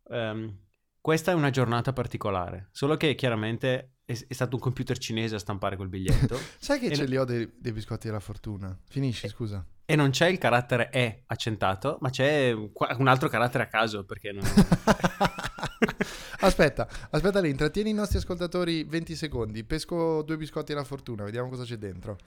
ehm, 0.09 0.57
questa 1.01 1.31
è 1.31 1.33
una 1.35 1.49
giornata 1.51 1.93
particolare, 1.93 2.69
solo 2.71 2.97
che 2.97 3.13
chiaramente 3.15 3.97
è, 4.05 4.13
è 4.27 4.33
stato 4.33 4.55
un 4.55 4.61
computer 4.61 4.97
cinese 4.97 5.35
a 5.35 5.39
stampare 5.39 5.75
quel 5.75 5.87
biglietto 5.89 6.37
Sai 6.59 6.79
che 6.79 6.87
E 6.87 6.95
ce 6.95 7.03
no- 7.03 7.07
li 7.09 7.17
ho 7.17 7.23
dei, 7.25 7.51
dei 7.57 7.71
biscotti 7.71 8.07
della 8.07 8.19
fortuna? 8.19 8.77
Finisci, 8.89 9.27
scusa. 9.27 9.63
e 9.85 9.95
non 9.95 10.09
c'è 10.09 10.27
il 10.27 10.37
carattere 10.39 10.89
E 10.91 11.23
accentato, 11.27 11.97
ma 12.01 12.09
c'è 12.09 12.51
un 12.51 13.07
altro 13.07 13.29
carattere 13.29 13.63
a 13.63 13.67
caso 13.67 14.03
perché 14.05 14.31
non... 14.31 14.43
aspetta, 16.41 16.87
aspetta 17.11 17.39
lì, 17.39 17.49
intrattieni 17.49 17.91
i 17.91 17.93
nostri 17.93 18.17
ascoltatori 18.17 18.83
20 18.83 19.15
secondi. 19.15 19.63
Pesco 19.63 20.21
due 20.23 20.37
biscotti 20.37 20.71
alla 20.71 20.83
fortuna, 20.83 21.23
vediamo 21.23 21.49
cosa 21.49 21.63
c'è 21.63 21.77
dentro. 21.77 22.17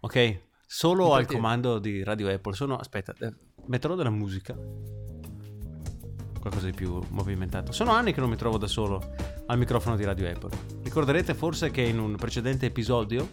Ok, 0.00 0.40
solo 0.72 1.12
al 1.12 1.26
comando 1.26 1.78
di 1.78 2.02
Radio 2.02 2.32
Apple 2.32 2.54
sono... 2.54 2.76
Aspetta, 2.76 3.12
eh, 3.20 3.34
metterò 3.66 3.94
della 3.94 4.08
musica. 4.08 4.56
Qualcosa 6.40 6.64
di 6.64 6.72
più 6.72 6.98
movimentato. 7.10 7.72
Sono 7.72 7.90
anni 7.90 8.14
che 8.14 8.20
non 8.20 8.30
mi 8.30 8.36
trovo 8.36 8.56
da 8.56 8.66
solo 8.66 9.12
al 9.46 9.58
microfono 9.58 9.96
di 9.96 10.04
Radio 10.04 10.30
Apple. 10.30 10.50
Ricorderete 10.82 11.34
forse 11.34 11.70
che 11.70 11.82
in 11.82 11.98
un 11.98 12.16
precedente 12.16 12.64
episodio 12.64 13.28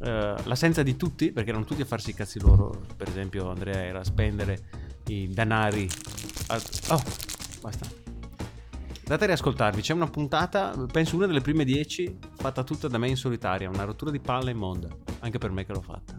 eh, 0.00 0.34
l'assenza 0.42 0.82
di 0.82 0.96
tutti, 0.96 1.30
perché 1.30 1.50
erano 1.50 1.64
tutti 1.64 1.82
a 1.82 1.84
farsi 1.84 2.10
i 2.10 2.14
cazzi 2.14 2.40
loro, 2.40 2.82
per 2.96 3.08
esempio 3.08 3.48
Andrea 3.50 3.84
era 3.84 4.00
a 4.00 4.04
spendere 4.04 4.68
i 5.06 5.28
danari... 5.32 5.88
a- 6.48 6.60
Oh, 6.90 7.02
basta. 7.60 7.86
Andate 9.02 9.24
a 9.24 9.26
riascoltarvi, 9.28 9.80
c'è 9.80 9.92
una 9.94 10.10
puntata, 10.10 10.74
penso 10.90 11.14
una 11.14 11.26
delle 11.26 11.40
prime 11.40 11.64
dieci, 11.64 12.18
fatta 12.34 12.64
tutta 12.64 12.88
da 12.88 12.98
me 12.98 13.08
in 13.08 13.16
solitaria, 13.16 13.70
una 13.70 13.84
rottura 13.84 14.10
di 14.10 14.18
palle 14.18 14.50
immonda, 14.50 14.88
anche 15.20 15.38
per 15.38 15.52
me 15.52 15.64
che 15.64 15.72
l'ho 15.72 15.80
fatta. 15.80 16.17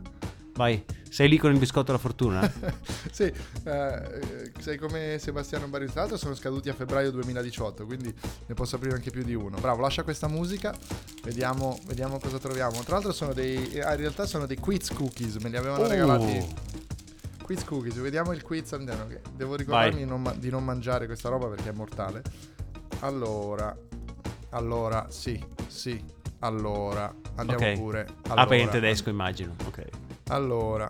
Vai, 0.59 0.83
sei 1.09 1.29
lì 1.29 1.37
con 1.37 1.53
il 1.53 1.57
biscotto 1.57 1.91
alla 1.91 1.99
fortuna? 2.01 2.41
sì, 3.11 3.31
eh, 3.63 4.51
sei 4.59 4.77
come 4.77 5.17
Sebastiano 5.17 5.69
l'altro 5.95 6.17
sono 6.17 6.35
scaduti 6.35 6.67
a 6.67 6.73
febbraio 6.73 7.11
2018, 7.11 7.85
quindi 7.85 8.13
ne 8.45 8.53
posso 8.55 8.75
aprire 8.75 8.95
anche 8.95 9.09
più 9.09 9.23
di 9.23 9.33
uno. 9.33 9.57
Bravo, 9.57 9.79
lascia 9.79 10.03
questa 10.03 10.27
musica, 10.27 10.75
vediamo, 11.23 11.79
vediamo 11.85 12.19
cosa 12.19 12.39
troviamo. 12.39 12.83
Tra 12.83 12.95
l'altro 12.95 13.13
sono 13.13 13.31
dei... 13.31 13.79
ah, 13.79 13.91
in 13.93 13.99
realtà 14.01 14.25
sono 14.25 14.45
dei 14.45 14.57
quiz 14.57 14.89
cookies, 14.91 15.37
me 15.37 15.47
li 15.47 15.55
avevano 15.55 15.83
Oh. 15.83 15.87
regalati. 15.87 16.45
Quiz 17.41 17.63
cookies, 17.63 17.93
vediamo 17.95 18.33
il 18.33 18.41
quiz 18.43 18.73
che 19.07 19.21
Devo 19.33 19.55
ricordarmi 19.55 19.99
di 19.99 20.05
non, 20.05 20.29
di 20.39 20.49
non 20.49 20.65
mangiare 20.65 21.05
questa 21.05 21.29
roba 21.29 21.47
perché 21.47 21.69
è 21.69 21.73
mortale. 21.73 22.21
Allora, 22.99 23.73
allora, 24.49 25.07
sì, 25.09 25.41
sì, 25.67 26.03
allora, 26.39 27.15
andiamo 27.35 27.65
Ok. 27.65 27.73
pure. 27.77 28.05
Ah, 28.23 28.31
Allora, 28.33 28.45
beh, 28.45 28.57
in 28.57 28.69
tedesco 28.69 29.09
immagino. 29.09 29.55
Ok. 29.65 29.87
Allora, 30.29 30.89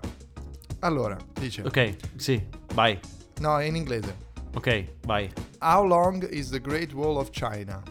allora, 0.80 1.18
dice. 1.34 1.62
Ok, 1.62 1.96
sì, 2.16 2.46
vai. 2.74 3.00
No, 3.40 3.58
è 3.58 3.66
in 3.66 3.76
inglese. 3.76 4.28
Ok, 4.54 4.96
vai. 5.06 5.32
How 5.60 5.86
long 5.86 6.28
is 6.30 6.50
the 6.50 6.60
Great 6.60 6.92
Wall 6.94 7.18
of 7.18 7.30
China? 7.30 7.82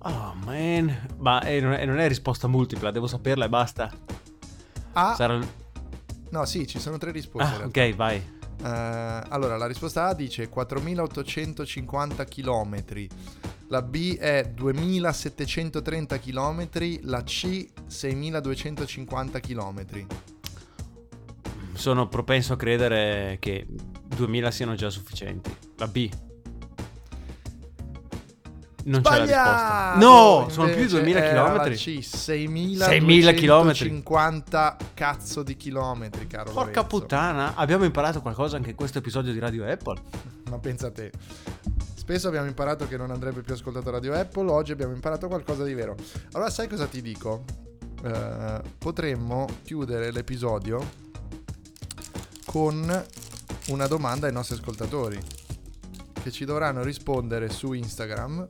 Oh, 0.00 0.34
man. 0.44 1.08
Ma 1.18 1.40
eh, 1.42 1.60
non, 1.60 1.72
è, 1.74 1.84
non 1.84 1.98
è 1.98 2.08
risposta 2.08 2.48
multipla, 2.48 2.90
devo 2.90 3.06
saperla 3.06 3.44
e 3.44 3.48
basta. 3.48 3.90
A. 4.94 5.14
Sarà... 5.14 5.38
No, 6.30 6.44
sì, 6.44 6.66
ci 6.66 6.80
sono 6.80 6.98
tre 6.98 7.12
risposte. 7.12 7.62
Ah, 7.62 7.66
ok, 7.66 7.94
vai. 7.94 8.16
Eh, 8.16 9.22
allora, 9.28 9.56
la 9.56 9.66
risposta 9.66 10.06
A 10.06 10.14
dice 10.14 10.48
4850 10.48 12.24
km. 12.24 12.84
La 13.70 13.82
B 13.82 14.16
è 14.16 14.50
2730 14.52 16.18
km. 16.18 16.68
La 17.02 17.22
C 17.22 17.68
6250 17.86 19.38
km. 19.38 20.06
Sono 21.74 22.08
propenso 22.08 22.54
a 22.54 22.56
credere 22.56 23.36
che 23.38 23.68
2000 23.68 24.50
siano 24.50 24.74
già 24.74 24.90
sufficienti. 24.90 25.54
La 25.76 25.86
B. 25.86 26.10
Non 28.82 29.02
c'è 29.02 29.10
la 29.10 29.24
risposta. 29.24 29.94
No, 29.98 30.48
sono 30.50 30.66
più 30.72 30.82
di 30.82 30.88
2000 30.88 31.20
km. 31.20 31.62
km. 31.62 31.72
C 31.74 31.98
6.000 32.00 32.88
6250 32.88 34.76
cazzo 34.94 35.42
di 35.44 35.56
chilometri, 35.56 36.26
caro 36.26 36.50
Porca 36.50 36.80
Lorenzo. 36.80 36.86
puttana, 36.86 37.54
abbiamo 37.54 37.84
imparato 37.84 38.20
qualcosa 38.20 38.56
anche 38.56 38.70
in 38.70 38.76
questo 38.76 38.98
episodio 38.98 39.32
di 39.32 39.38
Radio 39.38 39.64
Apple. 39.64 40.00
Ma 40.48 40.58
pensa 40.58 40.88
a 40.88 40.90
te. 40.90 41.12
Spesso 42.10 42.26
abbiamo 42.26 42.48
imparato 42.48 42.88
che 42.88 42.96
non 42.96 43.12
andrebbe 43.12 43.40
più 43.40 43.54
ascoltato 43.54 43.88
Radio 43.88 44.12
Apple, 44.14 44.50
oggi 44.50 44.72
abbiamo 44.72 44.92
imparato 44.92 45.28
qualcosa 45.28 45.62
di 45.62 45.74
vero. 45.74 45.94
Allora 46.32 46.50
sai 46.50 46.66
cosa 46.66 46.88
ti 46.88 47.00
dico? 47.02 47.44
Eh, 48.02 48.60
potremmo 48.78 49.46
chiudere 49.62 50.10
l'episodio 50.10 50.84
con 52.46 53.04
una 53.68 53.86
domanda 53.86 54.26
ai 54.26 54.32
nostri 54.32 54.56
ascoltatori 54.56 55.20
che 56.20 56.32
ci 56.32 56.44
dovranno 56.44 56.82
rispondere 56.82 57.48
su 57.48 57.74
Instagram 57.74 58.44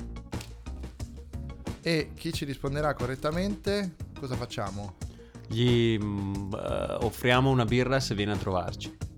e 1.83 2.13
chi 2.15 2.33
ci 2.33 2.47
risponderà 2.47 2.95
correttamente 2.95 3.95
cosa 4.19 4.37
facciamo? 4.37 4.95
Gli 5.47 5.99
eh, 6.01 6.97
offriamo 7.01 7.51
una 7.51 7.67
birra 7.67 8.01
se 8.01 8.15
viene 8.15 8.33
a 8.33 8.37
trovarci. 8.39 9.10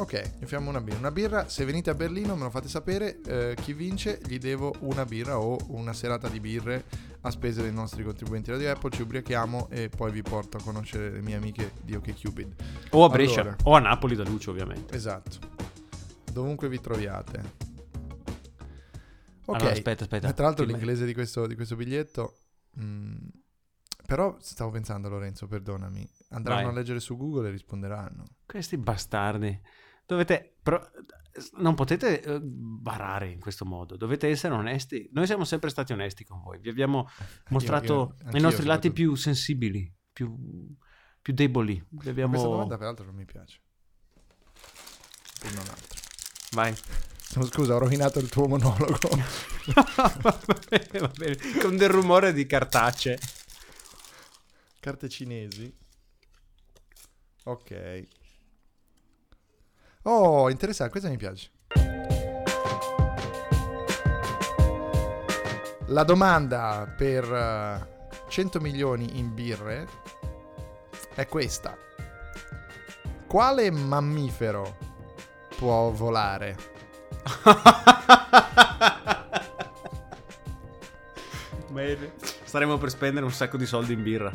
Ok, 0.00 0.38
offriamo 0.42 0.70
una 0.70 0.80
birra. 0.80 0.96
Una 0.96 1.10
birra, 1.10 1.48
se 1.50 1.66
venite 1.66 1.90
a 1.90 1.94
Berlino 1.94 2.34
me 2.34 2.44
lo 2.44 2.50
fate 2.50 2.68
sapere, 2.68 3.20
eh, 3.20 3.54
chi 3.60 3.74
vince 3.74 4.18
gli 4.24 4.38
devo 4.38 4.74
una 4.80 5.04
birra 5.04 5.38
o 5.38 5.58
una 5.68 5.92
serata 5.92 6.26
di 6.28 6.40
birre 6.40 6.84
a 7.20 7.30
spese 7.30 7.60
dei 7.60 7.70
nostri 7.70 8.02
contribuenti 8.02 8.50
Radio 8.50 8.72
Apple, 8.72 8.90
ci 8.92 9.02
ubriachiamo 9.02 9.68
e 9.68 9.90
poi 9.90 10.10
vi 10.10 10.22
porto 10.22 10.56
a 10.56 10.62
conoscere 10.62 11.10
le 11.10 11.20
mie 11.20 11.34
amiche 11.34 11.72
di 11.82 11.94
OkCupid. 11.94 12.54
O 12.92 13.04
a 13.04 13.10
Brescia, 13.10 13.42
Allora. 13.42 13.56
o 13.64 13.74
a 13.74 13.78
Napoli 13.78 14.16
da 14.16 14.24
Luce 14.24 14.48
ovviamente. 14.48 14.94
Esatto. 14.94 15.36
Dovunque 16.32 16.70
vi 16.70 16.80
troviate. 16.80 17.38
Ok. 19.44 19.60
Allora, 19.60 19.72
aspetta, 19.72 20.04
aspetta. 20.04 20.32
Tra 20.32 20.46
l'altro 20.46 20.64
l'inglese 20.64 21.04
di 21.04 21.12
questo, 21.12 21.46
di 21.46 21.54
questo 21.54 21.76
biglietto... 21.76 22.38
mm, 22.80 23.16
però 24.06 24.34
stavo 24.40 24.70
pensando 24.70 25.10
Lorenzo, 25.10 25.46
perdonami, 25.46 26.08
andranno 26.30 26.62
Vai. 26.62 26.70
a 26.70 26.74
leggere 26.74 27.00
su 27.00 27.18
Google 27.18 27.48
e 27.48 27.50
risponderanno. 27.50 28.24
Questi 28.46 28.78
bastardi. 28.78 29.60
Dovete... 30.10 30.56
però, 30.60 30.84
non 31.58 31.76
potete 31.76 32.20
eh, 32.20 32.40
barare 32.42 33.30
in 33.30 33.38
questo 33.38 33.64
modo. 33.64 33.96
Dovete 33.96 34.26
essere 34.26 34.54
onesti. 34.54 35.08
Noi 35.12 35.26
siamo 35.26 35.44
sempre 35.44 35.70
stati 35.70 35.92
onesti 35.92 36.24
con 36.24 36.42
voi. 36.42 36.58
Vi 36.58 36.68
abbiamo 36.68 37.08
mostrato 37.50 37.92
io- 37.94 38.14
i 38.18 38.24
anch'io 38.24 38.40
nostri 38.40 38.66
lati 38.66 38.90
più 38.90 39.14
sensibili, 39.14 39.88
più, 40.12 40.36
più 41.22 41.32
deboli. 41.32 41.80
Vi 41.88 42.08
abbiamo... 42.08 42.30
Questa 42.30 42.48
domanda 42.48 42.76
peraltro 42.76 43.04
non 43.04 43.14
mi 43.14 43.24
piace. 43.24 43.60
E 45.44 45.50
non 45.50 45.68
altro. 45.68 46.00
Vai. 46.54 46.74
Scusa, 47.46 47.76
ho 47.76 47.78
rovinato 47.78 48.18
il 48.18 48.28
tuo 48.28 48.48
monologo. 48.48 49.10
va 50.22 50.40
bene, 50.68 50.98
va 50.98 51.12
bene. 51.16 51.36
Con 51.62 51.76
del 51.76 51.88
rumore 51.88 52.32
di 52.32 52.46
cartacee. 52.46 53.16
Carte 54.80 55.08
cinesi. 55.08 55.72
Ok. 57.44 58.18
Oh, 60.04 60.48
interessante, 60.48 60.92
questa 60.92 61.10
mi 61.10 61.18
piace. 61.18 61.50
La 65.88 66.04
domanda 66.04 66.90
per 66.96 67.24
eh, 67.24 67.86
100 68.28 68.60
milioni 68.60 69.18
in 69.18 69.34
birre 69.34 69.86
è 71.14 71.26
questa. 71.26 71.76
Quale 73.26 73.70
mammifero 73.70 74.76
può 75.56 75.90
volare? 75.90 76.56
Bene. 81.68 82.12
Staremo 82.44 82.78
per 82.78 82.88
spendere 82.88 83.26
un 83.26 83.32
sacco 83.32 83.58
di 83.58 83.66
soldi 83.66 83.92
in 83.92 84.02
birra. 84.02 84.32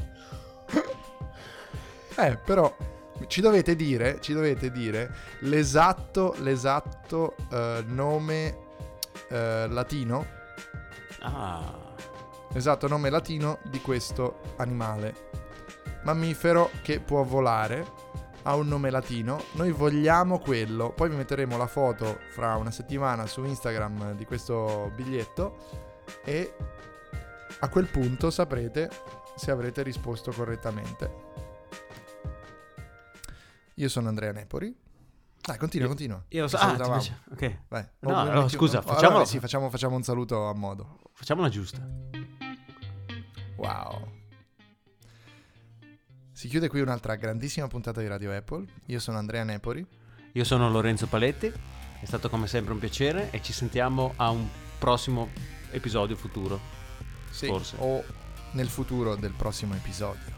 Eh, 2.17 2.37
però 2.37 2.73
ci 3.35 3.41
dovete 3.41 3.75
dire, 3.75 4.21
ci 4.21 4.31
dovete 4.31 4.71
dire 4.71 5.13
l'esatto, 5.39 6.35
l'esatto 6.37 7.35
eh, 7.51 7.83
nome 7.85 8.59
eh, 9.27 9.67
latino, 9.67 10.25
Ah. 11.19 11.93
esatto 12.53 12.87
nome 12.87 13.09
latino 13.09 13.59
di 13.63 13.81
questo 13.81 14.39
animale. 14.55 15.31
Mammifero 16.03 16.69
che 16.81 17.01
può 17.01 17.23
volare, 17.23 17.85
ha 18.43 18.55
un 18.55 18.69
nome 18.69 18.89
latino, 18.89 19.43
noi 19.55 19.73
vogliamo 19.73 20.39
quello, 20.39 20.93
poi 20.93 21.09
vi 21.09 21.17
metteremo 21.17 21.57
la 21.57 21.67
foto 21.67 22.19
fra 22.29 22.55
una 22.55 22.71
settimana 22.71 23.25
su 23.25 23.43
Instagram 23.43 24.13
di 24.13 24.23
questo 24.23 24.93
biglietto 24.95 25.57
e 26.23 26.53
a 27.59 27.67
quel 27.67 27.87
punto 27.87 28.31
saprete 28.31 28.89
se 29.35 29.51
avrete 29.51 29.83
risposto 29.83 30.31
correttamente. 30.31 31.34
Io 33.75 33.89
sono 33.89 34.07
Andrea 34.07 34.31
Nepori. 34.31 34.73
Dai, 35.41 35.57
continua, 35.57 35.87
continua. 35.87 36.23
Io 36.29 36.47
so... 36.47 36.57
Ah, 36.57 36.73
piace? 36.75 37.21
Ok. 37.31 37.59
Vai. 37.67 37.87
No, 37.99 38.23
no, 38.23 38.41
metti- 38.41 38.55
scusa, 38.55 38.77
oh, 38.77 38.81
allora, 38.81 38.95
facciamolo- 38.95 39.25
sì, 39.25 39.39
facciamo, 39.39 39.69
facciamo 39.69 39.95
un 39.95 40.03
saluto 40.03 40.47
a 40.47 40.53
modo. 40.55 40.99
Facciamola 41.13 41.49
giusta. 41.49 41.87
Wow. 43.57 44.11
Si 46.31 46.47
chiude 46.47 46.67
qui 46.67 46.81
un'altra 46.81 47.15
grandissima 47.15 47.67
puntata 47.67 48.01
di 48.01 48.07
Radio 48.07 48.35
Apple. 48.35 48.65
Io 48.87 48.99
sono 48.99 49.17
Andrea 49.17 49.43
Nepori. 49.43 49.85
Io 50.33 50.43
sono 50.43 50.69
Lorenzo 50.69 51.07
Paletti 51.07 51.49
È 52.01 52.05
stato 52.05 52.27
come 52.29 52.47
sempre 52.47 52.73
un 52.73 52.79
piacere 52.79 53.29
e 53.31 53.41
ci 53.41 53.53
sentiamo 53.53 54.13
a 54.17 54.31
un 54.31 54.47
prossimo 54.79 55.29
episodio 55.71 56.15
futuro. 56.15 56.59
Sì, 57.29 57.47
Forse. 57.47 57.75
o 57.79 58.03
nel 58.51 58.67
futuro 58.67 59.15
del 59.15 59.31
prossimo 59.31 59.75
episodio. 59.75 60.34